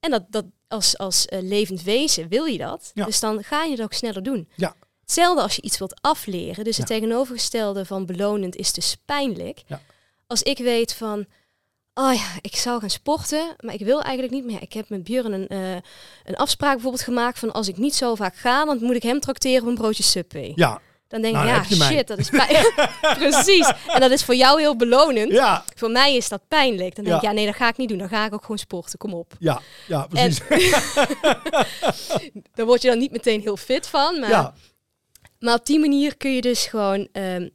En 0.00 0.10
dat, 0.10 0.24
dat 0.30 0.44
als, 0.68 0.98
als 0.98 1.26
eh, 1.26 1.38
levend 1.42 1.82
wezen 1.82 2.28
wil 2.28 2.44
je 2.44 2.58
dat. 2.58 2.90
Ja. 2.94 3.04
Dus 3.04 3.20
dan 3.20 3.42
ga 3.44 3.64
je 3.64 3.70
het 3.70 3.82
ook 3.82 3.92
sneller 3.92 4.22
doen. 4.22 4.48
Ja. 4.54 4.74
Hetzelfde 5.08 5.42
als 5.42 5.56
je 5.56 5.62
iets 5.62 5.78
wilt 5.78 5.98
afleren. 6.00 6.64
Dus 6.64 6.76
het 6.76 6.88
Ja. 6.88 6.94
tegenovergestelde 6.94 7.84
van 7.84 8.06
belonend 8.06 8.56
is 8.56 8.72
dus 8.72 8.96
pijnlijk. 9.04 9.62
Ja. 9.66 9.80
Als 10.26 10.42
ik 10.42 10.58
weet 10.58 10.94
van, 10.94 11.26
oh 11.94 12.14
ja, 12.14 12.26
ik 12.40 12.56
zou 12.56 12.80
gaan 12.80 12.90
sporten, 12.90 13.56
maar 13.60 13.74
ik 13.74 13.80
wil 13.84 14.02
eigenlijk 14.02 14.34
niet 14.34 14.44
meer. 14.44 14.62
Ik 14.62 14.72
heb 14.72 14.88
met 14.88 15.04
Björn 15.04 15.32
een, 15.32 15.48
eh, 15.48 15.72
een 16.24 16.36
afspraak 16.36 16.72
bijvoorbeeld 16.72 17.02
gemaakt 17.02 17.38
van 17.38 17.52
als 17.52 17.68
ik 17.68 17.76
niet 17.76 17.94
zo 17.94 18.14
vaak 18.14 18.36
ga, 18.36 18.64
dan 18.64 18.78
moet 18.80 18.96
ik 18.96 19.02
hem 19.02 19.20
trakteren 19.20 19.62
op 19.62 19.68
een 19.68 19.74
broodje 19.74 20.02
Subway. 20.02 20.52
Ja, 20.54 20.80
Dan 21.08 21.22
denk 21.22 21.36
ik, 21.36 21.42
Nou, 21.42 21.54
ja, 21.68 21.76
mij. 21.76 21.86
shit, 21.88 22.06
dat 22.06 22.18
is 22.18 22.28
pijn. 22.30 22.72
Precies. 23.18 23.72
En 23.86 24.00
dat 24.00 24.10
is 24.10 24.24
voor 24.24 24.34
jou 24.34 24.60
heel 24.60 24.76
belonend. 24.76 25.32
Ja, 25.32 25.64
Voor 25.76 25.90
mij 25.90 26.16
is 26.16 26.28
dat 26.28 26.40
pijnlijk. 26.48 26.94
Dan 26.96 27.04
denk 27.04 27.16
ik, 27.16 27.22
Ja. 27.22 27.32
nee, 27.32 27.46
dat 27.46 27.54
ga 27.54 27.68
ik 27.68 27.76
niet 27.76 27.88
doen. 27.88 27.98
Dan 27.98 28.08
ga 28.08 28.24
ik 28.26 28.34
ook 28.34 28.40
gewoon 28.42 28.58
sporten. 28.58 28.98
Kom 28.98 29.14
op. 29.14 29.32
ja, 29.38 29.60
ja, 29.86 30.06
precies. 30.06 30.40
Daar 32.54 32.66
word 32.66 32.82
je 32.82 32.88
dan 32.88 32.98
niet 32.98 33.10
meteen 33.10 33.40
heel 33.40 33.56
fit 33.56 33.86
van. 33.86 34.20
Maar, 34.20 34.30
ja, 34.30 34.54
maar 35.40 35.54
op 35.54 35.66
die 35.66 35.78
manier 35.80 36.16
kun 36.16 36.34
je 36.34 36.40
dus 36.40 36.66
gewoon 36.66 37.08
ehm, 37.12 37.48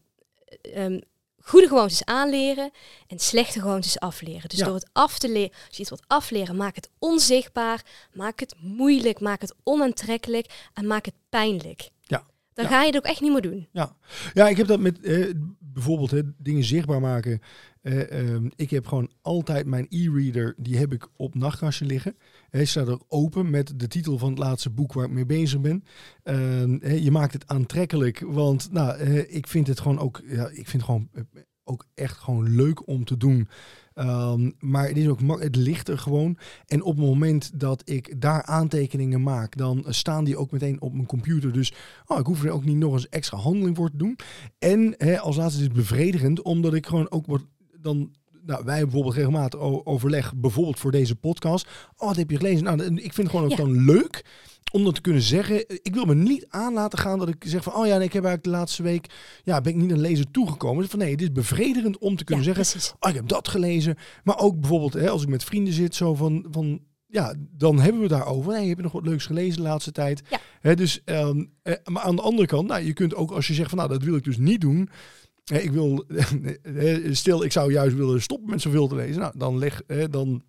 ehm, 0.62 1.00
goede 1.40 1.68
gewoontes 1.68 2.06
aanleren 2.06 2.72
en 3.08 3.20
slechte 3.20 3.60
gewoontes 3.60 4.00
afleren. 4.00 4.50
Dus 4.50 4.60
Ja. 4.60 4.66
door 4.66 4.74
het 4.76 4.90
af 4.92 5.20
te 5.20 5.30
leren, 5.32 5.52
als 5.68 5.76
je 5.76 5.80
iets 5.82 5.90
wilt 5.90 6.04
afleren, 6.08 6.56
maak 6.56 6.76
het 6.76 6.90
onzichtbaar, 7.00 7.86
maak 8.14 8.40
het 8.40 8.56
moeilijk, 8.60 9.20
maak 9.20 9.42
het 9.42 9.56
onaantrekkelijk 9.64 10.70
en 10.74 10.88
maak 10.88 11.06
het 11.06 11.14
pijnlijk. 11.30 11.90
Ja. 12.02 12.26
Dan 12.54 12.66
Ja. 12.66 12.72
ga 12.72 12.80
je 12.82 12.88
het 12.88 12.96
ook 12.96 13.06
echt 13.12 13.22
niet 13.22 13.32
meer 13.32 13.42
doen. 13.42 13.68
Ja, 13.72 13.96
ja 14.34 14.48
ik 14.50 14.58
heb 14.58 14.68
dat 14.68 14.80
met 14.80 15.02
eh, 15.02 15.30
bijvoorbeeld 15.60 16.12
hè, 16.12 16.22
dingen 16.38 16.64
zichtbaar 16.64 17.02
maken. 17.02 17.42
Eh, 17.84 18.12
ehm, 18.12 18.50
ik 18.56 18.70
heb 18.70 18.88
gewoon 18.88 19.12
altijd 19.22 19.66
mijn 19.66 19.86
e-reader, 19.90 20.54
die 20.58 20.78
heb 20.78 20.94
ik 20.94 21.08
op 21.16 21.36
nachtkastje 21.36 21.86
liggen. 21.86 22.16
Hij 22.50 22.66
staat 22.66 22.88
ook 22.88 23.06
open 23.08 23.50
met 23.50 23.74
de 23.80 23.88
titel 23.88 24.18
van 24.18 24.30
het 24.30 24.38
laatste 24.38 24.70
boek 24.70 24.94
waar 24.94 25.06
ik 25.06 25.12
mee 25.12 25.26
bezig 25.26 25.62
ben. 25.62 25.84
Ehm, 26.24 26.88
je 26.88 27.12
maakt 27.12 27.34
het 27.34 27.48
aantrekkelijk, 27.48 28.20
want 28.20 28.72
nou, 28.72 28.98
eh, 28.98 29.36
ik 29.36 29.48
vind 29.48 29.68
het 29.68 29.80
gewoon 29.80 30.00
ook, 30.00 30.22
ja, 30.26 30.50
ik 30.50 30.68
vind 30.68 30.84
gewoon 30.84 31.10
eh, 31.14 31.22
ook 31.64 31.86
echt 31.94 32.18
gewoon 32.18 32.56
leuk 32.56 32.88
om 32.88 33.06
te 33.06 33.18
doen. 33.18 33.48
Ehm, 33.94 34.52
maar 34.60 34.88
het 34.88 34.98
is 34.98 35.08
ook 35.08 35.42
het 35.42 35.56
ligt 35.56 35.88
er 35.88 35.98
gewoon. 35.98 36.38
En 36.66 36.84
op 36.84 36.98
het 36.98 37.06
moment 37.06 37.60
dat 37.60 37.90
ik 37.90 38.22
daar 38.22 38.44
aantekeningen 38.44 39.24
maak, 39.24 39.58
dan 39.58 39.86
staan 39.88 40.24
die 40.24 40.38
ook 40.38 40.52
meteen 40.52 40.82
op 40.82 40.94
mijn 40.94 41.06
computer. 41.06 41.52
Dus 41.52 41.74
oh, 42.06 42.20
ik 42.20 42.26
hoef 42.26 42.44
er 42.44 42.52
ook 42.52 42.66
niet 42.66 42.78
nog 42.78 42.94
eens 42.94 43.10
extra 43.10 43.38
handeling 43.38 43.76
voor 43.76 43.90
te 43.90 43.98
doen. 43.98 44.18
En 44.60 44.98
als 45.20 45.36
laatste 45.36 45.60
is 45.60 45.66
het 45.66 45.76
bevredigend, 45.76 46.42
omdat 46.42 46.74
ik 46.74 46.86
gewoon 46.86 47.12
ook 47.12 47.26
word 47.26 47.46
dan. 47.84 48.12
Nou, 48.46 48.64
wij 48.66 48.82
bijvoorbeeld 48.84 49.16
regelmatig 49.16 49.60
overleg, 49.60 50.34
bijvoorbeeld 50.36 50.80
voor 50.80 50.92
deze 50.92 51.16
podcast. 51.16 51.68
Oh, 51.98 52.08
wat 52.08 52.16
heb 52.16 52.30
je 52.30 52.38
gelezen? 52.38 52.64
Nou, 52.64 52.84
ik 52.84 53.14
vind 53.14 53.18
het 53.18 53.30
gewoon 53.30 53.46
ook 53.46 53.52
Ja. 53.52 53.56
dan 53.58 53.86
leuk 53.86 54.26
om 54.72 54.84
dat 54.84 54.96
te 54.96 55.02
kunnen 55.02 55.22
zeggen. 55.22 55.66
Ik 55.84 55.94
wil 55.94 56.06
me 56.06 56.16
niet 56.16 56.46
aan 56.50 56.74
laten 56.74 57.00
gaan 57.00 57.20
dat 57.20 57.28
ik 57.28 57.44
zeg 57.48 57.64
van, 57.64 57.74
oh 57.74 57.86
ja, 57.86 57.98
nee, 57.98 58.06
ik 58.08 58.14
heb 58.14 58.24
eigenlijk 58.24 58.44
de 58.44 58.50
laatste 58.50 58.84
week, 58.84 59.10
ja, 59.44 59.62
ben 59.62 59.74
ik 59.74 59.82
niet 59.82 59.92
aan 59.92 60.00
lezer 60.00 60.32
toegekomen. 60.32 60.90
Van 60.90 61.00
nee, 61.00 61.12
het 61.12 61.22
is 61.22 61.32
bevredigend 61.32 61.98
om 61.98 62.16
te 62.16 62.24
kunnen 62.24 62.46
ja, 62.46 62.54
zeggen, 62.54 62.72
precies. 62.74 62.94
oh, 63.00 63.10
ik 63.10 63.16
heb 63.16 63.28
dat 63.28 63.48
gelezen. 63.48 63.96
Maar 64.24 64.40
ook 64.40 64.60
bijvoorbeeld, 64.60 64.94
hè, 64.94 65.10
als 65.10 65.22
ik 65.22 65.28
met 65.30 65.44
vrienden 65.44 65.74
zit, 65.74 65.96
zo 65.96 66.16
van, 66.16 66.46
van 66.52 66.82
ja, 67.08 67.34
dan 67.52 67.80
hebben 67.80 68.02
we 68.02 68.08
het 68.08 68.18
daarover. 68.18 68.52
Nee, 68.54 68.68
heb 68.68 68.78
je 68.78 68.84
nog 68.84 68.92
wat 68.92 69.06
leuks 69.06 69.26
gelezen 69.26 69.56
de 69.56 69.68
laatste 69.68 69.92
tijd? 69.92 70.22
Ja. 70.30 70.40
Hè, 70.60 70.76
dus, 70.76 71.02
ehm, 71.06 71.44
eh, 71.62 71.74
maar 71.86 72.04
aan 72.04 72.16
de 72.16 72.22
andere 72.22 72.48
kant, 72.48 72.68
nou, 72.68 72.82
je 72.84 72.94
kunt 72.94 73.16
ook 73.16 73.32
als 73.32 73.48
je 73.48 73.54
zegt 73.54 73.70
van, 73.70 73.78
nou, 73.78 73.90
dat 73.90 74.04
wil 74.04 74.16
ik 74.16 74.24
dus 74.24 74.38
niet 74.38 74.62
doen. 74.62 74.90
Ik 75.52 75.72
wil, 75.72 76.06
stil, 77.12 77.44
ik 77.44 77.52
zou 77.52 77.72
juist 77.72 77.96
willen 77.96 78.22
stoppen 78.22 78.50
met 78.50 78.62
zoveel 78.62 78.88
te 78.88 78.96
lezen. 78.96 79.22
Nou, 79.22 79.34
dan 79.38 79.58
leg, 79.58 79.82
dan 80.10 80.44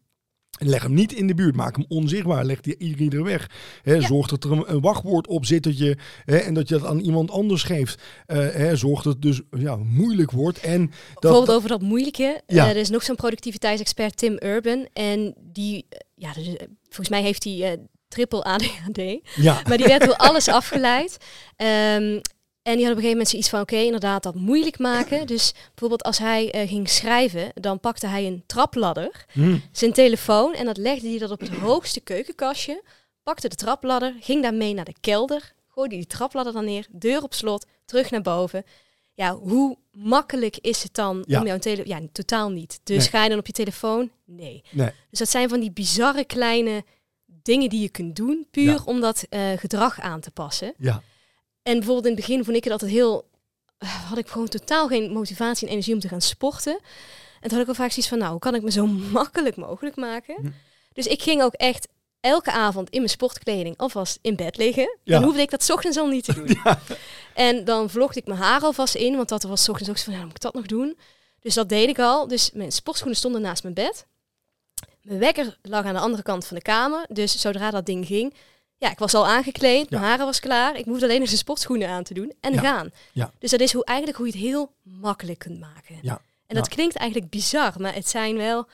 leg 0.58 0.82
hem 0.82 0.94
niet 0.94 1.12
in 1.12 1.26
de 1.26 1.34
buurt. 1.34 1.56
Maak 1.56 1.76
hem 1.76 1.84
onzichtbaar. 1.88 2.44
Leg 2.44 2.60
die 2.60 2.78
ieder 2.78 3.22
weg. 3.22 3.50
Zorg 3.84 4.28
dat 4.28 4.44
er 4.44 4.52
een, 4.52 4.80
wachtwoord 4.80 5.26
op 5.26 5.44
zit 5.44 5.62
dat 5.62 5.78
je, 5.78 5.96
en 6.24 6.54
dat 6.54 6.68
je 6.68 6.78
dat 6.78 6.88
aan 6.88 6.98
iemand 6.98 7.30
anders 7.30 7.62
geeft. 7.62 8.02
Eh, 8.26 8.72
zorg 8.72 9.02
dat 9.02 9.12
het 9.12 9.22
dus 9.22 9.40
ja, 9.50 9.76
moeilijk 9.76 10.30
wordt. 10.30 10.60
En 10.60 10.80
dat, 10.86 11.20
Bijvoorbeeld 11.20 11.56
over 11.56 11.68
dat 11.68 11.82
moeilijke. 11.82 12.40
Ja. 12.46 12.64
Eh, 12.64 12.70
er 12.70 12.76
is 12.76 12.90
nog 12.90 13.02
zo'n 13.02 13.16
productiviteitsexpert, 13.16 14.16
Tim 14.16 14.36
Urban. 14.42 14.88
En 14.92 15.34
die, 15.52 15.86
eh, 15.88 15.98
ja, 16.14 16.32
dus, 16.32 16.46
volgens 16.82 17.08
mij 17.08 17.22
heeft 17.22 17.44
hij 17.44 17.78
triple 18.08 18.44
ADHD. 18.44 19.20
ja, 19.34 19.62
Maar 19.68 19.76
die 19.76 19.86
werd 19.86 20.04
door 20.04 20.16
alles 20.16 20.48
afgeleid. 20.48 21.16
Ehm, 21.56 22.18
en 22.64 22.76
die 22.76 22.82
had 22.86 22.92
op 22.92 22.98
een 22.98 23.04
gegeven 23.04 23.10
moment 23.10 23.28
zoiets 23.28 23.48
van, 23.48 23.60
oké, 23.60 23.76
inderdaad, 23.76 24.22
dat 24.22 24.34
moeilijk 24.34 24.78
maken. 24.78 25.26
Dus 25.34 25.52
bijvoorbeeld 25.68 26.02
als 26.02 26.18
hij 26.18 26.50
eh, 26.50 26.68
ging 26.68 26.88
schrijven, 26.88 27.50
dan 27.54 27.80
pakte 27.80 28.06
hij 28.06 28.26
een 28.26 28.42
trapladder, 28.46 29.24
Hm, 29.32 29.56
zijn 29.72 29.92
telefoon, 29.92 30.54
en 30.54 30.64
dat 30.64 30.76
legde 30.76 31.08
hij 31.08 31.18
dat 31.18 31.30
op 31.30 31.40
het 31.40 31.48
hoogste 31.54 32.00
keukenkastje, 32.00 32.82
pakte 33.22 33.48
de 33.48 33.54
trapladder, 33.56 34.14
ging 34.20 34.42
daarmee 34.42 34.74
naar 34.74 34.84
de 34.84 34.94
kelder, 35.00 35.52
gooide 35.68 35.94
die 35.94 36.06
trapladder 36.06 36.52
dan 36.52 36.64
neer, 36.64 36.86
deur 36.90 37.22
op 37.22 37.34
slot, 37.34 37.66
terug 37.84 38.10
naar 38.10 38.22
boven. 38.22 38.64
Ja, 39.14 39.34
hoe 39.34 39.76
makkelijk 39.92 40.56
is 40.60 40.82
het 40.82 40.94
dan 40.94 41.24
Ja. 41.26 41.40
om 41.40 41.46
jouw 41.46 41.58
telefoon... 41.58 41.86
Ja, 41.86 42.00
totaal 42.12 42.50
niet. 42.50 42.80
Dus 42.84 42.96
Nee. 42.96 43.08
ga 43.08 43.22
je 43.22 43.28
dan 43.28 43.38
op 43.38 43.46
je 43.46 43.52
telefoon? 43.52 44.10
Nee. 44.24 44.62
nee. 44.70 44.90
Dus 45.10 45.18
dat 45.18 45.28
zijn 45.30 45.48
van 45.48 45.60
die 45.60 45.70
bizarre 45.72 46.24
kleine 46.24 46.84
dingen 47.26 47.68
die 47.68 47.80
je 47.80 47.88
kunt 47.88 48.16
doen, 48.16 48.46
puur 48.50 48.64
Ja. 48.72 48.82
om 48.84 49.00
dat 49.00 49.26
eh, 49.28 49.40
gedrag 49.56 50.00
aan 50.00 50.20
te 50.20 50.30
passen. 50.30 50.74
Ja, 50.78 51.02
En 51.64 51.74
bijvoorbeeld 51.74 52.06
in 52.06 52.12
het 52.12 52.20
begin 52.20 52.44
vond 52.44 52.56
ik 52.56 52.64
het 52.64 52.72
altijd 52.72 52.90
heel... 52.90 53.28
eh, 53.78 54.08
had 54.08 54.18
ik 54.18 54.28
gewoon 54.28 54.48
totaal 54.48 54.88
geen 54.88 55.12
motivatie 55.12 55.66
en 55.66 55.72
energie 55.72 55.94
om 55.94 56.00
te 56.00 56.08
gaan 56.08 56.20
sporten. 56.20 56.72
En 57.40 57.48
toen 57.48 57.58
had 57.58 57.60
ik 57.60 57.66
wel 57.66 57.74
vaak 57.74 57.90
zoiets 57.90 58.08
van, 58.08 58.18
nou, 58.18 58.30
hoe 58.30 58.40
kan 58.40 58.54
ik 58.54 58.62
me 58.62 58.70
zo 58.70 58.86
makkelijk 59.20 59.56
mogelijk 59.56 59.96
maken? 59.96 60.34
Hm. 60.40 60.50
Dus 60.92 61.06
ik 61.06 61.22
ging 61.22 61.42
ook 61.42 61.54
echt 61.54 61.88
elke 62.20 62.52
avond 62.52 62.90
in 62.90 62.98
mijn 62.98 63.10
sportkleding 63.10 63.76
alvast 63.76 64.18
in 64.22 64.36
bed 64.36 64.56
liggen. 64.56 64.98
Ja. 65.02 65.14
Dan 65.14 65.22
hoefde 65.22 65.40
ik 65.40 65.50
dat 65.50 65.70
ochtends 65.70 65.98
al 65.98 66.06
niet 66.06 66.24
te 66.24 66.34
doen. 66.34 66.58
En 67.34 67.64
dan 67.64 67.90
vlocht 67.90 68.16
ik 68.16 68.26
mijn 68.26 68.38
haar 68.40 68.60
alvast 68.60 68.94
in, 68.94 69.16
want 69.16 69.28
dat 69.28 69.42
was 69.42 69.68
ochtends 69.68 69.90
ook 69.90 69.98
zo 69.98 70.04
van, 70.04 70.12
ja, 70.12 70.24
moet 70.24 70.34
ik 70.34 70.40
dat 70.40 70.54
nog 70.54 70.66
doen? 70.66 70.98
Dus 71.40 71.54
dat 71.54 71.68
deed 71.68 71.88
ik 71.88 71.98
al. 71.98 72.28
Dus 72.28 72.50
mijn 72.52 72.72
sportschoenen 72.72 73.18
stonden 73.18 73.40
naast 73.40 73.62
mijn 73.62 73.74
bed. 73.74 74.06
Mijn 75.02 75.18
wekker 75.18 75.58
lag 75.62 75.84
aan 75.84 75.94
de 75.94 76.00
andere 76.00 76.22
kant 76.22 76.46
van 76.46 76.56
de 76.56 76.62
kamer. 76.62 77.06
Dus 77.08 77.40
zodra 77.40 77.70
dat 77.70 77.86
ding 77.86 78.06
ging, 78.06 78.34
ja, 78.84 78.90
ik 78.92 78.98
was 78.98 79.14
al 79.14 79.26
aangekleed, 79.26 79.90
mijn 79.90 80.02
Ja. 80.02 80.08
haren 80.08 80.26
was 80.26 80.40
klaar. 80.40 80.76
Ik 80.76 80.84
hoefde 80.84 81.04
alleen 81.04 81.20
nog 81.20 81.28
de 81.30 81.36
sportschoenen 81.36 81.88
aan 81.88 82.02
te 82.02 82.14
doen 82.14 82.32
en 82.40 82.52
Ja. 82.52 82.60
gaan. 82.60 82.90
Ja. 83.12 83.32
Dus 83.38 83.50
dat 83.50 83.60
is 83.60 83.72
hoe, 83.72 83.84
eigenlijk 83.84 84.18
hoe 84.18 84.26
je 84.26 84.32
het 84.32 84.42
heel 84.42 84.72
makkelijk 84.82 85.38
kunt 85.38 85.60
maken. 85.60 85.98
Ja. 86.02 86.20
En 86.46 86.56
dat 86.56 86.68
klinkt 86.68 86.96
eigenlijk 86.96 87.30
bizar, 87.30 87.72
maar 87.78 87.94
het 87.94 88.08
zijn 88.08 88.36
wel 88.36 88.68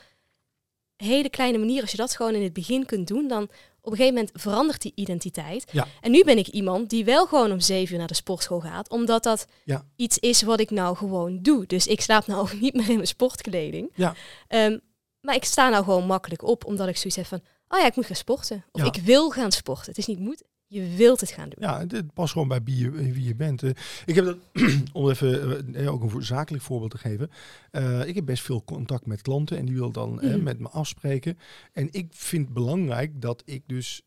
hele 0.96 1.28
kleine 1.30 1.58
manieren. 1.58 1.82
Als 1.82 1.90
je 1.90 1.96
dat 1.96 2.16
gewoon 2.16 2.34
in 2.34 2.42
het 2.42 2.52
begin 2.52 2.86
kunt 2.86 3.08
doen, 3.08 3.28
dan 3.28 3.42
op 3.82 3.90
een 3.92 3.96
gegeven 3.96 4.14
moment 4.14 4.30
verandert 4.34 4.82
die 4.82 4.92
identiteit. 4.94 5.64
Ja. 5.72 5.86
En 6.00 6.10
nu 6.10 6.24
ben 6.24 6.38
ik 6.38 6.46
iemand 6.48 6.90
die 6.90 7.04
wel 7.04 7.26
gewoon 7.26 7.52
om 7.52 7.60
zeven 7.60 7.92
uur 7.92 7.98
naar 7.98 8.08
de 8.08 8.14
sportschool 8.14 8.60
gaat, 8.60 8.88
omdat 8.90 9.22
dat 9.22 9.46
Ja. 9.64 9.84
iets 9.96 10.18
is 10.18 10.42
wat 10.42 10.60
ik 10.60 10.70
nou 10.70 10.96
gewoon 10.96 11.38
doe. 11.42 11.66
Dus 11.66 11.86
ik 11.86 12.00
slaap 12.00 12.26
nou 12.26 12.40
ook 12.40 12.52
niet 12.60 12.74
meer 12.74 12.88
in 12.88 12.94
mijn 12.94 13.06
sportkleding. 13.06 13.92
Ja. 13.94 14.14
Ehm, 14.48 14.78
maar 15.20 15.34
ik 15.34 15.44
sta 15.44 15.68
nou 15.68 15.84
gewoon 15.84 16.06
makkelijk 16.06 16.42
op, 16.42 16.64
omdat 16.64 16.88
ik 16.88 16.96
zoiets 16.96 17.16
heb 17.16 17.26
van, 17.26 17.42
oh 17.70 17.78
ja, 17.78 17.86
ik 17.86 17.96
moet 17.96 18.06
gaan 18.06 18.16
sporten. 18.16 18.64
Of 18.72 18.80
Ja. 18.80 18.86
ik 18.92 19.02
wil 19.02 19.30
gaan 19.30 19.52
sporten. 19.52 19.86
Het 19.86 19.98
is 19.98 20.06
niet 20.06 20.18
moet, 20.18 20.42
je 20.66 20.94
wilt 20.96 21.20
het 21.20 21.30
gaan 21.30 21.48
doen. 21.48 21.68
Ja, 21.68 21.78
het- 21.88 22.12
past 22.14 22.32
gewoon 22.32 22.48
bij 22.48 22.62
wie 22.62 22.76
je, 22.78 22.90
wie 22.90 23.24
je 23.24 23.34
bent. 23.34 23.62
Eh, 23.62 23.70
ik 24.06 24.14
heb 24.14 24.24
dat, 24.24 24.36
om 24.92 25.08
even 25.10 25.74
eh, 25.74 25.92
ook 25.92 26.02
een 26.14 26.22
zakelijk 26.24 26.64
voorbeeld 26.64 26.90
te 26.90 26.98
geven. 26.98 27.30
eh, 27.70 28.06
ik 28.06 28.14
heb 28.14 28.24
best 28.24 28.42
veel 28.42 28.64
contact 28.64 29.06
met 29.06 29.22
klanten 29.22 29.56
en 29.58 29.64
die 29.66 29.74
wil 29.74 29.90
dan 29.92 30.20
eh, 30.20 30.30
Mhm. 30.34 30.42
met 30.42 30.58
me 30.58 30.68
afspreken. 30.68 31.38
En 31.72 31.88
ik 31.90 32.06
vind 32.10 32.44
het 32.44 32.54
belangrijk 32.54 33.20
dat 33.20 33.42
ik 33.44 33.62
dus 33.66 34.02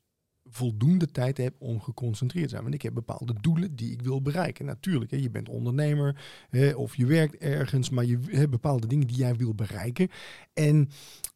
voldoende 0.49 1.11
tijd 1.11 1.37
heb 1.37 1.55
om 1.59 1.81
geconcentreerd 1.81 2.43
te 2.45 2.49
zijn. 2.49 2.61
Want 2.63 2.73
ik 2.75 2.81
heb 2.81 2.93
bepaalde 2.93 3.33
doelen 3.41 3.75
die 3.75 3.91
ik 3.91 4.01
wil 4.01 4.21
bereiken. 4.21 4.65
Natuurlijk, 4.65 5.11
hè, 5.11 5.17
je 5.17 5.29
bent 5.29 5.49
ondernemer 5.49 6.21
hè, 6.49 6.71
of 6.73 6.95
je 6.95 7.05
werkt 7.05 7.37
ergens, 7.37 7.89
maar 7.89 8.05
je 8.05 8.19
hebt 8.29 8.49
bepaalde 8.51 8.87
dingen 8.87 9.07
die 9.07 9.15
jij 9.17 9.35
wil 9.35 9.53
bereiken. 9.55 10.09
En 10.53 10.89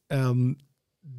ehm, 0.08 0.54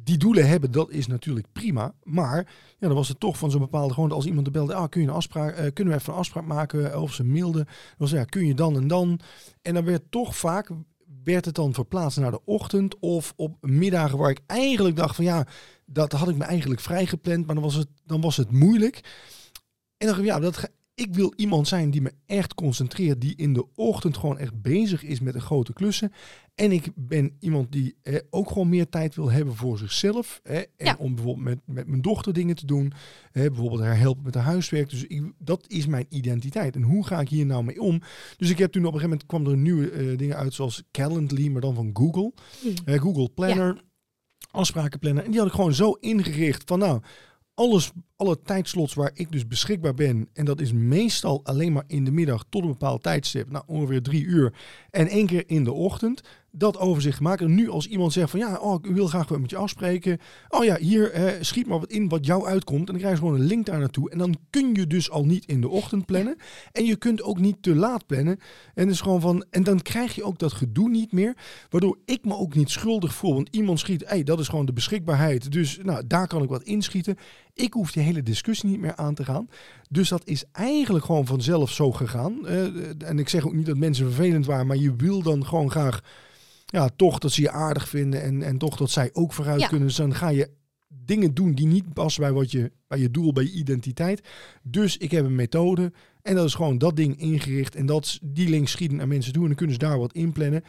die 0.03 0.17
doelen 0.17 0.47
hebben, 0.47 0.71
dat 0.71 0.91
is 0.91 1.07
natuurlijk 1.07 1.47
prima. 1.51 1.93
Maar 2.03 2.37
ja, 2.77 2.87
dan 2.87 2.95
was 2.95 3.07
het 3.07 3.19
toch 3.19 3.37
van 3.37 3.51
zo'n 3.51 3.59
bepaalde 3.59 3.93
gewoon 3.93 4.11
als 4.11 4.25
iemand 4.25 4.45
er 4.45 4.51
belde, 4.51 4.73
ah, 4.73 4.89
kun 4.89 5.01
je 5.01 5.07
een 5.07 5.13
afspraak, 5.13 5.55
eh, 5.55 5.73
kunnen 5.73 5.93
we 5.93 5.99
even 5.99 6.13
een 6.13 6.19
afspraak 6.19 6.45
maken? 6.45 7.01
Of 7.01 7.13
ze 7.13 7.23
mailden, 7.23 7.67
was 7.97 8.11
ja, 8.11 8.23
kun 8.23 8.45
je 8.45 8.53
dan 8.53 8.75
en 8.75 8.87
dan. 8.87 9.19
En 9.61 9.73
dan 9.73 9.85
werd 9.85 10.03
toch 10.09 10.35
vaak 10.35 10.69
werd 11.23 11.45
het 11.45 11.55
dan 11.55 11.73
verplaatst 11.73 12.19
naar 12.19 12.31
de 12.31 12.45
ochtend 12.45 12.99
of 12.99 13.33
op 13.35 13.57
middagen 13.61 14.17
waar 14.17 14.29
ik 14.29 14.41
eigenlijk 14.45 14.95
dacht 14.95 15.15
van 15.15 15.25
ja, 15.25 15.47
dat 15.85 16.11
had 16.11 16.29
ik 16.29 16.35
me 16.35 16.43
eigenlijk 16.43 16.81
vrijgepland, 16.81 17.45
maar 17.45 17.55
dan 17.55 17.63
was 17.63 17.75
het, 17.75 17.87
dan 18.05 18.21
was 18.21 18.37
het 18.37 18.51
moeilijk. 18.51 19.01
En 19.97 20.07
dan 20.07 20.23
ja, 20.23 20.39
dat, 20.39 20.69
ik 20.99 21.13
wil 21.15 21.33
iemand 21.35 21.67
zijn 21.67 21.91
die 21.91 22.01
me 22.01 22.11
echt 22.25 22.53
concentreert, 22.53 23.21
die 23.21 23.35
in 23.35 23.53
de 23.53 23.65
ochtend 23.75 24.17
gewoon 24.17 24.37
echt 24.37 24.61
bezig 24.61 25.03
is 25.03 25.19
met 25.19 25.33
de 25.33 25.39
grote 25.39 25.73
klussen. 25.73 26.11
En 26.55 26.71
ik 26.71 26.91
ben 26.95 27.35
iemand 27.39 27.71
die 27.71 27.95
eh, 28.01 28.15
ook 28.29 28.47
gewoon 28.47 28.69
meer 28.69 28.89
tijd 28.89 29.15
wil 29.15 29.31
hebben 29.31 29.55
voor 29.55 29.77
zichzelf. 29.77 30.39
Hè, 30.43 30.57
en 30.57 30.67
Ja. 30.77 30.95
om 30.99 31.15
bijvoorbeeld 31.15 31.45
met, 31.45 31.59
met 31.65 31.87
mijn 31.87 32.01
dochter 32.01 32.33
dingen 32.33 32.55
te 32.55 32.65
doen. 32.65 32.93
Hè, 33.31 33.47
bijvoorbeeld 33.47 33.81
haar 33.81 33.97
helpen 33.97 34.23
met 34.23 34.33
haar 34.33 34.43
huiswerk. 34.43 34.89
Dus 34.89 35.03
ik, 35.03 35.31
dat 35.37 35.65
is 35.67 35.85
mijn 35.85 36.05
identiteit. 36.09 36.75
En 36.75 36.81
hoe 36.81 37.05
ga 37.05 37.19
ik 37.19 37.29
hier 37.29 37.45
nou 37.45 37.63
mee 37.63 37.81
om? 37.81 38.01
Dus 38.37 38.49
ik 38.49 38.57
heb 38.57 38.71
toen 38.71 38.85
op 38.85 38.93
een 38.93 38.99
gegeven 38.99 39.19
moment 39.19 39.25
kwam 39.25 39.47
er 39.47 39.57
nieuwe 39.57 39.91
eh, 39.91 40.17
dingen 40.17 40.35
uit 40.37 40.53
zoals 40.53 40.83
Calendly, 40.91 41.47
maar 41.47 41.61
dan 41.61 41.75
van 41.75 41.89
Google. 41.93 42.33
Hmm. 42.61 42.99
Google 42.99 43.29
Planner, 43.29 43.83
afsprakenplanner. 44.51 45.23
En 45.23 45.31
die 45.31 45.39
had 45.39 45.49
ik 45.49 45.55
gewoon 45.55 45.73
zo 45.73 45.91
ingericht 45.91 46.63
van 46.65 46.79
nou, 46.79 47.01
alles 47.53 47.91
alle 48.19 48.41
tijdslots 48.41 48.93
waar 48.93 49.11
ik 49.13 49.31
dus 49.31 49.47
beschikbaar 49.47 49.93
ben, 49.93 50.29
en 50.33 50.45
dat 50.45 50.61
is 50.61 50.71
meestal 50.71 51.39
alleen 51.43 51.73
maar 51.73 51.83
in 51.87 52.03
de 52.03 52.11
middag 52.11 52.45
tot 52.49 52.61
een 52.61 52.67
bepaald 52.67 53.03
tijdstip, 53.03 53.49
nou 53.49 53.63
ongeveer 53.67 54.01
drie 54.01 54.23
uur, 54.23 54.53
en 54.91 55.07
één 55.07 55.25
keer 55.25 55.43
in 55.47 55.63
de 55.63 55.73
ochtend, 55.73 56.21
dat 56.51 56.77
overzicht 56.77 57.19
maken. 57.19 57.45
En 57.45 57.55
nu 57.55 57.69
als 57.69 57.87
iemand 57.87 58.13
zegt 58.13 58.29
van 58.29 58.39
ja, 58.39 58.57
oh, 58.57 58.83
ik 58.83 58.91
wil 58.91 59.07
graag 59.07 59.29
met 59.29 59.49
je 59.49 59.57
afspreken. 59.57 60.17
Oh 60.49 60.63
ja, 60.63 60.77
hier 60.77 61.11
eh, 61.11 61.33
schiet 61.41 61.67
maar 61.67 61.79
wat 61.79 61.91
in 61.91 62.09
wat 62.09 62.25
jou 62.25 62.47
uitkomt. 62.47 62.79
En 62.79 62.85
dan 62.85 62.97
krijg 62.97 63.13
je 63.13 63.19
gewoon 63.19 63.39
een 63.39 63.45
link 63.45 63.65
daar 63.65 63.79
naartoe. 63.79 64.09
En 64.09 64.17
dan 64.17 64.35
kun 64.49 64.73
je 64.73 64.87
dus 64.87 65.09
al 65.09 65.25
niet 65.25 65.45
in 65.45 65.61
de 65.61 65.69
ochtend 65.69 66.05
plannen. 66.05 66.37
En 66.71 66.85
je 66.85 66.95
kunt 66.95 67.21
ook 67.21 67.39
niet 67.39 67.57
te 67.61 67.75
laat 67.75 68.05
plannen. 68.05 68.39
En, 68.73 68.89
is 68.89 69.01
gewoon 69.01 69.21
van, 69.21 69.45
en 69.49 69.63
dan 69.63 69.81
krijg 69.81 70.15
je 70.15 70.23
ook 70.23 70.39
dat 70.39 70.53
gedoe 70.53 70.89
niet 70.89 71.11
meer. 71.11 71.37
Waardoor 71.69 71.97
ik 72.05 72.25
me 72.25 72.35
ook 72.35 72.55
niet 72.55 72.69
schuldig 72.69 73.13
voel. 73.13 73.33
Want 73.33 73.47
iemand 73.51 73.79
schiet, 73.79 74.03
hey, 74.07 74.23
dat 74.23 74.39
is 74.39 74.47
gewoon 74.47 74.65
de 74.65 74.73
beschikbaarheid. 74.73 75.51
Dus 75.51 75.79
nou, 75.83 76.07
daar 76.07 76.27
kan 76.27 76.43
ik 76.43 76.49
wat 76.49 76.63
inschieten. 76.63 77.17
Ik 77.53 77.73
hoef 77.73 77.91
die 77.91 78.03
hele 78.03 78.23
discussie 78.23 78.69
niet 78.69 78.79
meer 78.79 78.95
aan 78.95 79.13
te 79.13 79.25
gaan. 79.25 79.49
Dus 79.89 80.09
dat 80.09 80.21
is 80.25 80.43
eigenlijk 80.51 81.05
gewoon 81.05 81.25
vanzelf 81.25 81.71
zo 81.71 81.91
gegaan. 81.91 82.39
Uh, 82.43 83.03
en 83.03 83.19
ik 83.19 83.29
zeg 83.29 83.45
ook 83.45 83.53
niet 83.53 83.65
dat 83.65 83.77
mensen 83.77 84.05
vervelend 84.05 84.45
waren, 84.45 84.67
maar 84.67 84.77
je 84.77 84.95
wil 84.95 85.21
dan 85.21 85.45
gewoon 85.45 85.71
graag 85.71 86.01
ja, 86.65 86.89
toch 86.95 87.19
dat 87.19 87.31
ze 87.31 87.41
je 87.41 87.51
aardig 87.51 87.89
vinden 87.89 88.21
en, 88.21 88.43
en 88.43 88.57
toch 88.57 88.77
dat 88.77 88.89
zij 88.89 89.09
ook 89.13 89.33
vooruit 89.33 89.67
kunnen. 89.67 89.87
Dus 89.87 89.95
dan 89.95 90.15
ga 90.15 90.29
je 90.29 90.49
dingen 90.87 91.33
doen 91.33 91.53
die 91.53 91.67
niet 91.67 91.93
passen 91.93 92.21
bij, 92.21 92.31
wat 92.31 92.51
je, 92.51 92.71
bij 92.87 92.99
je 92.99 93.11
doel, 93.11 93.33
bij 93.33 93.43
je 93.43 93.51
identiteit. 93.51 94.21
Dus 94.63 94.97
ik 94.97 95.11
heb 95.11 95.25
een 95.25 95.35
methode 95.35 95.91
en 96.21 96.35
dat 96.35 96.45
is 96.45 96.53
gewoon 96.53 96.77
dat 96.77 96.95
ding 96.95 97.19
ingericht 97.19 97.75
en 97.75 97.85
dat, 97.85 98.19
die 98.21 98.49
link 98.49 98.67
schieten 98.67 98.97
naar 98.97 99.07
mensen 99.07 99.33
toe 99.33 99.41
en 99.41 99.47
dan 99.47 99.57
kunnen 99.57 99.75
ze 99.75 99.81
daar 99.81 99.99
wat 99.99 100.13
inplannen 100.13 100.63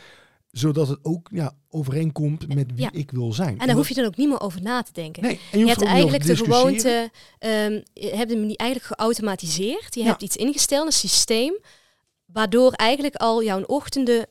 zodat 0.50 0.88
het 0.88 0.98
ook 1.02 1.28
ja, 1.32 1.52
overeenkomt 1.68 2.54
met 2.54 2.74
wie 2.74 2.88
ik 2.92 3.10
wil 3.10 3.32
zijn. 3.32 3.58
En 3.58 3.66
daar 3.66 3.76
hoef 3.76 3.88
je 3.88 3.94
dan 3.94 4.04
ook 4.04 4.16
niet 4.16 4.28
meer 4.28 4.40
over 4.40 4.62
na 4.62 4.82
te 4.82 4.92
denken. 4.92 5.22
Nee, 5.22 5.40
en 5.52 5.58
je, 5.58 5.66
hebt 5.66 5.82
eigenlijk 5.82 6.26
de 6.26 6.36
gewoonte, 6.36 7.10
um, 7.40 7.82
je 7.92 8.14
hebt 8.14 8.30
hem 8.30 8.54
eigenlijk 8.54 8.94
geautomatiseerd. 8.96 9.94
Je 9.94 10.02
hebt 10.02 10.22
iets 10.22 10.36
ingesteld, 10.36 10.86
een 10.86 10.92
systeem, 10.92 11.58
waardoor 12.24 12.72
eigenlijk 12.72 13.14
al 13.14 13.42
jouw 13.42 13.62
ochtenden 13.62 14.26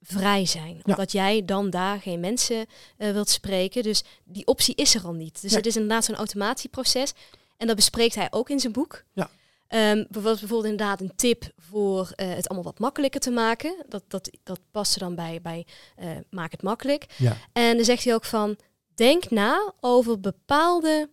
vrij 0.00 0.46
zijn. 0.46 0.80
Omdat 0.84 1.12
jij 1.12 1.44
dan 1.44 1.70
daar 1.70 2.00
geen 2.00 2.20
mensen 2.20 2.66
uh, 2.98 3.10
wilt 3.10 3.28
spreken. 3.28 3.82
Dus 3.82 4.04
die 4.24 4.46
optie 4.46 4.74
is 4.74 4.94
er 4.94 5.04
al 5.04 5.12
niet. 5.12 5.42
Dus 5.42 5.54
het 5.54 5.66
is 5.66 5.76
inderdaad 5.76 6.04
zo'n 6.04 6.14
automatieproces. 6.14 7.12
En 7.56 7.66
dat 7.66 7.76
bespreekt 7.76 8.14
hij 8.14 8.26
ook 8.30 8.50
in 8.50 8.60
zijn 8.60 8.72
boek. 8.72 9.04
Ja. 9.12 9.30
Um, 9.74 9.78
bijvoorbeeld, 9.78 10.38
bijvoorbeeld 10.38 10.64
inderdaad 10.64 11.00
een 11.00 11.16
tip 11.16 11.52
voor 11.56 12.12
uh, 12.16 12.34
het 12.34 12.48
allemaal 12.48 12.70
wat 12.70 12.78
makkelijker 12.78 13.20
te 13.20 13.30
maken. 13.30 13.84
Dat, 13.88 14.02
dat, 14.08 14.30
dat 14.42 14.60
past 14.70 14.94
er 14.94 15.00
dan 15.00 15.14
bij, 15.14 15.40
bij 15.42 15.66
uh, 15.98 16.10
maak 16.30 16.50
het 16.50 16.62
makkelijk. 16.62 17.06
Ja. 17.16 17.36
En 17.52 17.76
dan 17.76 17.84
zegt 17.84 18.04
hij 18.04 18.14
ook 18.14 18.24
van, 18.24 18.58
denk 18.94 19.30
na 19.30 19.72
over 19.80 20.20
bepaalde 20.20 21.10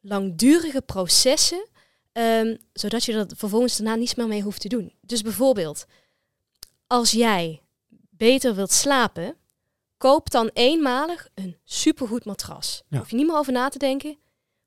langdurige 0.00 0.82
processen, 0.82 1.68
um, 2.12 2.58
zodat 2.72 3.04
je 3.04 3.12
dat 3.12 3.34
vervolgens 3.36 3.76
daarna 3.76 3.94
niet 3.94 4.16
meer 4.16 4.28
mee 4.28 4.42
hoeft 4.42 4.60
te 4.60 4.68
doen. 4.68 4.92
Dus 5.00 5.22
bijvoorbeeld, 5.22 5.86
als 6.86 7.10
jij 7.10 7.62
beter 8.10 8.54
wilt 8.54 8.72
slapen, 8.72 9.36
koop 9.96 10.30
dan 10.30 10.50
eenmalig 10.52 11.28
een 11.34 11.56
supergoed 11.64 12.24
matras. 12.24 12.82
Daar 12.88 13.00
hoef 13.00 13.10
je 13.10 13.16
niet 13.16 13.26
meer 13.26 13.36
over 13.36 13.52
na 13.52 13.68
te 13.68 13.78
denken. 13.78 14.18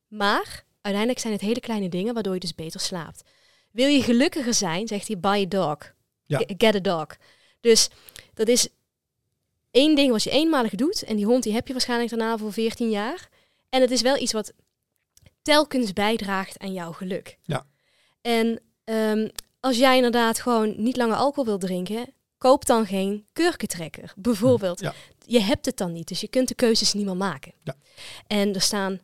Maar 0.07 0.64
uiteindelijk 0.85 1.19
zijn 1.19 1.33
het 1.33 1.41
hele 1.41 1.59
kleine 1.59 1.89
dingen 1.89 2.13
waardoor 2.13 2.33
je 2.33 2.39
dus 2.39 2.55
beter 2.55 2.79
slaapt. 2.79 3.23
Wil 3.71 3.87
je 3.87 4.03
gelukkiger 4.03 4.53
zijn, 4.53 4.87
zegt 4.87 5.07
hij, 5.07 5.19
buy 5.19 5.43
a 5.43 5.45
dog. 5.45 5.77
Ja. 6.25 6.43
Get 6.57 6.75
a 6.75 6.79
dog. 6.79 7.07
Dus 7.59 7.89
dat 8.33 8.47
is 8.47 8.67
één 9.71 9.95
ding 9.95 10.11
wat 10.11 10.23
je 10.23 10.29
eenmalig 10.29 10.75
doet. 10.75 11.03
En 11.03 11.15
die 11.15 11.25
hond 11.25 11.43
die 11.43 11.53
heb 11.53 11.67
je 11.67 11.73
waarschijnlijk 11.73 12.09
daarna 12.09 12.37
voor 12.37 12.53
14 12.53 12.89
jaar. 12.89 13.29
En 13.69 13.81
het 13.81 13.91
is 13.91 14.01
wel 14.01 14.17
iets 14.17 14.31
wat 14.31 14.53
telkens 15.41 15.93
bijdraagt 15.93 16.59
aan 16.59 16.73
jouw 16.73 16.91
geluk. 16.91 17.37
Ja. 17.43 17.65
En 18.21 18.59
um, 18.85 19.29
als 19.59 19.77
jij 19.77 19.95
inderdaad 19.95 20.39
gewoon 20.39 20.73
niet 20.77 20.97
langer 20.97 21.15
alcohol 21.15 21.45
wil 21.45 21.57
drinken, 21.57 22.13
koop 22.37 22.65
dan 22.65 22.85
geen 22.85 23.25
kurkentrekker. 23.33 24.13
Bijvoorbeeld, 24.15 24.79
ja. 24.79 24.93
je 25.25 25.39
hebt 25.39 25.65
het 25.65 25.77
dan 25.77 25.91
niet, 25.91 26.07
dus 26.07 26.21
je 26.21 26.27
kunt 26.27 26.47
de 26.47 26.55
keuzes 26.55 26.93
niet 26.93 27.05
meer 27.05 27.17
maken. 27.17 27.53
Ja. 27.63 27.75
En 28.27 28.53
er 28.53 28.61
staan 28.61 28.99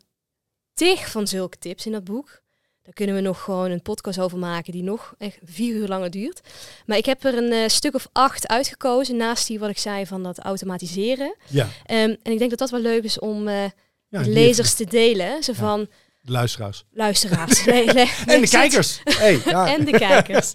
tig 0.82 1.12
van 1.12 1.28
zulke 1.28 1.58
tips 1.58 1.86
in 1.86 1.92
dat 1.92 2.04
boek. 2.04 2.42
Daar 2.84 2.94
kunnen 2.94 3.16
we 3.16 3.22
nog 3.22 3.42
gewoon 3.44 3.72
een 3.72 3.82
podcast 3.82 4.20
over 4.20 4.38
maken 4.38 4.72
die 4.72 4.84
nog 4.84 5.14
echt 5.18 5.38
vier 5.44 5.76
uur 5.76 5.88
langer 5.88 6.12
duurt. 6.12 6.42
Maar 6.86 6.98
ik 6.98 7.06
heb 7.06 7.24
er 7.24 7.38
een 7.38 7.52
uh, 7.52 7.68
stuk 7.68 7.94
of 7.96 8.08
acht 8.12 8.48
uitgekozen, 8.48 9.18
naast 9.18 9.48
die 9.48 9.60
wat 9.60 9.70
ik 9.70 9.78
zei 9.78 10.06
van 10.06 10.24
dat 10.24 10.40
automatiseren. 10.40 11.36
Ja. 11.48 11.64
Um, 11.64 12.18
en 12.24 12.32
ik 12.32 12.38
denk 12.38 12.50
dat 12.50 12.60
dat 12.60 12.70
wel 12.70 12.80
leuk 12.80 13.04
is 13.04 13.20
om 13.20 13.48
uh, 13.48 13.64
ja, 14.08 14.24
de 14.24 14.30
lezers 14.30 14.74
te 14.74 14.86
delen. 14.86 15.44
Zo 15.44 15.54
van... 15.54 15.88
De 16.22 16.32
luisteraars. 16.32 16.84
Luisteraars. 16.92 17.66
nee, 17.66 17.86
nee, 17.86 18.12
en 18.26 18.42
de 18.42 18.50
kijkers. 18.60 19.02
Hey, 19.04 19.42
ja. 19.46 19.76
en 19.76 19.86
de 19.86 19.92
kijkers. 19.92 20.52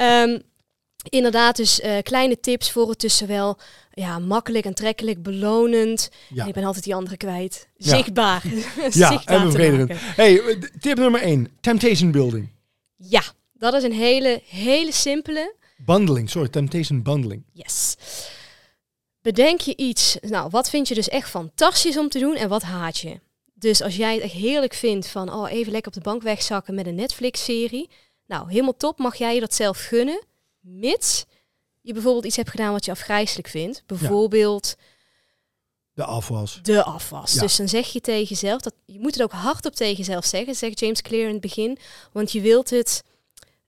um, 0.00 0.42
inderdaad 1.08 1.56
dus 1.56 1.80
uh, 1.80 1.98
kleine 2.02 2.40
tips 2.40 2.70
voor 2.70 2.88
het 2.88 2.98
tussen 2.98 3.26
wel 3.26 3.58
ja, 3.92 4.18
makkelijk, 4.18 4.66
aantrekkelijk, 4.66 5.22
belonend. 5.22 6.10
Ja. 6.28 6.42
En 6.42 6.48
ik 6.48 6.54
ben 6.54 6.64
altijd 6.64 6.84
die 6.84 6.94
andere 6.94 7.16
kwijt. 7.16 7.68
Zichtbaar. 7.76 8.42
Ja, 8.92 9.10
Zichtbaar 9.10 9.40
en 9.40 9.44
bevredigend. 9.44 9.92
Hey, 9.94 10.58
tip 10.80 10.98
nummer 10.98 11.22
1. 11.22 11.48
Temptation 11.60 12.10
building. 12.10 12.48
Ja, 12.96 13.22
dat 13.52 13.74
is 13.74 13.82
een 13.82 13.92
hele, 13.92 14.42
hele 14.46 14.92
simpele. 14.92 15.54
Bundling, 15.76 16.30
sorry, 16.30 16.48
temptation 16.48 17.02
bundling. 17.02 17.44
Yes. 17.52 17.96
Bedenk 19.22 19.60
je 19.60 19.76
iets, 19.76 20.16
nou, 20.20 20.50
wat 20.50 20.70
vind 20.70 20.88
je 20.88 20.94
dus 20.94 21.08
echt 21.08 21.28
fantastisch 21.28 21.98
om 21.98 22.08
te 22.08 22.18
doen 22.18 22.36
en 22.36 22.48
wat 22.48 22.62
haat 22.62 22.98
je? 22.98 23.20
Dus 23.54 23.82
als 23.82 23.96
jij 23.96 24.14
het 24.14 24.22
echt 24.22 24.32
heerlijk 24.32 24.74
vindt 24.74 25.08
van, 25.08 25.32
oh, 25.32 25.50
even 25.50 25.72
lekker 25.72 25.90
op 25.90 26.02
de 26.02 26.10
bank 26.10 26.22
wegzakken 26.22 26.74
met 26.74 26.86
een 26.86 26.94
Netflix-serie. 26.94 27.90
Nou, 28.26 28.50
helemaal 28.50 28.76
top, 28.76 28.98
mag 28.98 29.16
jij 29.16 29.34
je 29.34 29.40
dat 29.40 29.54
zelf 29.54 29.78
gunnen. 29.78 30.22
Mits 30.62 31.24
je 31.80 31.92
bijvoorbeeld 31.92 32.24
iets 32.24 32.36
hebt 32.36 32.50
gedaan 32.50 32.72
wat 32.72 32.84
je 32.84 32.90
afgrijzelijk 32.90 33.48
vindt. 33.48 33.82
Bijvoorbeeld... 33.86 34.76
De 35.94 36.04
afwas. 36.04 36.58
De 36.62 36.84
afwas. 36.84 37.32
Dus 37.32 37.56
dan 37.56 37.68
zeg 37.68 37.92
je 37.92 38.00
tegen 38.00 38.28
jezelf, 38.28 38.60
dat, 38.60 38.74
je 38.86 39.00
moet 39.00 39.14
het 39.14 39.22
ook 39.22 39.32
hardop 39.32 39.74
tegen 39.74 39.96
jezelf 39.96 40.24
zeggen, 40.24 40.54
zegt 40.54 40.80
James 40.80 41.02
Clear 41.02 41.26
in 41.26 41.32
het 41.32 41.40
begin. 41.40 41.78
Want 42.12 42.32
je 42.32 42.40
wilt 42.40 42.70
het 42.70 43.02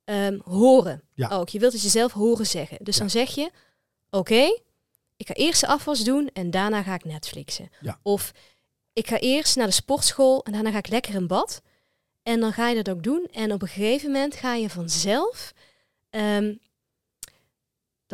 um, 0.05 0.41
horen. 0.45 1.03
Ja. 1.15 1.29
Ook. 1.29 1.49
Je 1.49 1.59
wilt 1.59 1.73
het 1.73 1.83
jezelf 1.83 2.13
horen 2.13 2.47
zeggen. 2.47 2.79
Dus 2.81 2.97
dan 2.97 3.11
zeg 3.11 3.35
je, 3.35 3.51
oké, 4.11 4.61
ik 5.17 5.27
ga 5.27 5.35
eerst 5.35 5.61
de 5.61 5.67
afwas 5.67 6.05
doen 6.05 6.31
en 6.33 6.51
daarna 6.51 6.83
ga 6.83 6.95
ik 6.95 7.05
Netflixen. 7.05 7.71
Of 8.03 8.33
ik 8.93 9.07
ga 9.07 9.19
eerst 9.19 9.57
naar 9.57 9.67
de 9.67 9.73
sportschool 9.73 10.45
en 10.45 10.53
daarna 10.53 10.71
ga 10.71 10.79
ik 10.79 10.89
lekker 10.89 11.15
in 11.15 11.27
bad. 11.27 11.63
En 12.23 12.41
dan 12.41 12.53
ga 12.53 12.69
je 12.69 12.83
dat 12.83 12.95
ook 12.95 13.03
doen. 13.03 13.29
En 13.33 13.53
op 13.53 13.63
een 13.63 13.69
gegeven 13.69 14.11
moment 14.11 14.35
ga 14.35 14.55
je 14.55 14.71
vanzelf 14.71 15.53
um, 16.11 16.61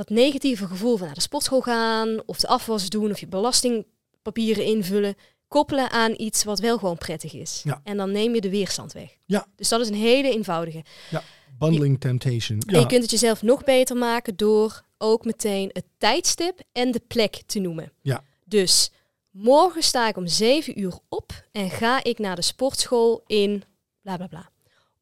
dat 0.07 0.17
negatieve 0.17 0.67
gevoel 0.67 0.97
van 0.97 1.07
naar 1.07 1.15
de 1.15 1.21
sportschool 1.21 1.61
gaan, 1.61 2.23
of 2.27 2.41
de 2.41 2.47
afwas 2.47 2.89
doen, 2.89 3.11
of 3.11 3.21
je 3.21 3.27
belastingpapieren 3.27 4.65
invullen, 4.65 5.15
koppelen 5.49 5.91
aan 5.91 6.15
iets 6.17 6.45
wat 6.45 6.59
wel 6.59 6.79
gewoon 6.79 6.99
prettig 6.99 7.33
is. 7.33 7.61
Ja. 7.65 7.81
En 7.85 7.97
dan 7.97 8.11
neem 8.11 8.35
je 8.35 8.41
de 8.41 8.51
weerstand 8.51 8.93
weg. 8.93 9.17
Ja. 9.27 9.47
Dus 9.57 9.69
dat 9.69 9.81
is 9.81 9.89
een 9.89 9.95
hele 9.95 10.31
eenvoudige. 10.31 10.85
Ja, 11.11 11.23
bundling 11.59 12.01
temptation. 12.01 12.63
Ja. 12.67 12.75
En 12.75 12.81
je 12.81 12.87
kunt 12.87 13.03
het 13.03 13.11
jezelf 13.11 13.43
nog 13.43 13.65
beter 13.65 13.97
maken 13.97 14.37
door 14.37 14.83
ook 14.99 15.25
meteen 15.25 15.71
het 15.73 15.85
tijdstip 15.99 16.61
en 16.73 16.91
de 16.91 17.03
plek 17.07 17.43
te 17.47 17.59
noemen. 17.59 17.93
Ja. 18.03 18.25
Dus 18.45 18.91
morgen 19.31 19.83
sta 19.83 20.09
ik 20.09 20.17
om 20.17 20.27
7 20.27 20.81
uur 20.81 20.99
op 21.09 21.47
en 21.53 21.71
ga 21.71 22.05
ik 22.05 22.19
naar 22.19 22.37
de 22.37 22.43
sportschool 22.43 23.23
in 23.27 23.63
bla 24.03 24.17
bla 24.17 24.27
bla. 24.27 24.51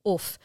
Of 0.02 0.38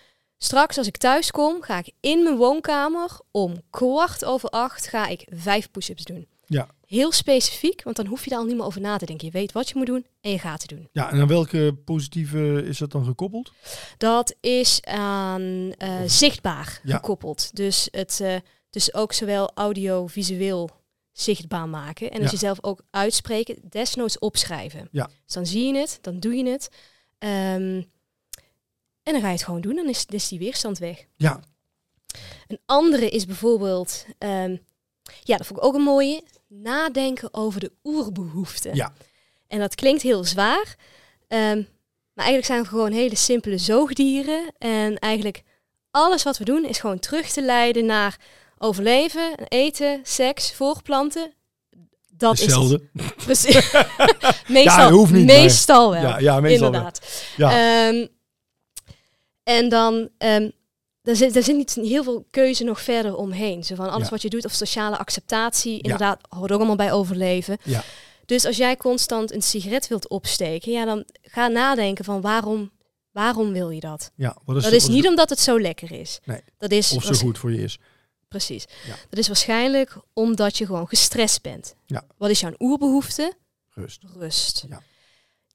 Straks 0.43 0.77
als 0.77 0.87
ik 0.87 0.97
thuis 0.97 1.31
kom, 1.31 1.61
ga 1.61 1.77
ik 1.77 1.91
in 1.99 2.23
mijn 2.23 2.35
woonkamer 2.37 3.19
om 3.31 3.61
kwart 3.69 4.25
over 4.25 4.49
acht 4.49 4.87
ga 4.87 5.07
ik 5.07 5.27
vijf 5.29 5.71
push-ups 5.71 6.03
doen. 6.03 6.27
Ja. 6.45 6.67
Heel 6.85 7.11
specifiek, 7.11 7.83
want 7.83 7.95
dan 7.95 8.05
hoef 8.05 8.23
je 8.23 8.29
daar 8.29 8.39
al 8.39 8.45
niet 8.45 8.55
meer 8.55 8.65
over 8.65 8.81
na 8.81 8.97
te 8.97 9.05
denken. 9.05 9.25
Je 9.25 9.31
weet 9.31 9.51
wat 9.51 9.69
je 9.69 9.75
moet 9.77 9.85
doen 9.85 10.05
en 10.21 10.31
je 10.31 10.39
gaat 10.39 10.61
het 10.61 10.69
doen. 10.69 10.89
Ja, 10.91 11.11
en 11.11 11.21
aan 11.21 11.27
welke 11.27 11.75
positieve 11.85 12.63
is 12.65 12.77
dat 12.77 12.91
dan 12.91 13.05
gekoppeld? 13.05 13.51
Dat 13.97 14.35
is 14.39 14.79
aan 14.83 15.41
uh, 15.41 15.99
zichtbaar 16.05 16.79
Ja. 16.83 16.95
gekoppeld. 16.95 17.55
Dus 17.55 17.87
het 17.91 18.19
uh, 18.21 18.35
dus 18.69 18.93
ook 18.93 19.13
zowel 19.13 19.51
audiovisueel 19.53 20.69
zichtbaar 21.11 21.69
maken. 21.69 22.11
En 22.11 22.15
als 22.21 22.25
Ja. 22.25 22.31
je 22.31 22.37
zelf 22.37 22.57
ook 22.63 22.81
uitspreken, 22.89 23.57
desnoods 23.69 24.19
opschrijven. 24.19 24.87
Ja. 24.91 25.09
Dus 25.25 25.33
dan 25.33 25.45
zie 25.45 25.73
je 25.73 25.79
het, 25.79 25.97
dan 26.01 26.19
doe 26.19 26.35
je 26.35 26.49
het. 26.49 26.69
Ehm, 27.17 27.81
en 29.03 29.13
dan 29.13 29.21
ga 29.21 29.27
je 29.27 29.33
het 29.33 29.43
gewoon 29.43 29.61
doen, 29.61 29.75
dan 29.75 29.89
is, 29.89 30.05
is 30.09 30.27
die 30.27 30.39
weerstand 30.39 30.77
weg. 30.77 31.05
Ja, 31.15 31.39
Een 32.47 32.59
andere 32.65 33.09
is 33.09 33.25
bijvoorbeeld, 33.25 34.05
ehm, 34.17 34.55
ja, 35.23 35.37
dat 35.37 35.47
vond 35.47 35.59
ik 35.59 35.65
ook 35.65 35.73
een 35.75 35.81
mooie, 35.81 36.23
nadenken 36.47 37.33
over 37.33 37.59
de 37.59 37.71
oerbehoeften. 37.83 38.75
Ja. 38.75 38.93
En 39.47 39.59
dat 39.59 39.75
klinkt 39.75 40.01
heel 40.01 40.23
zwaar, 40.23 40.75
ehm, 41.27 41.57
maar 42.13 42.25
eigenlijk 42.25 42.45
zijn 42.45 42.61
we 42.61 42.67
gewoon 42.67 42.91
hele 42.91 43.15
simpele 43.15 43.57
zoogdieren. 43.57 44.51
En 44.57 44.97
eigenlijk 44.99 45.43
alles 45.91 46.23
wat 46.23 46.37
we 46.37 46.43
doen 46.45 46.65
is 46.65 46.79
gewoon 46.79 46.99
terug 46.99 47.29
te 47.31 47.41
leiden 47.41 47.85
naar 47.85 48.17
overleven, 48.57 49.33
eten, 49.47 49.99
seks, 50.03 50.53
voorplanten. 50.53 51.33
Dat 52.09 52.39
hetzelfde. 52.39 52.81
is 52.93 53.03
het. 53.05 53.15
Precies. 53.15 53.53
meestal, 54.47 54.87
Ja, 54.87 54.91
hoeft 54.91 55.11
niet, 55.11 55.25
maar- 55.25 55.35
meestal 55.35 55.91
wel. 55.91 56.01
Ja, 56.01 56.17
ja 56.19 56.39
meestal 56.39 56.71
wel. 56.71 56.79
Inderdaad. 56.79 57.23
Ja. 57.37 57.87
Ehm, 57.87 58.07
En 59.43 59.69
dan, 59.69 60.09
ehm 60.17 60.49
daar 61.01 61.15
zit, 61.15 61.33
zit 61.43 61.55
niet 61.55 61.73
heel 61.73 62.03
veel 62.03 62.25
keuze 62.29 62.63
nog 62.63 62.81
verder 62.81 63.15
omheen. 63.15 63.63
Zo 63.63 63.75
van 63.75 63.89
alles 63.89 64.03
Ja. 64.03 64.09
wat 64.09 64.21
je 64.21 64.29
doet, 64.29 64.45
of 64.45 64.51
sociale 64.51 64.97
acceptatie, 64.97 65.81
inderdaad, 65.81 66.21
hoort 66.29 66.51
ook 66.51 66.57
allemaal 66.57 66.75
bij 66.75 66.91
overleven. 66.91 67.57
Ja. 67.63 67.83
Dus 68.25 68.45
als 68.45 68.57
jij 68.57 68.77
constant 68.77 69.31
een 69.33 69.41
sigaret 69.41 69.87
wilt 69.87 70.07
opsteken, 70.07 70.71
ja, 70.71 70.85
dan 70.85 71.05
ga 71.21 71.47
nadenken 71.47 72.05
van 72.05 72.21
waarom, 72.21 72.71
waarom 73.11 73.51
wil 73.51 73.69
je 73.69 73.79
dat? 73.79 74.11
Ja, 74.15 74.37
wat 74.45 74.55
is, 74.55 74.63
Dat 74.63 74.71
is 74.71 74.87
niet 74.87 75.07
omdat 75.07 75.29
het 75.29 75.39
zo 75.39 75.59
lekker 75.59 75.91
is. 75.91 76.19
Nee. 76.25 76.41
Dat 76.57 76.71
is 76.71 76.91
of 76.91 77.03
zo 77.03 77.13
goed 77.13 77.37
voor 77.37 77.51
je 77.51 77.61
is. 77.61 77.79
Precies. 78.27 78.65
Ja. 78.87 78.95
Dat 79.09 79.19
is 79.19 79.27
waarschijnlijk 79.27 79.97
omdat 80.13 80.57
je 80.57 80.65
gewoon 80.65 80.87
gestrest 80.87 81.41
bent. 81.41 81.75
Ja. 81.85 82.03
Wat 82.17 82.29
is 82.29 82.39
jouw 82.39 82.53
oerbehoefte? 82.59 83.33
Rust. 83.69 84.01
Rust. 84.17 84.65
Ja. 84.69 84.81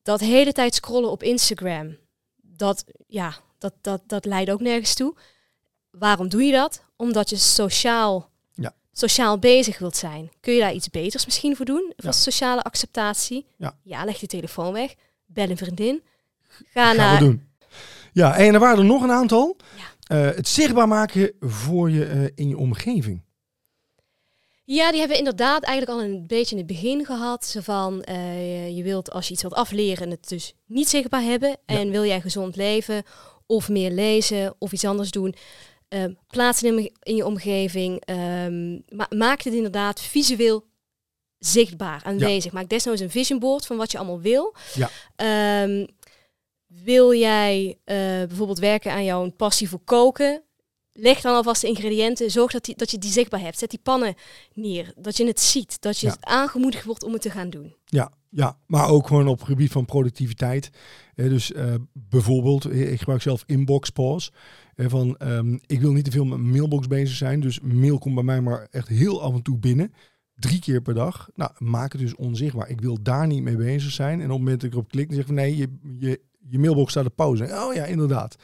Dat 0.03 0.21
hele 0.21 0.53
tijd 0.53 0.75
scrollen 0.75 1.11
op 1.11 1.23
Instagram, 1.23 1.97
dat, 2.37 2.85
ja, 3.07 3.37
dat, 3.59 3.73
dat, 3.81 4.03
dat 4.07 4.25
leidt 4.25 4.51
ook 4.51 4.61
nergens 4.61 4.95
toe. 4.95 5.15
Waarom 5.91 6.29
doe 6.29 6.43
je 6.43 6.53
dat? 6.53 6.85
Omdat 6.97 7.31
je 7.31 7.37
sociaal, 7.37 8.31
Ja. 8.55 8.75
sociaal 8.93 9.39
bezig 9.39 9.79
wilt 9.79 9.97
zijn. 9.97 10.31
Kun 10.41 10.53
je 10.55 10.61
daar 10.61 10.73
iets 10.75 10.91
beters 10.91 11.25
misschien 11.25 11.57
voor 11.57 11.65
doen? 11.67 11.93
Voor 11.97 12.11
Ja. 12.11 12.13
sociale 12.13 12.63
acceptatie? 12.63 13.47
Ja. 13.57 14.05
leg 14.05 14.21
je 14.21 14.27
telefoon 14.27 14.73
weg. 14.73 14.95
Bel 15.27 15.51
een 15.51 15.57
vriendin. 15.57 16.03
Ga 16.49 16.63
Gaan 16.85 16.97
naar... 16.97 17.19
we 17.19 17.25
doen. 17.25 17.47
Ja, 18.13 18.37
en 18.37 18.55
er 18.55 18.61
waren 18.61 18.79
er 18.79 18.85
nog 18.85 19.03
een 19.03 19.11
aantal. 19.11 19.57
Eh, 20.07 20.21
het 20.21 20.49
zichtbaar 20.49 20.89
maken 20.89 21.33
voor 21.41 21.91
je 21.91 22.05
eh, 22.05 22.25
in 22.35 22.49
je 22.49 22.57
omgeving. 22.59 23.23
Ja, 24.65 24.89
die 24.91 24.99
hebben 24.99 25.17
we 25.17 25.23
inderdaad 25.25 25.63
eigenlijk 25.63 25.99
al 25.99 26.05
een 26.05 26.27
beetje 26.27 26.51
in 26.57 26.59
het 26.59 26.67
begin 26.67 27.05
gehad. 27.05 27.47
Zo 27.47 27.61
van, 27.61 28.03
eh, 28.03 28.77
je 28.77 28.83
wilt 28.83 29.11
als 29.11 29.27
je 29.27 29.33
iets 29.33 29.43
wilt 29.43 29.55
afleren 29.55 30.11
het 30.11 30.29
dus 30.29 30.55
niet 30.67 30.89
zichtbaar 30.89 31.23
hebben. 31.23 31.57
En 31.67 31.91
wil 31.91 32.05
jij 32.05 32.21
gezond 32.21 32.57
leven 32.57 33.03
of 33.49 33.69
meer 33.69 33.91
lezen 33.91 34.55
of 34.59 34.73
iets 34.73 34.85
anders 34.85 35.11
doen, 35.11 35.35
eh, 35.89 36.05
plaats 36.27 36.61
het 36.61 36.71
in, 36.77 36.93
in 37.03 37.17
je 37.17 37.27
omgeving. 37.27 38.01
ehm, 38.05 38.73
ma 38.89 39.07
maak 39.17 39.43
het 39.43 39.55
inderdaad 39.55 40.01
visueel 40.01 40.67
zichtbaar, 41.39 42.01
aanwezig. 42.05 42.53
Maak 42.53 42.69
desnoods 42.69 43.01
een 43.01 43.11
vision 43.11 43.39
board 43.39 43.67
van 43.67 43.77
wat 43.77 43.91
je 43.93 43.99
allemaal 43.99 44.21
wil. 44.21 44.55
Ja. 44.75 44.91
Ehm, 45.17 45.87
wil 46.67 47.15
jij 47.15 47.79
eh, 47.85 47.97
bijvoorbeeld 47.97 48.59
werken 48.59 48.93
aan 48.93 49.05
jouw 49.05 49.31
passie 49.31 49.69
voor 49.69 49.81
koken? 49.85 50.43
Leg 50.93 51.21
dan 51.21 51.35
alvast 51.35 51.61
de 51.61 51.67
ingrediënten. 51.69 52.31
Zorg 52.31 52.53
dat, 52.53 52.65
die, 52.65 52.77
dat 52.77 52.91
je 52.91 52.99
die 52.99 53.11
zichtbaar 53.13 53.41
hebt. 53.41 53.59
Zet 53.59 53.71
die 53.71 53.79
pannen 53.83 54.15
neer. 54.55 54.93
Dat 54.97 55.17
je 55.17 55.27
het 55.27 55.41
ziet. 55.41 55.81
Dat 55.81 55.99
je 55.99 56.07
Ja. 56.07 56.17
aangemoedigd 56.21 56.85
wordt 56.85 57.03
om 57.03 57.13
het 57.13 57.23
te 57.23 57.31
gaan 57.31 57.51
doen. 57.51 57.75
Ja, 57.85 58.13
ja, 58.31 58.59
maar 58.67 58.89
ook 58.89 59.07
gewoon 59.07 59.29
op 59.29 59.39
het 59.39 59.49
gebied 59.49 59.73
van 59.73 59.85
productiviteit. 59.85 60.71
Eh, 61.15 61.29
dus 61.29 61.53
eh, 61.53 61.75
bijvoorbeeld, 61.93 62.65
eh, 62.65 62.93
ik 62.93 62.99
gebruik 62.99 63.23
zelf 63.23 63.43
Inbox 63.47 63.91
Pause. 63.91 64.31
Eh, 64.79 64.87
van, 64.89 65.17
ehm, 65.17 65.59
ik 65.67 65.81
wil 65.81 65.93
niet 65.93 66.05
te 66.05 66.11
veel 66.11 66.25
met 66.25 66.39
mijn 66.39 66.51
mailbox 66.51 66.87
bezig 66.87 67.17
zijn. 67.17 67.41
Dus 67.41 67.61
mail 67.61 67.99
komt 67.99 68.15
bij 68.15 68.25
mij 68.25 68.41
maar 68.41 68.69
echt 68.71 68.89
heel 68.89 69.23
af 69.23 69.35
en 69.35 69.43
toe 69.43 69.59
binnen. 69.59 69.93
Drie 70.35 70.59
keer 70.59 70.81
per 70.83 70.95
dag. 70.95 71.29
Nou, 71.35 71.51
maak 71.59 71.93
het 71.93 72.01
dus 72.01 72.15
onzichtbaar. 72.15 72.69
Ik 72.69 72.81
wil 72.81 73.03
daar 73.03 73.27
niet 73.27 73.43
mee 73.43 73.57
bezig 73.57 73.91
zijn. 73.91 74.21
En 74.21 74.25
op 74.25 74.31
het 74.31 74.39
moment 74.39 74.61
dat 74.61 74.71
ik 74.71 74.73
erop 74.77 74.91
klik, 74.91 75.07
dan 75.07 75.15
zeg 75.15 75.21
ik 75.21 75.27
van 75.27 75.35
nee, 75.35 75.57
je, 75.57 75.69
je, 75.99 76.21
je 76.51 76.59
mailbox 76.59 76.91
staat 76.91 77.07
op 77.07 77.17
pauze. 77.17 77.45
Oh 77.45 77.75
ja, 77.75 77.85
inderdaad. 77.85 78.37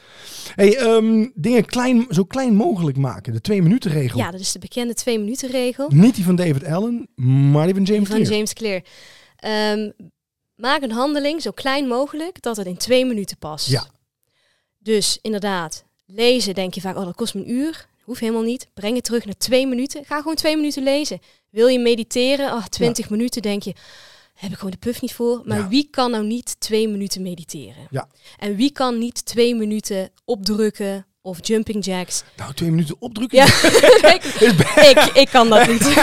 Hey, 0.55 0.77
ehm, 0.77 1.27
dingen 1.35 1.65
klein, 1.65 2.05
zo 2.09 2.23
klein 2.23 2.55
mogelijk 2.55 2.97
maken. 2.97 3.33
De 3.33 3.41
twee 3.41 3.61
minuten 3.61 3.91
regel. 3.91 4.19
Ja, 4.19 4.31
dat 4.31 4.39
is 4.39 4.51
de 4.51 4.59
bekende 4.59 4.93
twee 4.93 5.19
minuten 5.19 5.49
regel. 5.49 5.89
Niet 5.93 6.15
die 6.15 6.23
van 6.23 6.35
David 6.35 6.65
Allen, 6.65 7.07
maar 7.51 7.65
die 7.65 7.75
van 7.75 7.83
James 7.83 8.07
van 8.07 8.17
Clear. 8.17 8.31
James 8.31 8.53
Clear. 8.53 8.81
Ehm, 9.37 9.91
maak 10.55 10.81
een 10.81 10.91
handeling 10.91 11.41
zo 11.41 11.51
klein 11.51 11.87
mogelijk 11.87 12.41
dat 12.41 12.57
het 12.57 12.67
in 12.67 12.77
twee 12.77 13.05
minuten 13.05 13.37
past. 13.37 13.67
Ja. 13.69 13.85
Dus 14.79 15.19
inderdaad, 15.21 15.83
lezen 16.05 16.53
denk 16.53 16.73
je 16.73 16.81
vaak, 16.81 16.97
oh 16.97 17.05
dat 17.05 17.15
kost 17.15 17.33
me 17.33 17.41
een 17.41 17.49
uur. 17.51 17.87
Hoeft 18.03 18.19
helemaal 18.19 18.41
niet. 18.41 18.67
Breng 18.73 18.95
het 18.95 19.03
terug 19.03 19.25
naar 19.25 19.37
twee 19.37 19.67
minuten. 19.67 20.05
Ga 20.05 20.17
gewoon 20.17 20.35
twee 20.35 20.55
minuten 20.55 20.83
lezen. 20.83 21.19
Wil 21.49 21.67
je 21.67 21.79
mediteren? 21.79 22.53
Oh, 22.53 22.65
20 22.65 23.09
minuten 23.09 23.41
denk 23.41 23.63
je, 23.63 23.73
heb 24.33 24.49
ik 24.51 24.55
gewoon 24.57 24.71
de 24.71 24.77
puff 24.77 25.01
niet 25.01 25.13
voor. 25.13 25.41
Maar 25.45 25.57
Ja. 25.57 25.67
wie 25.67 25.87
kan 25.91 26.11
nou 26.11 26.23
niet 26.25 26.59
twee 26.59 26.87
minuten 26.87 27.21
mediteren? 27.21 27.87
Ja. 27.89 28.07
En 28.37 28.55
wie 28.55 28.71
kan 28.71 28.97
niet 28.97 29.25
twee 29.25 29.55
minuten 29.55 30.09
opdrukken 30.25 31.05
of 31.25 31.47
jumping 31.47 31.85
jacks? 31.85 32.23
Nou, 32.37 32.53
twee 32.53 32.69
minuten 32.69 32.95
opdrukken. 32.99 33.37
Ja, 33.37 33.45
ik, 34.15 34.23
ik, 34.75 35.09
ik 35.13 35.29
kan 35.29 35.49
dat 35.49 35.67
niet. 35.67 35.83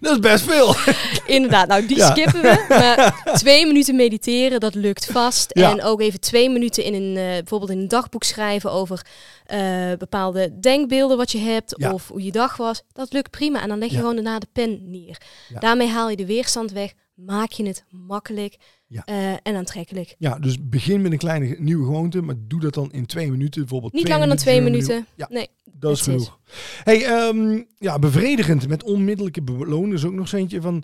Dat 0.00 0.12
is 0.12 0.18
best 0.20 0.44
veel. 0.44 0.74
Inderdaad, 1.36 1.68
nou 1.68 1.86
die 1.86 1.96
Ja. 1.96 2.10
skippen 2.10 2.42
we. 2.42 2.64
Maar 2.68 3.22
twee 3.34 3.66
minuten 3.66 3.96
mediteren, 3.96 4.60
dat 4.60 4.74
lukt 4.74 5.06
vast. 5.06 5.50
Ja. 5.54 5.70
En 5.70 5.82
ook 5.82 6.00
even 6.00 6.20
twee 6.20 6.50
minuten 6.50 6.84
in 6.84 6.94
een, 6.94 7.16
eh, 7.16 7.24
bijvoorbeeld 7.32 7.70
in 7.70 7.78
een 7.78 7.88
dagboek 7.88 8.22
schrijven 8.24 8.72
over 8.72 9.06
eh, 9.46 9.92
bepaalde 9.98 10.58
denkbeelden 10.60 11.16
wat 11.16 11.32
je 11.32 11.38
hebt. 11.38 11.74
Ja. 11.76 11.92
Of 11.92 12.08
hoe 12.08 12.22
je 12.24 12.32
dag 12.32 12.56
was. 12.56 12.82
Dat 12.92 13.12
lukt 13.12 13.30
prima. 13.30 13.62
En 13.62 13.68
dan 13.68 13.78
leg 13.78 13.90
je 13.90 13.96
gewoon 13.96 14.14
daarna 14.14 14.38
de 14.38 14.48
pen 14.52 14.90
neer. 14.90 15.20
Daarmee 15.60 15.88
haal 15.88 16.10
je 16.10 16.16
de 16.16 16.26
weerstand 16.26 16.72
weg. 16.72 16.92
Maak 17.14 17.50
je 17.52 17.66
het 17.66 17.84
makkelijk 17.90 18.56
Ja. 18.90 19.02
eh, 19.04 19.32
en 19.42 19.56
aantrekkelijk. 19.56 20.14
Ja, 20.18 20.38
dus 20.38 20.56
begin 20.68 21.02
met 21.02 21.12
een 21.12 21.18
kleine 21.18 21.56
nieuwe 21.58 21.84
gewoonte, 21.84 22.22
maar 22.22 22.34
doe 22.38 22.60
dat 22.60 22.74
dan 22.74 22.92
in 22.92 23.06
twee 23.06 23.30
minuten. 23.30 23.60
Bijvoorbeeld 23.60 23.92
Niet 23.92 24.08
langer 24.08 24.28
dan 24.28 24.36
twee 24.36 24.60
minuten. 24.60 24.88
minuten. 24.88 25.12
Ja. 25.16 25.26
Nee. 25.30 25.48
Dat 25.72 25.92
is 25.96 26.00
genoeg. 26.00 26.38
Hey, 26.84 27.04
ehm, 27.04 27.62
ja, 27.78 27.98
bevredigend 27.98 28.68
met 28.68 28.82
onmiddellijke 28.82 29.42
beloning 29.42 29.92
is 29.92 30.04
ook 30.04 30.12
nog 30.12 30.32
eentje 30.32 30.60
van. 30.60 30.82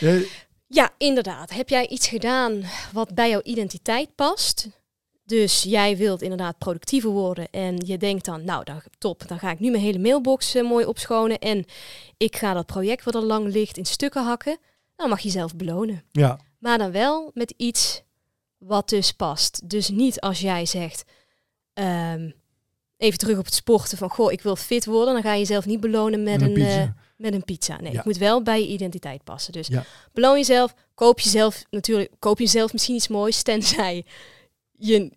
eh, 0.00 0.14
Ja, 0.66 0.90
inderdaad. 0.98 1.52
Heb 1.52 1.68
jij 1.68 1.88
iets 1.88 2.08
gedaan 2.08 2.62
wat 2.92 3.14
bij 3.14 3.30
jouw 3.30 3.40
identiteit 3.42 4.14
past? 4.14 4.68
Dus 5.24 5.62
jij 5.62 5.96
wilt 5.96 6.22
inderdaad 6.22 6.58
productiever 6.58 7.10
worden 7.10 7.48
en 7.50 7.76
je 7.86 7.98
denkt 7.98 8.24
dan, 8.24 8.44
nou, 8.44 8.64
dan, 8.64 8.80
top, 8.98 9.28
dan 9.28 9.38
ga 9.38 9.50
ik 9.50 9.60
nu 9.60 9.70
mijn 9.70 9.82
hele 9.82 9.98
mailbox 9.98 10.54
eh, 10.54 10.62
mooi 10.62 10.84
opschonen 10.84 11.38
en 11.38 11.64
ik 12.16 12.36
ga 12.36 12.52
dat 12.54 12.66
project 12.66 13.04
wat 13.04 13.14
al 13.14 13.24
lang 13.24 13.52
ligt 13.52 13.76
in 13.76 13.84
stukken 13.86 14.24
hakken. 14.24 14.56
Dan 14.96 15.08
mag 15.08 15.20
je 15.20 15.24
jezelf 15.28 15.56
belonen. 15.56 16.02
ja, 16.10 16.38
Maar 16.62 16.78
dan 16.78 16.90
wel 16.92 17.30
met 17.34 17.54
iets 17.56 18.02
wat 18.58 18.88
dus 18.88 19.12
past. 19.12 19.70
Dus 19.70 19.88
niet 19.88 20.20
als 20.20 20.40
jij 20.40 20.66
zegt, 20.66 21.04
ehm, 21.72 22.30
even 22.96 23.18
terug 23.18 23.38
op 23.38 23.44
het 23.44 23.54
sporten 23.54 23.98
van, 23.98 24.10
goh, 24.10 24.32
ik 24.32 24.40
wil 24.42 24.56
fit 24.56 24.84
worden, 24.84 25.14
dan 25.14 25.22
ga 25.22 25.32
je 25.32 25.38
jezelf 25.38 25.66
niet 25.66 25.80
belonen 25.80 26.22
met, 26.22 26.40
met 26.40 26.48
een 26.48 26.54
pizza. 26.54 26.80
eh, 26.80 26.88
met 27.16 27.34
een 27.34 27.44
pizza. 27.44 27.80
Nee, 27.80 27.90
Ja. 27.90 27.96
het 27.96 28.06
moet 28.06 28.16
wel 28.16 28.42
bij 28.42 28.60
je 28.60 28.66
identiteit 28.68 29.24
passen. 29.24 29.52
Dus 29.52 29.66
Ja. 29.66 29.84
beloon 30.12 30.36
jezelf, 30.36 30.74
koop 30.94 31.20
jezelf 31.20 31.64
natuurlijk, 31.70 32.10
koop 32.18 32.38
jezelf 32.38 32.72
misschien 32.72 32.94
iets 32.94 33.08
moois, 33.08 33.42
tenzij 33.52 34.04
je 34.72 35.12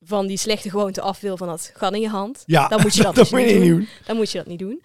van 0.00 0.26
die 0.26 0.36
slechte 0.36 0.70
gewoonte 0.70 1.00
af 1.00 1.20
wil 1.20 1.36
van 1.36 1.46
dat 1.48 1.70
gat 1.74 1.94
in 1.94 2.00
je 2.00 2.08
hand. 2.08 2.42
ja, 2.46 2.68
Dan 2.68 2.80
moet 2.82 2.94
je 2.94 3.02
dat, 3.02 3.14
dat 3.14 3.24
dus 3.30 3.32
moet 3.38 3.46
niet 3.46 3.54
doen. 3.60 3.68
doen. 3.68 3.88
Dan 4.06 4.16
moet 4.16 4.30
je 4.30 4.38
dat 4.38 4.46
niet 4.46 4.58
doen. 4.58 4.82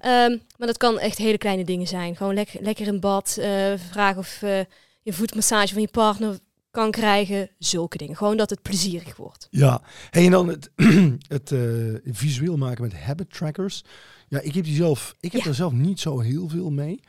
Ehm, 0.00 0.38
maar 0.56 0.66
dat 0.66 0.76
kan 0.76 0.98
echt 0.98 1.18
hele 1.18 1.38
kleine 1.38 1.64
dingen 1.64 1.86
zijn. 1.86 2.16
Gewoon 2.16 2.34
lekker, 2.34 2.62
lekker 2.62 2.86
in 2.86 3.00
bad, 3.00 3.36
eh 3.40 3.72
vragen 3.90 4.18
of 4.18 4.42
eh, 4.42 4.60
je 5.04 5.12
voetmassage 5.12 5.72
van 5.72 5.82
je 5.82 5.88
partner 5.88 6.38
kan 6.70 6.90
krijgen. 6.90 7.50
Zulke 7.58 7.96
dingen. 7.98 8.16
Gewoon 8.16 8.36
dat 8.36 8.50
het 8.50 8.62
plezierig 8.62 9.16
wordt. 9.16 9.46
Ja, 9.50 9.82
hey, 10.10 10.24
en 10.24 10.30
dan 10.30 10.48
het, 10.48 10.70
het 11.36 11.52
eh, 11.52 11.60
visueel 12.04 12.56
maken 12.56 12.82
met 12.82 12.94
habit 12.94 13.30
trackers. 13.32 13.84
Ja, 14.28 14.40
ik 14.40 14.54
heb 14.54 14.64
die 14.64 14.74
zelf, 14.74 15.14
ik 15.20 15.32
heb 15.32 15.40
Ja. 15.42 15.48
er 15.48 15.54
zelf 15.54 15.72
niet 15.72 16.00
zo 16.00 16.20
heel 16.20 16.48
veel 16.48 16.70
mee. 16.70 17.00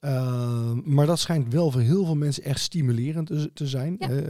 Uh, 0.00 0.72
maar 0.84 1.06
dat 1.06 1.18
schijnt 1.18 1.52
wel 1.52 1.70
voor 1.70 1.80
heel 1.80 2.04
veel 2.04 2.16
mensen 2.16 2.42
echt 2.44 2.60
stimulerend 2.60 3.26
te, 3.26 3.50
te 3.54 3.66
zijn. 3.66 3.96
Ja. 3.98 4.10
Uh, 4.10 4.20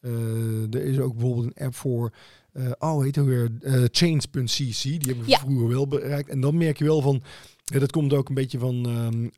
uh, 0.00 0.74
er 0.74 0.82
is 0.84 0.98
ook 0.98 1.12
bijvoorbeeld 1.12 1.46
een 1.56 1.64
app 1.66 1.74
voor, 1.74 2.12
uh, 2.52 2.70
oh 2.78 3.02
heet 3.02 3.16
het 3.16 3.24
weer, 3.24 3.50
change.cc. 3.90 4.82
Die 4.82 4.98
hebben 5.06 5.24
we 5.24 5.30
Ja. 5.30 5.38
vroeger 5.38 5.68
wel 5.68 5.86
bereikt. 5.88 6.28
En 6.28 6.40
dan 6.40 6.56
merk 6.56 6.78
je 6.78 6.84
wel 6.84 7.00
van, 7.00 7.22
ja, 7.64 7.78
dat 7.78 7.92
komt 7.92 8.12
ook 8.12 8.28
een 8.28 8.34
beetje 8.34 8.58
van 8.58 8.86
um, 8.86 9.30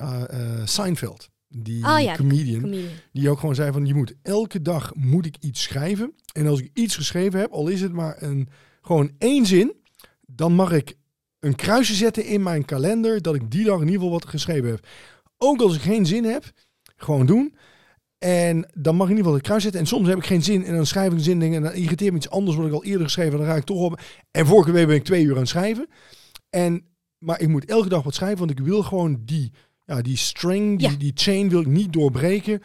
Seinfeld. 0.67 1.29
Die 1.57 1.79
ja, 1.79 2.17
comedian, 2.17 2.61
comedian, 2.61 2.91
die 3.13 3.31
ook 3.31 3.39
gewoon 3.39 3.55
zei 3.55 3.73
van, 3.73 3.87
je 3.87 3.95
moet 3.95 4.15
elke 4.23 4.63
dag 4.63 4.95
moet 4.95 5.27
ik 5.27 5.37
iets 5.41 5.63
schrijven. 5.63 6.15
En 6.33 6.47
als 6.47 6.61
ik 6.61 6.71
iets 6.75 6.97
geschreven 6.97 7.41
heb, 7.41 7.51
al 7.51 7.69
is 7.69 7.81
het 7.81 7.93
maar 7.93 8.23
een, 8.23 8.49
gewoon 8.83 9.11
één 9.19 9.47
zin, 9.47 9.73
dan 10.27 10.53
mag 10.53 10.73
ik 10.73 10.97
een 11.41 11.55
kruisje 11.55 11.95
zetten 11.95 12.25
in 12.25 12.43
mijn 12.43 12.65
kalender 12.65 13.23
dat 13.23 13.35
ik 13.35 13.51
die 13.51 13.65
dag 13.65 13.75
in 13.75 13.87
ieder 13.87 13.95
geval 13.95 14.11
wat 14.11 14.29
geschreven 14.29 14.71
heb. 14.71 14.87
Ook 15.39 15.61
als 15.61 15.75
ik 15.75 15.81
geen 15.81 16.07
zin 16.07 16.25
heb, 16.25 16.53
gewoon 16.97 17.27
doen. 17.27 17.55
En 18.19 18.71
dan 18.75 18.97
mag 18.97 19.07
ik 19.07 19.13
in 19.13 19.17
ieder 19.17 19.17
geval 19.17 19.35
het 19.35 19.43
kruis 19.43 19.63
zetten. 19.63 19.81
En 19.81 19.87
soms 19.87 20.09
heb 20.09 20.19
ik 20.19 20.27
geen 20.27 20.43
zin 20.43 20.65
en 20.65 20.75
dan 20.75 20.87
schrijf 20.87 21.07
ik 21.07 21.13
een 21.13 21.21
zin 21.21 21.43
en 21.43 21.63
dan 21.63 21.73
irriteert 21.73 22.11
me 22.11 22.17
iets 22.17 22.31
anders 22.31 22.57
wat 22.57 22.67
ik 22.67 22.73
al 22.73 22.85
eerder 22.85 23.05
geschreven 23.05 23.31
heb. 23.31 23.41
Dan 23.41 23.49
raak 23.49 23.59
ik 23.59 23.65
toch 23.65 23.81
op. 23.81 24.01
En 24.31 24.47
vorige 24.47 24.73
week 24.73 24.87
ben 24.87 24.97
ik 24.97 25.05
twee 25.05 25.25
uur 25.25 25.33
aan 25.33 25.39
het 25.39 25.49
schrijven. 25.49 25.89
En, 26.51 26.87
maar 27.19 27.41
ik 27.41 27.49
moet 27.49 27.65
elke 27.65 27.89
dag 27.89 28.03
wat 28.03 28.15
schrijven, 28.15 28.39
want 28.39 28.51
ik 28.51 28.59
wil 28.59 28.83
gewoon 28.83 29.23
die, 29.25 29.53
ja, 29.85 30.03
die 30.03 30.17
string, 30.17 30.79
die, 30.79 30.91
Ja. 30.91 30.97
die 30.97 31.13
chain 31.15 31.49
wil 31.49 31.61
ik 31.61 31.67
niet 31.67 31.93
doorbreken. 31.93 32.63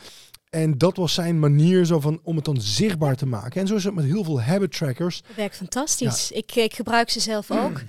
En 0.50 0.78
dat 0.78 0.98
was 0.98 1.14
zijn 1.14 1.40
manier 1.40 1.86
zo 1.86 2.00
van, 2.00 2.20
om 2.24 2.36
het 2.36 2.46
dan 2.46 2.62
zichtbaar 2.62 3.16
te 3.16 3.26
maken. 3.26 3.62
En 3.62 3.68
zo 3.68 3.76
is 3.76 3.84
het 3.84 3.94
met 3.94 4.06
heel 4.06 4.24
veel 4.24 4.42
habit 4.42 4.72
trackers. 4.72 5.22
Dat 5.28 5.36
werkt 5.36 5.56
fantastisch. 5.56 6.32
Ik, 6.32 6.56
ik 6.56 6.74
gebruik 6.74 7.10
ze 7.10 7.20
zelf 7.20 7.52
ook. 7.52 7.82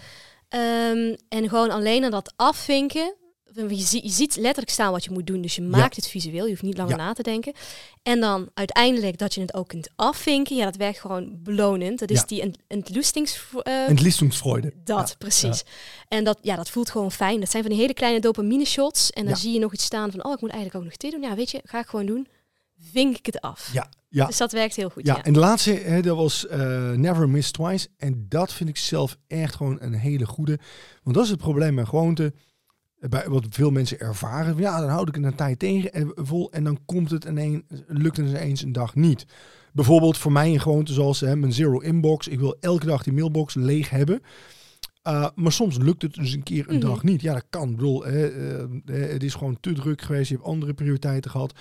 Ehm, 0.49 1.15
en 1.29 1.49
gewoon 1.49 1.71
alleen 1.71 2.05
aan 2.05 2.11
dat 2.11 2.33
afvinken 2.37 3.15
je, 3.55 3.75
zie- 3.75 4.03
je 4.03 4.09
ziet 4.11 4.37
letterlijk 4.37 4.71
staan 4.71 4.93
wat 4.93 5.05
je 5.05 5.11
moet 5.11 5.27
doen. 5.27 5.41
Dus 5.41 5.55
je 5.55 5.63
maakt 5.63 5.97
het 5.97 6.09
visueel. 6.09 6.45
Je 6.45 6.51
hoeft 6.51 6.63
niet 6.63 6.77
langer 6.77 6.97
Ja. 6.97 7.05
na 7.05 7.13
te 7.13 7.23
denken. 7.23 7.53
En 8.03 8.21
dan 8.21 8.49
uiteindelijk 8.55 9.19
dat 9.19 9.35
je 9.35 9.41
het 9.41 9.55
ook 9.55 9.69
kunt 9.69 9.89
afvinken. 9.97 10.57
Ja, 10.57 10.65
dat 10.65 10.77
werkt 10.77 11.01
gewoon 11.01 11.39
belonend. 11.43 11.99
Dat 11.99 12.11
is 12.11 12.19
Ja. 12.21 12.27
die 12.27 12.43
ent- 12.43 12.59
entlustings... 12.67 13.45
eh, 13.63 13.73
dat, 14.85 15.15
precies. 15.19 15.63
En 16.09 16.25
dat, 16.25 16.39
ja, 16.43 16.57
dat 16.57 16.71
voelt 16.71 16.91
gewoon 16.91 17.13
fijn. 17.13 17.41
Dat 17.41 17.51
zijn 17.51 17.63
van 17.63 17.73
die 17.73 17.81
hele 17.81 17.95
kleine 17.95 18.21
dopamine 18.21 18.65
shots. 18.65 19.11
En 19.11 19.25
dan 19.27 19.37
zie 19.37 19.53
je 19.53 19.59
nog 19.59 19.73
iets 19.73 19.85
staan 19.85 20.11
van, 20.11 20.25
oh, 20.25 20.33
ik 20.33 20.41
moet 20.41 20.51
eigenlijk 20.51 20.81
ook 20.85 20.91
nog 20.91 20.97
dit 20.99 21.11
doen. 21.11 21.23
Ja, 21.23 21.35
weet 21.35 21.51
je, 21.51 21.61
ga 21.65 21.79
ik 21.81 21.87
gewoon 21.87 22.07
doen. 22.07 22.29
Vink 22.93 23.17
ik 23.19 23.27
het 23.27 23.41
af. 23.41 23.71
Ja, 23.73 23.89
ja. 24.09 24.27
Dus 24.27 24.37
dat 24.37 24.53
werkt 24.53 24.77
heel 24.77 24.89
goed, 24.91 25.07
Ja, 25.07 25.15
ja. 25.15 25.25
en 25.25 25.33
de 25.33 25.39
laatste, 25.39 25.71
hè, 25.73 26.03
dat 26.03 26.17
was 26.17 26.47
eh, 26.47 26.91
Never 26.91 27.29
Miss 27.29 27.51
Twice. 27.51 27.89
En 27.97 28.27
dat 28.29 28.53
vind 28.53 28.69
ik 28.69 28.77
zelf 28.77 29.17
echt 29.27 29.55
gewoon 29.55 29.77
een 29.81 29.95
hele 29.95 30.27
goede. 30.27 30.59
Want 31.03 31.17
dat 31.17 31.25
is 31.25 31.31
het 31.31 31.41
probleem 31.41 31.75
met 31.75 31.89
gewoonte. 31.89 32.33
Eh, 33.01 33.09
Bij 33.09 33.29
wat 33.29 33.47
veel 33.51 33.71
mensen 33.71 34.01
ervaren. 34.01 34.57
Ja, 34.57 34.81
dan 34.81 34.89
houd 34.89 35.09
ik 35.09 35.15
het 35.15 35.25
een 35.25 35.35
tijd 35.35 35.59
tegen 35.59 35.93
en 35.93 36.13
vol. 36.15 36.53
En 36.53 36.65
dan 36.65 36.79
komt 36.85 37.11
het 37.11 37.25
ineens, 37.25 37.63
lukt 37.87 38.17
het 38.17 38.33
eens 38.33 38.63
een 38.63 38.73
dag 38.73 38.95
niet. 38.95 39.27
Bijvoorbeeld 39.73 40.19
voor 40.19 40.33
mij 40.33 40.53
een 40.53 40.61
gewoonte 40.61 40.93
zoals 40.93 41.21
hè, 41.21 41.37
mijn 41.37 41.53
zero 41.53 41.79
inbox. 41.79 42.29
Ik 42.29 42.39
wil 42.39 42.57
elke 42.61 42.87
dag 42.87 43.03
die 43.03 43.13
mailbox 43.13 43.55
leeg 43.55 43.91
hebben. 43.91 44.23
Uh, 45.09 45.27
maar 45.35 45.53
soms 45.53 45.79
lukt 45.79 46.03
het 46.03 46.15
dus 46.15 46.33
een 46.33 46.43
keer 46.43 46.69
een 46.69 46.77
Mhm. 46.77 46.87
dag 46.87 47.03
niet. 47.03 47.21
Ja, 47.21 47.33
dat 47.33 47.45
kan. 47.51 47.69
Ik 47.71 47.77
bedoel, 47.77 48.05
hè, 48.05 48.27
eh, 48.29 48.63
eh, 48.63 49.11
het 49.13 49.23
is 49.23 49.35
gewoon 49.35 49.57
te 49.61 49.73
druk 49.73 50.03
geweest. 50.03 50.29
Je 50.29 50.35
hebt 50.35 50.47
andere 50.47 50.75
prioriteiten 50.75 51.31
gehad. 51.31 51.53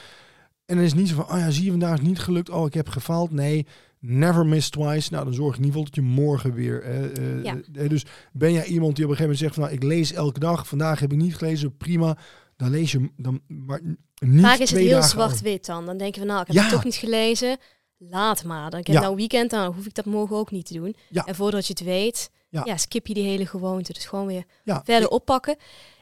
En 0.70 0.76
dan 0.76 0.84
is 0.86 0.92
het 0.92 1.00
niet 1.00 1.10
zo 1.10 1.16
van, 1.16 1.32
oh 1.32 1.38
ja, 1.40 1.50
zie 1.50 1.64
je, 1.64 1.70
vandaag 1.70 2.00
is 2.00 2.06
niet 2.08 2.20
gelukt. 2.20 2.50
Oh, 2.50 2.66
ik 2.66 2.74
heb 2.74 2.88
gefaald. 2.90 3.32
Nee, 3.32 3.66
never 4.00 4.46
miss 4.46 4.70
twice. 4.70 5.12
Nou, 5.12 5.24
dan 5.24 5.34
zorg 5.34 5.58
in 5.58 5.64
ieder 5.64 5.72
geval 5.80 5.84
dat 5.84 5.96
je 5.96 6.02
morgen 6.02 6.54
weer... 6.54 6.84
eh, 6.84 7.18
eh, 7.18 7.44
Ja. 7.44 7.58
eh, 7.74 7.90
dus 7.90 8.06
ben 8.32 8.54
jij 8.54 8.66
iemand 8.66 8.96
die 8.96 9.06
op 9.06 9.12
een 9.12 9.18
gegeven 9.18 9.22
moment 9.22 9.40
zegt 9.40 9.54
van, 9.54 9.64
nou, 9.64 9.76
ik 9.76 9.84
lees 9.84 10.14
elke 10.14 10.40
dag. 10.40 10.68
Vandaag 10.68 11.00
heb 11.00 11.12
ik 11.12 11.18
niet 11.18 11.36
gelezen. 11.36 11.78
Prima. 11.78 12.18
Dan 12.58 12.70
lees 12.70 12.92
je 12.92 13.10
dan 13.18 13.42
maar 13.48 13.82
niet 14.20 14.42
Vaak 14.42 14.58
is 14.60 14.70
het 14.72 14.80
heel 14.80 15.04
zwart-wit 15.04 15.66
dan. 15.66 15.86
Dan 15.86 15.98
denk 15.98 16.14
je 16.14 16.20
van, 16.20 16.30
nou, 16.30 16.42
ik 16.42 16.48
heb 16.48 16.56
Ja. 16.56 16.62
het 16.62 16.72
toch 16.72 16.84
niet 16.84 16.96
gelezen. 16.96 17.58
Laat 17.98 18.44
maar. 18.44 18.70
Dan 18.70 18.80
heb 18.80 18.88
ik 18.88 18.94
Ja. 18.94 19.02
nou 19.02 19.16
weekend, 19.16 19.50
dan 19.50 19.74
hoef 19.74 19.86
ik 19.86 19.94
dat 19.94 20.06
morgen 20.06 20.36
ook 20.36 20.52
niet 20.52 20.66
te 20.66 20.74
doen. 20.74 20.96
Ja. 21.10 21.26
En 21.26 21.36
voordat 21.36 21.68
je 21.68 21.74
het 21.74 21.84
weet, 21.84 22.30
Ja. 22.50 22.78
skip 22.78 23.08
je 23.08 23.14
die 23.14 23.24
hele 23.24 23.46
gewoonte. 23.46 23.94
Dus 23.94 24.06
gewoon 24.06 24.26
weer 24.28 24.44
verder 24.84 25.10
oppakken. 25.10 25.56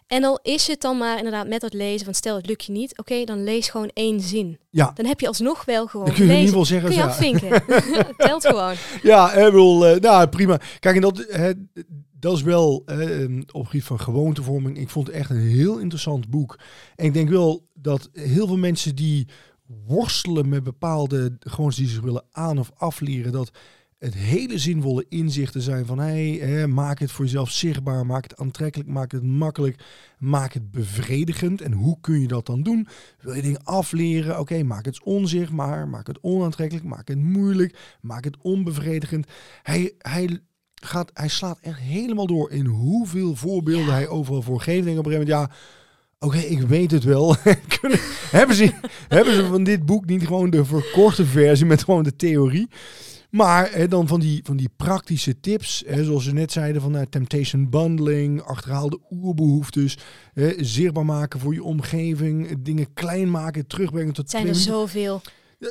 En 0.08 0.24
al 0.24 0.40
is 0.44 0.68
het 0.68 0.82
dan 0.82 0.98
maar 0.98 1.18
inderdaad 1.18 1.48
met 1.48 1.62
dat 1.62 1.74
lezen, 1.74 2.06
van 2.06 2.14
stel 2.14 2.36
het 2.36 2.48
lukt 2.48 2.64
je 2.66 2.72
niet, 2.72 2.98
oké, 2.98 3.24
dan 3.24 3.44
lees 3.44 3.70
gewoon 3.70 3.90
één 3.94 4.20
zin. 4.20 4.60
Ja. 4.70 4.92
Dan 4.94 5.06
heb 5.06 5.20
je 5.20 5.28
alsnog 5.28 5.66
wel 5.66 5.88
gewoon 5.88 6.06
Dan 6.06 6.16
kun 6.16 6.26
je 6.26 6.32
in 6.34 6.40
ieder 6.46 6.66
gelezen. 6.66 6.82
geval 6.82 7.10
zeggen... 7.20 7.40
Kun 7.40 7.50
je 7.50 7.96
ja. 7.96 8.04
Telt 8.28 8.46
gewoon. 8.48 8.74
Ja, 9.02 9.34
ik 9.34 9.44
bedoel, 9.46 9.86
eh, 9.88 10.00
nou 10.02 10.28
prima. 10.28 10.60
Kijk, 10.80 10.96
en 10.96 11.02
dat, 11.02 11.26
hè, 11.30 11.52
dat 12.20 12.36
is 12.36 12.42
wel 12.42 12.76
op 12.76 12.88
het 13.62 13.66
gebied 13.66 13.84
van 13.84 14.00
gewoontevorming. 14.00 14.78
Ik 14.78 14.90
vond 14.90 15.08
het 15.08 15.16
echt 15.16 15.30
een 15.30 15.38
heel 15.48 15.78
interessant 15.78 16.30
boek. 16.30 16.60
En 16.96 17.06
ik 17.06 17.14
denk 17.14 17.30
wel 17.30 17.68
dat 17.74 18.10
heel 18.14 18.48
veel 18.48 18.58
mensen 18.58 18.96
die 18.96 19.28
worstelen 19.88 20.50
met 20.50 20.64
bepaalde 20.64 21.38
gewoontes 21.40 21.78
die 21.78 21.88
ze 21.88 22.02
willen 22.02 22.24
aan- 22.32 22.60
of 22.60 22.72
afleren, 22.76 23.32
dat 23.32 23.52
het 23.98 24.14
hele 24.14 24.58
zinvolle 24.58 25.06
inzichten 25.10 25.62
zijn 25.62 25.86
van 25.86 26.00
hey, 26.00 26.30
hè, 26.42 26.68
maak 26.68 27.00
het 27.00 27.12
voor 27.12 27.26
jezelf 27.26 27.52
zichtbaar, 27.52 28.06
maak 28.06 28.24
het 28.24 28.38
aantrekkelijk, 28.38 28.90
maak 28.90 29.12
het 29.12 29.24
makkelijk, 29.24 29.84
maak 30.20 30.54
het 30.54 30.72
bevredigend. 30.72 31.62
En 31.62 31.72
hoe 31.72 31.98
kun 32.02 32.22
je 32.22 32.28
dat 32.28 32.46
dan 32.46 32.64
doen? 32.64 32.88
Wil 33.22 33.34
je 33.34 33.42
dingen 33.42 33.64
afleren? 33.64 34.40
Oké, 34.40 34.64
maak 34.64 34.86
het 34.86 35.04
onzichtbaar, 35.04 35.88
maak 35.88 36.08
het 36.08 36.18
onaantrekkelijk, 36.22 36.86
maak 36.86 37.08
het 37.08 37.18
moeilijk, 37.20 37.78
maak 38.02 38.24
het 38.24 38.38
onbevredigend. 38.42 39.28
Hij, 39.64 39.94
hij, 39.98 40.40
gaat, 40.76 41.12
hij 41.14 41.28
slaat 41.28 41.60
echt 41.62 41.80
helemaal 41.80 42.28
door 42.28 42.52
in 42.52 42.66
hoeveel 42.66 43.36
voorbeelden 43.36 43.86
Ja. 43.86 43.92
hij 43.94 44.08
overal 44.08 44.42
voor 44.42 44.62
geeft. 44.62 44.88
En 44.88 44.98
op 44.98 45.06
een 45.06 45.12
gegeven 45.12 45.28
moment, 45.34 45.50
ja, 45.52 45.58
oké, 46.20 46.38
ik 46.38 46.62
weet 46.62 46.92
het 46.92 47.04
wel. 47.04 47.36
Kunnen- 47.80 48.00
hebben, 48.32 48.56
ze, 48.56 48.74
hebben 49.08 49.34
ze 49.34 49.46
van 49.46 49.64
dit 49.64 49.86
boek 49.86 50.06
niet 50.06 50.28
gewoon 50.28 50.50
de 50.50 50.66
verkorte 50.66 51.26
versie 51.26 51.66
met 51.66 51.84
gewoon 51.84 52.04
de 52.04 52.16
theorie? 52.16 52.68
Maar 53.30 53.72
hè, 53.72 53.88
dan 53.88 54.08
van 54.08 54.20
die, 54.20 54.40
van 54.44 54.58
die 54.58 54.70
praktische 54.76 55.40
tips, 55.40 55.84
hè, 55.86 56.04
zoals 56.04 56.24
ze 56.24 56.34
net 56.34 56.52
zeiden, 56.52 56.82
van 56.82 56.96
uh, 56.96 57.02
temptation 57.02 57.70
bundling, 57.70 58.42
achterhaalde 58.42 59.00
oerbehoeftes, 59.12 59.98
hè, 60.34 60.54
zichtbaar 60.58 61.06
maken 61.06 61.40
voor 61.40 61.54
je 61.54 61.64
omgeving, 61.64 62.62
dingen 62.64 62.94
klein 62.94 63.32
maken, 63.32 63.68
terugbrengen 63.68 64.14
tot 64.14 64.30
zijn 64.30 64.48
er 64.48 64.56
zoveel. 64.56 65.22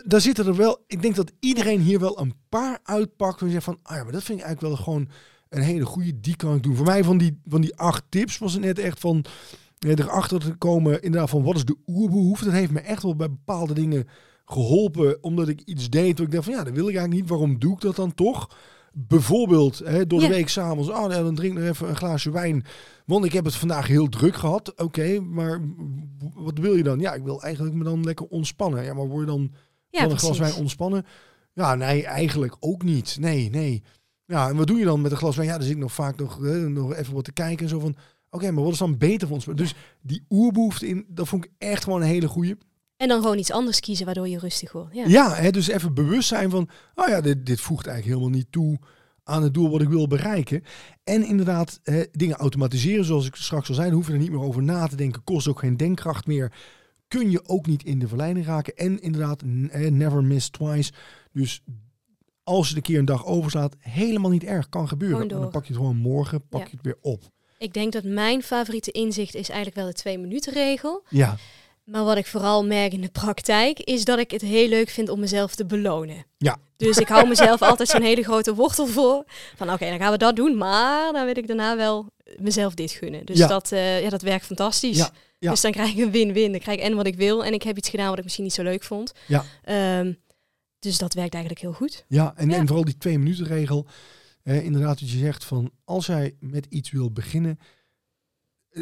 Daar 0.05 0.21
zitten 0.21 0.47
er 0.47 0.57
wel, 0.57 0.85
ik 0.87 1.03
denk 1.03 1.15
dat 1.15 1.33
iedereen 1.41 1.81
hier 1.81 2.01
wel 2.01 2.21
een 2.21 2.35
paar 2.49 2.79
uitpakt 2.83 3.41
je 3.41 3.51
zegt 3.51 3.65
van, 3.65 3.79
ah 3.83 3.97
ja, 3.97 4.03
maar 4.03 4.13
dat 4.13 4.23
vind 4.23 4.39
ik 4.39 4.45
eigenlijk 4.45 4.75
wel 4.75 4.85
gewoon 4.85 5.09
een 5.49 5.63
hele 5.63 5.85
goede, 5.85 6.21
die 6.21 6.37
kan 6.37 6.55
ik 6.55 6.63
doen. 6.63 6.77
Voor 6.77 6.87
mij 6.87 7.05
van 7.05 7.19
die, 7.19 7.41
van 7.45 7.61
die 7.61 7.77
acht 7.77 8.05
tips 8.09 8.39
was 8.39 8.53
het 8.53 8.63
net 8.63 8.79
echt 8.79 9.01
van, 9.01 9.25
erachter 9.79 10.41
te 10.41 10.55
komen, 10.55 11.03
inderdaad 11.03 11.31
van 11.31 11.43
wat 11.43 11.57
is 11.57 11.65
de 11.65 11.77
oerbehoefte. 11.87 12.45
Dat 12.45 12.55
heeft 12.55 12.71
me 12.71 12.81
echt 12.81 13.03
wel 13.03 13.17
bij 13.17 13.31
bepaalde 13.31 13.75
dingen 13.75 14.07
geholpen, 14.47 15.23
omdat 15.23 15.49
ik 15.49 15.61
iets 15.65 15.91
deed. 15.91 16.19
waar 16.19 16.27
ik 16.27 16.33
dacht 16.33 16.45
van 16.45 16.55
ja, 16.55 16.65
dat 16.65 16.75
wil 16.75 16.89
ik 16.89 16.97
eigenlijk 16.97 17.21
niet. 17.21 17.29
Waarom 17.31 17.59
doe 17.59 17.73
ik 17.75 17.81
dat 17.81 17.97
dan 17.97 18.15
toch? 18.15 18.57
Bijvoorbeeld 18.93 19.79
hè, 19.79 20.07
door 20.07 20.21
de 20.21 20.27
Ja. 20.27 20.31
week 20.31 20.49
s'avonds, 20.49 20.89
oh, 20.89 21.07
nee, 21.07 21.23
dan 21.23 21.35
drink 21.35 21.53
ik 21.57 21.59
nog 21.59 21.69
even 21.69 21.89
een 21.89 21.97
glaasje 21.97 22.31
wijn. 22.31 22.65
Want 23.07 23.25
ik 23.25 23.33
heb 23.33 23.45
het 23.45 23.55
vandaag 23.57 23.87
heel 23.87 24.09
druk 24.09 24.37
gehad. 24.37 24.81
Oké, 24.81 25.21
maar 25.21 25.61
wat 26.35 26.59
wil 26.59 26.75
je 26.75 26.83
dan? 26.83 26.99
Ja, 27.01 27.15
ik 27.15 27.23
wil 27.23 27.43
eigenlijk 27.43 27.75
me 27.75 27.85
dan 27.85 28.05
lekker 28.05 28.27
ontspannen. 28.27 28.85
Ja, 28.85 28.95
maar 28.95 29.07
word 29.07 29.21
je 29.21 29.27
dan 29.27 29.53
Ja, 29.91 30.01
van 30.03 30.11
een 30.11 30.19
glas 30.19 30.39
wijn 30.39 30.55
ontspannen? 30.55 31.07
Ja, 31.53 31.75
nee, 31.75 32.05
eigenlijk 32.05 32.57
ook 32.61 32.83
niet. 32.83 33.17
Nee, 33.21 33.51
nee. 33.51 33.83
Ja, 34.27 34.49
en 34.49 34.57
wat 34.57 34.67
doe 34.67 34.79
je 34.79 34.85
dan 34.85 35.01
met 35.01 35.11
een 35.11 35.17
glas 35.17 35.37
wijn? 35.37 35.49
Ja, 35.49 35.55
dan 35.55 35.63
zit 35.63 35.75
ik 35.75 35.81
nog 35.81 35.93
vaak 35.93 36.17
nog, 36.17 36.39
hè, 36.43 36.69
nog 36.69 36.95
even 36.95 37.15
wat 37.15 37.25
te 37.25 37.33
kijken 37.33 37.63
en 37.65 37.69
zo 37.71 37.79
van... 37.81 37.97
Oké, 38.31 38.51
maar 38.51 38.65
wat 38.65 38.73
is 38.73 38.79
dan 38.79 38.99
beter 38.99 39.27
voor 39.29 39.37
ons? 39.37 39.47
Dus 39.55 39.75
die 40.03 40.25
oerbehoefte 40.31 40.87
in, 40.89 41.05
dat 41.09 41.29
vond 41.29 41.45
ik 41.45 41.51
echt 41.59 41.85
gewoon 41.85 42.01
een 42.01 42.07
hele 42.07 42.29
goeie. 42.29 42.55
En 42.97 43.09
dan 43.09 43.21
gewoon 43.23 43.39
iets 43.39 43.51
anders 43.51 43.81
kiezen 43.81 44.05
waardoor 44.05 44.29
je 44.29 44.39
rustig 44.39 44.73
wordt. 44.73 44.95
Ja. 44.95 45.07
Ja, 45.07 45.35
hè, 45.35 45.51
dus 45.51 45.69
even 45.69 45.95
bewust 45.95 46.29
zijn 46.29 46.51
van, 46.51 46.69
oh 46.95 47.09
ja, 47.09 47.21
dit, 47.21 47.47
dit 47.47 47.61
voegt 47.61 47.87
eigenlijk 47.87 48.19
helemaal 48.19 48.39
niet 48.39 48.53
toe 48.53 48.79
aan 49.25 49.43
het 49.43 49.55
doel 49.55 49.71
wat 49.71 49.81
ik 49.81 49.89
wil 49.89 50.07
bereiken. 50.07 50.63
En 51.05 51.25
inderdaad, 51.27 51.81
hè, 51.83 52.03
dingen 52.13 52.37
automatiseren, 52.37 53.05
zoals 53.05 53.27
ik 53.27 53.35
straks 53.35 53.69
al 53.69 53.75
zei, 53.75 53.93
hoef 53.93 54.07
je 54.07 54.13
er 54.13 54.19
niet 54.19 54.31
meer 54.31 54.41
over 54.43 54.63
na 54.63 54.87
te 54.87 54.97
denken, 54.97 55.25
kost 55.25 55.49
ook 55.49 55.59
geen 55.59 55.77
denkkracht 55.77 56.27
meer. 56.27 56.53
Kun 57.09 57.31
je 57.31 57.49
ook 57.49 57.67
niet 57.67 57.83
in 57.85 57.99
de 57.99 58.09
verleiding 58.09 58.47
raken. 58.47 58.77
En 58.77 59.01
inderdaad, 59.01 59.43
never 59.45 60.25
miss 60.25 60.49
twice. 60.49 60.93
Dus 61.33 61.63
als 62.43 62.69
je 62.69 62.77
een 62.77 62.83
keer 62.83 62.99
een 62.99 63.05
dag 63.05 63.25
overslaat, 63.25 63.77
helemaal 63.79 64.31
niet 64.31 64.45
erg, 64.45 64.69
kan 64.69 64.89
gebeuren. 64.89 65.29
Dan 65.29 65.51
pak 65.51 65.63
je 65.63 65.73
het 65.73 65.83
gewoon 65.83 65.97
morgen, 65.97 66.49
pak 66.49 66.61
Ja. 66.61 66.67
je 66.71 66.77
het 66.77 66.85
weer 66.85 66.99
op. 67.01 67.23
Ik 67.59 67.73
denk 67.73 67.93
dat 67.93 68.05
mijn 68.05 68.43
favoriete 68.43 68.91
inzicht 68.91 69.35
is 69.35 69.49
eigenlijk 69.49 69.77
wel 69.77 69.87
de 69.87 69.93
twee 69.93 70.19
minuten 70.19 70.53
regel. 70.53 71.05
Ja, 71.09 71.37
Maar 71.87 72.05
wat 72.05 72.17
ik 72.17 72.27
vooral 72.27 72.65
merk 72.65 72.93
in 72.93 73.01
de 73.01 73.09
praktijk 73.09 73.79
is 73.81 74.05
dat 74.05 74.19
ik 74.19 74.31
het 74.31 74.43
heel 74.43 74.69
leuk 74.69 74.89
vind 74.89 75.09
om 75.09 75.21
mezelf 75.21 75.55
te 75.55 75.67
belonen. 75.67 76.27
Ja. 76.39 76.57
Dus 76.77 76.97
ik 76.97 77.09
hou 77.09 77.29
mezelf 77.29 77.63
altijd 77.63 77.89
zo'n 77.89 78.03
hele 78.03 78.23
grote 78.23 78.55
wortel 78.55 78.87
voor. 78.87 79.25
Van 79.57 79.73
oké, 79.73 79.89
dan 79.89 79.99
gaan 79.99 80.13
we 80.13 80.19
dat 80.19 80.37
doen. 80.37 80.57
Maar 80.57 81.13
dan 81.13 81.25
wil 81.25 81.37
ik 81.37 81.47
daarna 81.47 81.77
wel 81.77 82.11
mezelf 82.37 82.75
dit 82.75 82.91
gunnen. 82.91 83.27
Dus 83.27 83.39
Ja. 83.39 83.47
dat, 83.47 83.73
eh, 83.73 84.03
ja, 84.03 84.09
dat 84.09 84.23
werkt 84.23 84.47
fantastisch. 84.47 84.97
Ja, 84.97 85.11
ja. 85.39 85.51
Dus 85.51 85.61
dan 85.61 85.73
krijg 85.73 85.91
ik 85.95 85.99
een 86.05 86.11
win-win. 86.11 86.51
Dan 86.51 86.61
krijg 86.61 86.79
ik 86.79 86.85
en 86.85 86.95
wat 86.97 87.07
ik 87.07 87.17
wil. 87.17 87.45
En 87.45 87.53
ik 87.53 87.63
heb 87.63 87.77
iets 87.77 87.89
gedaan 87.89 88.09
wat 88.09 88.19
ik 88.19 88.25
misschien 88.25 88.45
niet 88.45 88.55
zo 88.55 88.63
leuk 88.63 88.83
vond. 88.83 89.13
Ja. 89.27 89.45
Ehm, 89.65 90.13
dus 90.79 90.99
dat 90.99 91.15
werkt 91.15 91.35
eigenlijk 91.35 91.63
heel 91.63 91.73
goed. 91.73 92.05
Ja, 92.09 92.33
en, 92.37 92.67
vooral 92.67 92.85
die 92.85 92.99
twee 92.99 93.19
minuten 93.19 93.47
regel. 93.47 93.87
Eh, 94.43 94.65
inderdaad, 94.65 95.01
dat 95.01 95.11
je 95.11 95.19
zegt 95.19 95.45
van 95.45 95.71
als 95.85 96.07
jij 96.07 96.35
met 96.41 96.67
iets 96.69 96.91
wil 96.91 97.11
beginnen. 97.13 97.59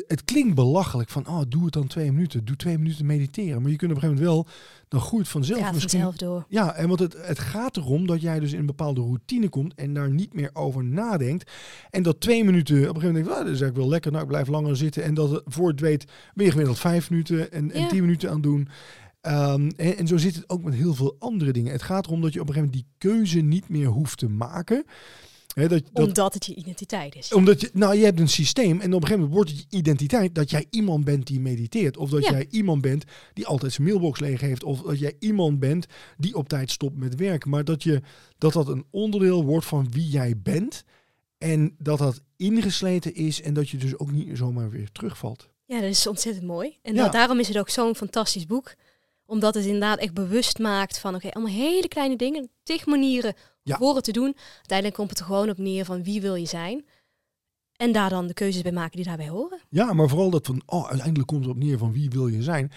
Het 0.06 0.24
klinkt 0.24 0.54
belachelijk 0.54 1.08
van, 1.10 1.26
oh, 1.28 1.40
doe 1.48 1.64
het 1.64 1.72
dan 1.72 1.86
twee 1.86 2.12
minuten. 2.12 2.44
Doe 2.44 2.56
twee 2.56 2.78
minuten 2.78 3.06
mediteren. 3.06 3.62
Maar 3.62 3.70
je 3.70 3.76
kunt 3.76 3.90
op 3.90 3.96
een 3.96 4.02
gegeven 4.02 4.24
moment 4.24 4.46
wel, 4.46 4.54
dan 4.88 5.00
groeit 5.00 5.28
vanzelf 5.28 5.58
Het 5.58 5.66
gaat 5.66 5.74
misschien. 5.74 6.00
vanzelf 6.02 6.30
door. 6.32 6.44
Ja, 6.48 6.74
en 6.74 6.88
want 6.88 7.00
het, 7.00 7.16
het 7.26 7.38
gaat 7.38 7.76
erom 7.76 8.06
dat 8.06 8.20
jij 8.20 8.40
dus 8.40 8.52
in 8.52 8.58
een 8.58 8.66
bepaalde 8.66 9.00
routine 9.00 9.48
komt 9.48 9.74
en 9.74 9.94
daar 9.94 10.10
niet 10.10 10.34
meer 10.34 10.50
over 10.52 10.84
nadenkt. 10.84 11.50
En 11.90 12.02
dat 12.02 12.20
twee 12.20 12.44
minuten, 12.44 12.74
op 12.74 12.80
een 12.80 12.86
gegeven 12.86 13.06
moment 13.06 13.24
denk 13.24 13.26
je, 13.26 13.40
ah, 13.40 13.44
dat 13.46 13.54
is 13.54 13.60
eigenlijk 13.60 13.76
wel 13.80 13.88
lekker, 13.88 14.10
nou 14.10 14.22
ik 14.22 14.28
blijf 14.30 14.48
langer 14.48 14.76
zitten. 14.76 15.02
En 15.02 15.14
dat 15.14 15.30
het, 15.30 15.42
voor 15.46 15.68
het 15.68 15.80
weet 15.80 16.04
ben 16.34 16.44
je 16.44 16.50
gemiddeld 16.50 16.78
vijf 16.78 17.10
minuten 17.10 17.52
en, 17.52 17.70
en 17.70 17.80
Ja. 17.80 17.88
tien 17.88 18.00
minuten 18.00 18.30
aan 18.30 18.40
doen. 18.40 18.68
Ehm, 19.20 19.70
en, 19.76 19.96
en 19.96 20.06
zo 20.06 20.16
zit 20.16 20.34
het 20.34 20.48
ook 20.48 20.62
met 20.62 20.74
heel 20.74 20.94
veel 20.94 21.16
andere 21.18 21.52
dingen. 21.52 21.72
Het 21.72 21.82
gaat 21.82 22.06
erom 22.06 22.20
dat 22.20 22.32
je 22.32 22.40
op 22.40 22.48
een 22.48 22.54
gegeven 22.54 22.72
moment 22.76 22.98
die 23.00 23.10
keuze 23.10 23.40
niet 23.40 23.68
meer 23.68 23.86
hoeft 23.88 24.18
te 24.18 24.28
maken. 24.28 24.84
Dat, 25.54 25.70
dat, 25.70 25.82
Omdat 25.92 26.34
het 26.34 26.46
je 26.46 26.54
identiteit 26.54 27.14
is. 27.14 27.32
omdat 27.32 27.60
je, 27.60 27.70
nou, 27.72 27.96
je 27.96 28.04
hebt 28.04 28.20
een 28.20 28.28
systeem 28.28 28.80
en 28.80 28.86
op 28.94 29.02
een 29.02 29.06
gegeven 29.08 29.14
moment 29.18 29.34
wordt 29.34 29.50
het 29.50 29.58
je 29.58 29.76
identiteit 29.78 30.34
dat 30.34 30.50
jij 30.50 30.66
iemand 30.70 31.04
bent 31.04 31.26
die 31.26 31.40
mediteert. 31.40 31.96
Of 31.96 32.10
dat 32.10 32.24
Ja. 32.24 32.30
jij 32.30 32.46
iemand 32.50 32.80
bent 32.82 33.04
die 33.32 33.46
altijd 33.46 33.72
zijn 33.72 33.86
mailbox 33.86 34.20
leeg 34.20 34.40
heeft. 34.40 34.64
Of 34.64 34.80
dat 34.82 34.98
jij 34.98 35.16
iemand 35.18 35.58
bent 35.58 35.86
die 36.16 36.34
op 36.36 36.48
tijd 36.48 36.70
stopt 36.70 36.96
met 36.96 37.14
werken. 37.14 37.50
Maar 37.50 37.64
dat, 37.64 37.82
je, 37.82 38.00
dat 38.38 38.52
dat 38.52 38.68
een 38.68 38.84
onderdeel 38.90 39.44
wordt 39.44 39.66
van 39.66 39.86
wie 39.90 40.08
jij 40.08 40.34
bent. 40.38 40.84
En 41.38 41.74
dat 41.78 41.98
dat 41.98 42.20
ingesleten 42.36 43.14
is 43.14 43.42
en 43.42 43.54
dat 43.54 43.68
je 43.68 43.76
dus 43.76 43.98
ook 43.98 44.10
niet 44.12 44.36
zomaar 44.36 44.70
weer 44.70 44.88
terugvalt. 44.92 45.48
Ja, 45.66 45.80
dat 45.80 45.90
is 45.90 46.06
ontzettend 46.06 46.46
mooi. 46.46 46.78
En 46.82 46.94
Ja. 46.94 47.02
dat, 47.02 47.12
daarom 47.12 47.38
is 47.38 47.48
het 47.48 47.58
ook 47.58 47.68
zo'n 47.68 47.94
fantastisch 47.96 48.46
boek. 48.46 48.74
Omdat 49.26 49.54
het 49.54 49.64
inderdaad 49.64 49.98
echt 49.98 50.14
bewust 50.14 50.58
maakt 50.58 50.98
van, 50.98 51.14
oké, 51.14 51.30
allemaal 51.30 51.54
hele 51.54 51.88
kleine 51.88 52.16
dingen, 52.16 52.48
tig 52.62 52.86
manieren 52.86 53.34
Ja. 53.64 53.76
voor 53.76 53.94
het 53.94 54.04
te 54.04 54.12
doen. 54.12 54.36
Uiteindelijk 54.56 54.96
komt 54.96 55.10
het 55.10 55.18
er 55.18 55.24
gewoon 55.24 55.50
op 55.50 55.58
neer 55.58 55.84
van 55.84 56.02
wie 56.02 56.20
wil 56.20 56.34
je 56.34 56.46
zijn. 56.46 56.84
En 57.76 57.92
daar 57.92 58.10
dan 58.10 58.26
de 58.26 58.34
keuzes 58.34 58.62
bij 58.62 58.72
maken 58.72 58.96
die 58.96 59.04
daarbij 59.04 59.28
horen. 59.28 59.58
Ja, 59.68 59.92
maar 59.92 60.08
vooral 60.08 60.30
dat 60.30 60.46
van, 60.46 60.62
oh, 60.66 60.88
uiteindelijk 60.88 61.28
komt 61.28 61.44
het 61.44 61.54
op 61.54 61.62
neer 61.62 61.78
van 61.78 61.92
wie 61.92 62.10
wil 62.10 62.26
je 62.26 62.42
zijn. 62.42 62.72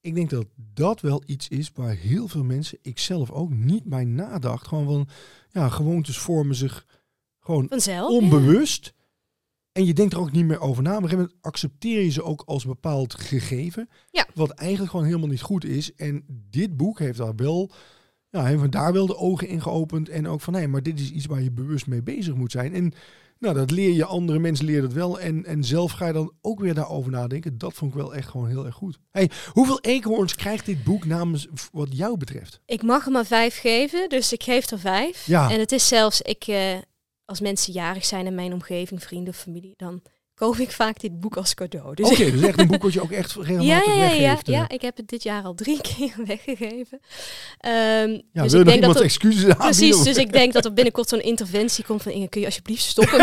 Ik 0.00 0.14
denk 0.14 0.30
dat 0.30 0.46
dat 0.56 1.00
wel 1.00 1.22
iets 1.26 1.48
is 1.48 1.70
waar 1.74 1.94
heel 1.94 2.28
veel 2.28 2.44
mensen, 2.44 2.78
ik 2.82 2.98
zelf 2.98 3.30
ook, 3.30 3.50
niet 3.50 3.84
bij 3.84 4.04
nadacht. 4.04 4.66
Gewoon 4.66 4.84
van, 4.84 5.08
ja, 5.50 5.68
gewoontes 5.68 6.18
vormen 6.18 6.54
zich 6.54 6.86
gewoon 7.40 7.66
Vanzelf. 7.68 8.10
onbewust. 8.10 8.94
En 9.72 9.84
je 9.84 9.94
denkt 9.94 10.12
er 10.12 10.20
ook 10.20 10.32
niet 10.32 10.44
meer 10.44 10.60
over 10.60 10.82
na. 10.82 10.88
Maar 10.88 10.98
op 10.98 11.04
een 11.04 11.08
gegeven 11.08 11.30
moment 11.32 11.46
accepteer 11.46 12.02
je 12.02 12.10
ze 12.10 12.22
ook 12.22 12.42
als 12.46 12.64
bepaald 12.64 13.14
gegeven. 13.14 13.88
Ja. 14.10 14.26
Wat 14.34 14.50
eigenlijk 14.50 14.90
gewoon 14.90 15.06
helemaal 15.06 15.28
niet 15.28 15.42
goed 15.42 15.64
is. 15.64 15.94
En 15.94 16.24
dit 16.50 16.76
boek 16.76 16.98
heeft 16.98 17.18
daar 17.18 17.34
wel, 17.34 17.70
ja, 18.34 18.44
heeft 18.44 18.60
me 18.60 18.68
daar 18.68 18.92
wel 18.92 19.06
de 19.06 19.16
ogen 19.16 19.48
in 19.48 19.62
geopend. 19.62 20.08
En 20.08 20.28
ook 20.28 20.40
van, 20.40 20.52
nee, 20.52 20.68
maar 20.68 20.82
dit 20.82 21.00
is 21.00 21.10
iets 21.10 21.26
waar 21.26 21.42
je 21.42 21.50
bewust 21.50 21.86
mee 21.86 22.02
bezig 22.02 22.34
moet 22.34 22.50
zijn. 22.50 22.74
En 22.74 22.92
nou, 23.38 23.54
dat 23.54 23.70
leer 23.70 23.92
je, 23.92 24.04
andere 24.04 24.38
mensen 24.38 24.64
leren 24.64 24.82
dat 24.82 24.92
wel. 24.92 25.20
En, 25.20 25.44
en 25.44 25.64
zelf 25.64 25.92
ga 25.92 26.06
je 26.06 26.12
dan 26.12 26.32
ook 26.40 26.60
weer 26.60 26.74
daarover 26.74 27.10
nadenken. 27.10 27.58
Dat 27.58 27.74
vond 27.74 27.90
ik 27.90 27.96
wel 27.96 28.14
echt 28.14 28.28
gewoon 28.28 28.48
heel 28.48 28.66
erg 28.66 28.74
goed. 28.74 28.98
Hey, 29.10 29.30
hoeveel 29.52 29.80
eekhoorns 29.80 30.34
krijgt 30.34 30.66
dit 30.66 30.84
boek 30.84 31.04
namens 31.04 31.48
wat 31.72 31.96
jou 31.96 32.16
betreft? 32.16 32.60
Ik 32.66 32.82
mag 32.82 33.06
er 33.06 33.12
maar 33.12 33.26
vijf 33.26 33.58
geven, 33.58 34.08
dus 34.08 34.32
ik 34.32 34.42
geef 34.42 34.70
er 34.70 34.78
vijf. 34.78 35.26
Ja. 35.26 35.50
En 35.50 35.58
het 35.58 35.72
is 35.72 35.88
zelfs, 35.88 36.20
ik, 36.20 36.44
eh, 36.46 36.78
als 37.24 37.40
mensen 37.40 37.72
jarig 37.72 38.04
zijn 38.04 38.26
in 38.26 38.34
mijn 38.34 38.52
omgeving, 38.52 39.02
vrienden 39.02 39.32
of 39.32 39.38
familie, 39.38 39.74
dan 39.76 40.02
koop 40.34 40.56
ik 40.56 40.70
vaak 40.72 41.00
dit 41.00 41.20
boek 41.20 41.36
als 41.36 41.54
cadeau. 41.54 41.94
Dus 41.94 42.10
Oké, 42.10 42.30
dus 42.34 42.40
echt 42.42 42.58
een 42.60 42.66
boek 42.66 42.82
wat 42.82 42.92
je 42.92 43.02
ook 43.02 43.10
echt 43.10 43.32
ja, 43.32 43.42
regelmatig 43.42 43.86
ja, 43.86 43.92
ja, 43.92 44.02
ja, 44.04 44.08
weggeeft. 44.10 44.48
eh. 44.48 44.54
ja, 44.54 44.68
ik 44.68 44.82
heb 44.82 44.96
het 44.96 45.08
dit 45.08 45.22
jaar 45.22 45.42
al 45.42 45.54
drie 45.54 45.80
keer 45.96 46.12
weggegeven. 46.26 47.00
Ehm, 47.60 48.10
Ja, 48.32 48.42
dus 48.42 48.52
wil 48.52 48.60
ik 48.60 48.66
denk 48.66 48.82
dat 48.82 48.96
er, 48.96 49.02
excuses 49.02 49.40
aanbieden? 49.42 49.56
Precies, 49.66 50.02
dus 50.02 50.16
ik 50.16 50.32
denk 50.32 50.52
dat 50.52 50.64
er 50.64 50.72
binnenkort 50.72 51.08
zo'n 51.08 51.22
interventie 51.22 51.84
komt 51.84 52.02
van 52.02 52.12
Inge, 52.12 52.28
kun 52.28 52.40
je 52.40 52.46
alsjeblieft 52.46 52.82
stoppen 52.84 53.18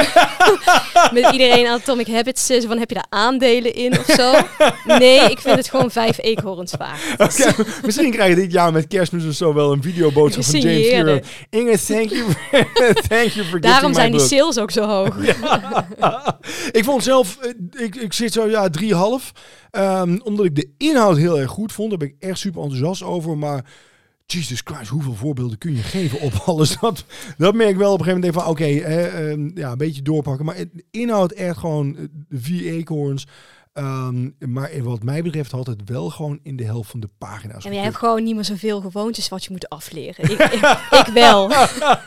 met 1.11 1.29
iedereen 1.33 1.67
aan 1.67 1.79
Atomic 1.79 2.07
Habits, 2.07 2.45
zo 2.45 2.59
van 2.59 2.77
heb 2.77 2.89
je 2.89 2.95
daar 2.95 3.05
aandelen 3.09 3.73
in 3.73 3.99
of 3.99 4.05
zo? 4.05 4.33
Nee, 4.97 5.19
ik 5.31 5.39
vind 5.39 5.55
het 5.55 5.69
gewoon 5.69 5.91
vijf 5.91 6.17
eekhoorns 6.21 6.73
waard. 6.77 6.99
Oké, 7.17 7.53
misschien 7.85 8.11
krijg 8.11 8.29
je 8.29 8.35
dit 8.41 8.51
jaar 8.51 8.71
met 8.71 8.87
kerstmis 8.87 9.25
of 9.25 9.33
zo 9.33 9.53
wel 9.53 9.71
een 9.71 9.81
videoboodschap 9.81 10.43
van 10.43 10.59
James. 10.59 10.87
Clear. 10.87 11.21
Inge, 11.49 11.77
thank 11.87 12.09
you, 12.09 12.23
thank 13.07 13.27
you 13.29 13.45
for 13.45 13.61
Daarom 13.61 13.93
zijn 13.93 14.11
die 14.11 14.19
book. 14.19 14.29
sales 14.29 14.57
ook 14.57 14.71
zo 14.71 14.83
hoog. 14.87 15.15
ik 16.71 16.83
vond 16.83 17.00
zelf, 17.01 17.37
eh, 17.37 17.83
ik, 17.83 17.95
ik 17.95 18.13
zit 18.13 18.33
zo 18.33 18.47
ja 18.47 18.69
3,5. 18.69 19.31
Ehm 19.71 20.19
omdat 20.23 20.45
ik 20.45 20.55
de 20.55 20.69
inhoud 20.77 21.17
heel 21.17 21.39
erg 21.39 21.51
goed 21.51 21.71
vond. 21.71 21.89
Daar 21.89 21.97
ben 21.97 22.07
ik 22.07 22.15
echt 22.19 22.39
super 22.39 22.61
enthousiast 22.61 23.03
over. 23.03 23.37
Maar 23.37 23.65
Jesus 24.25 24.61
Christ, 24.63 24.89
hoeveel 24.89 25.13
voorbeelden 25.13 25.57
kun 25.57 25.75
je 25.75 25.81
geven 25.81 26.19
op 26.19 26.33
alles? 26.45 26.79
Dat, 26.79 27.05
dat 27.37 27.53
merk 27.53 27.69
ik 27.69 27.77
wel 27.77 27.93
op 27.93 27.99
een 27.99 28.05
gegeven 28.05 28.27
moment 28.27 28.43
van 28.43 28.51
oké, 28.51 28.63
eh, 28.63 29.31
ehm, 29.31 29.51
ja, 29.53 29.71
een 29.71 29.77
beetje 29.77 30.01
doorpakken. 30.01 30.45
Maar 30.45 30.55
de 30.55 30.83
inhoud 30.91 31.31
echt 31.31 31.57
gewoon 31.57 31.97
eh, 31.97 32.03
de 32.29 32.39
vier 32.41 32.71
eekhoorns. 32.71 33.27
Ehm, 33.73 34.29
maar 34.39 34.71
wat 34.83 35.03
mij 35.03 35.21
betreft 35.21 35.51
had 35.51 35.67
het 35.67 35.81
wel 35.85 36.09
gewoon 36.09 36.39
in 36.43 36.55
de 36.55 36.63
helft 36.63 36.89
van 36.89 36.99
de 36.99 37.09
pagina's. 37.17 37.65
En 37.65 37.73
jij 37.73 37.83
hebt 37.83 37.95
gewoon 37.95 38.23
niet 38.23 38.35
meer 38.35 38.45
zoveel 38.45 38.81
gewoontes 38.81 39.29
wat 39.29 39.43
je 39.43 39.51
moet 39.51 39.69
afleren. 39.69 40.31
Ik, 40.31 40.39
ik, 40.57 40.89
ik 40.91 41.09
wel. 41.13 41.47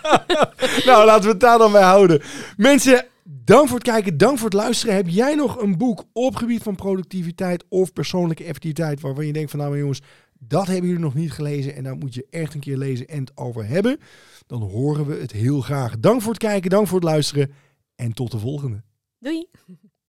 nou, 0.88 1.04
laten 1.04 1.24
we 1.24 1.28
het 1.28 1.40
daar 1.40 1.58
dan 1.58 1.72
bij 1.72 1.82
houden. 1.82 2.22
Mensen, 2.56 3.06
dank 3.24 3.68
voor 3.68 3.78
het 3.78 3.86
kijken, 3.86 4.16
dank 4.16 4.38
voor 4.38 4.48
het 4.48 4.58
luisteren. 4.58 4.94
Heb 4.94 5.08
jij 5.08 5.34
nog 5.34 5.60
een 5.60 5.78
boek 5.78 6.04
op 6.12 6.36
gebied 6.36 6.62
van 6.62 6.74
productiviteit 6.74 7.64
of 7.68 7.92
persoonlijke 7.92 8.44
effectiviteit 8.44 9.00
waarvan 9.00 9.26
je 9.26 9.32
denkt 9.32 9.50
van 9.50 9.60
nou 9.60 9.78
jongens, 9.78 10.02
dat 10.38 10.66
hebben 10.66 10.86
jullie 10.86 11.04
nog 11.04 11.14
niet 11.14 11.32
gelezen 11.32 11.74
en 11.74 11.84
daar 11.84 11.96
moet 11.96 12.14
je 12.14 12.26
echt 12.30 12.54
een 12.54 12.60
keer 12.60 12.76
lezen 12.76 13.08
en 13.08 13.20
het 13.20 13.36
over 13.36 13.66
hebben? 13.66 13.98
Dan 14.46 14.62
horen 14.62 15.06
we 15.06 15.14
het 15.14 15.32
heel 15.32 15.60
graag. 15.60 15.98
Dank 15.98 16.20
voor 16.20 16.32
het 16.32 16.42
kijken, 16.42 16.70
dank 16.70 16.86
voor 16.86 17.00
het 17.00 17.08
luisteren 17.08 17.50
en 17.94 18.12
tot 18.12 18.30
de 18.30 18.38
volgende. 18.38 18.82
Doei. 19.18 19.46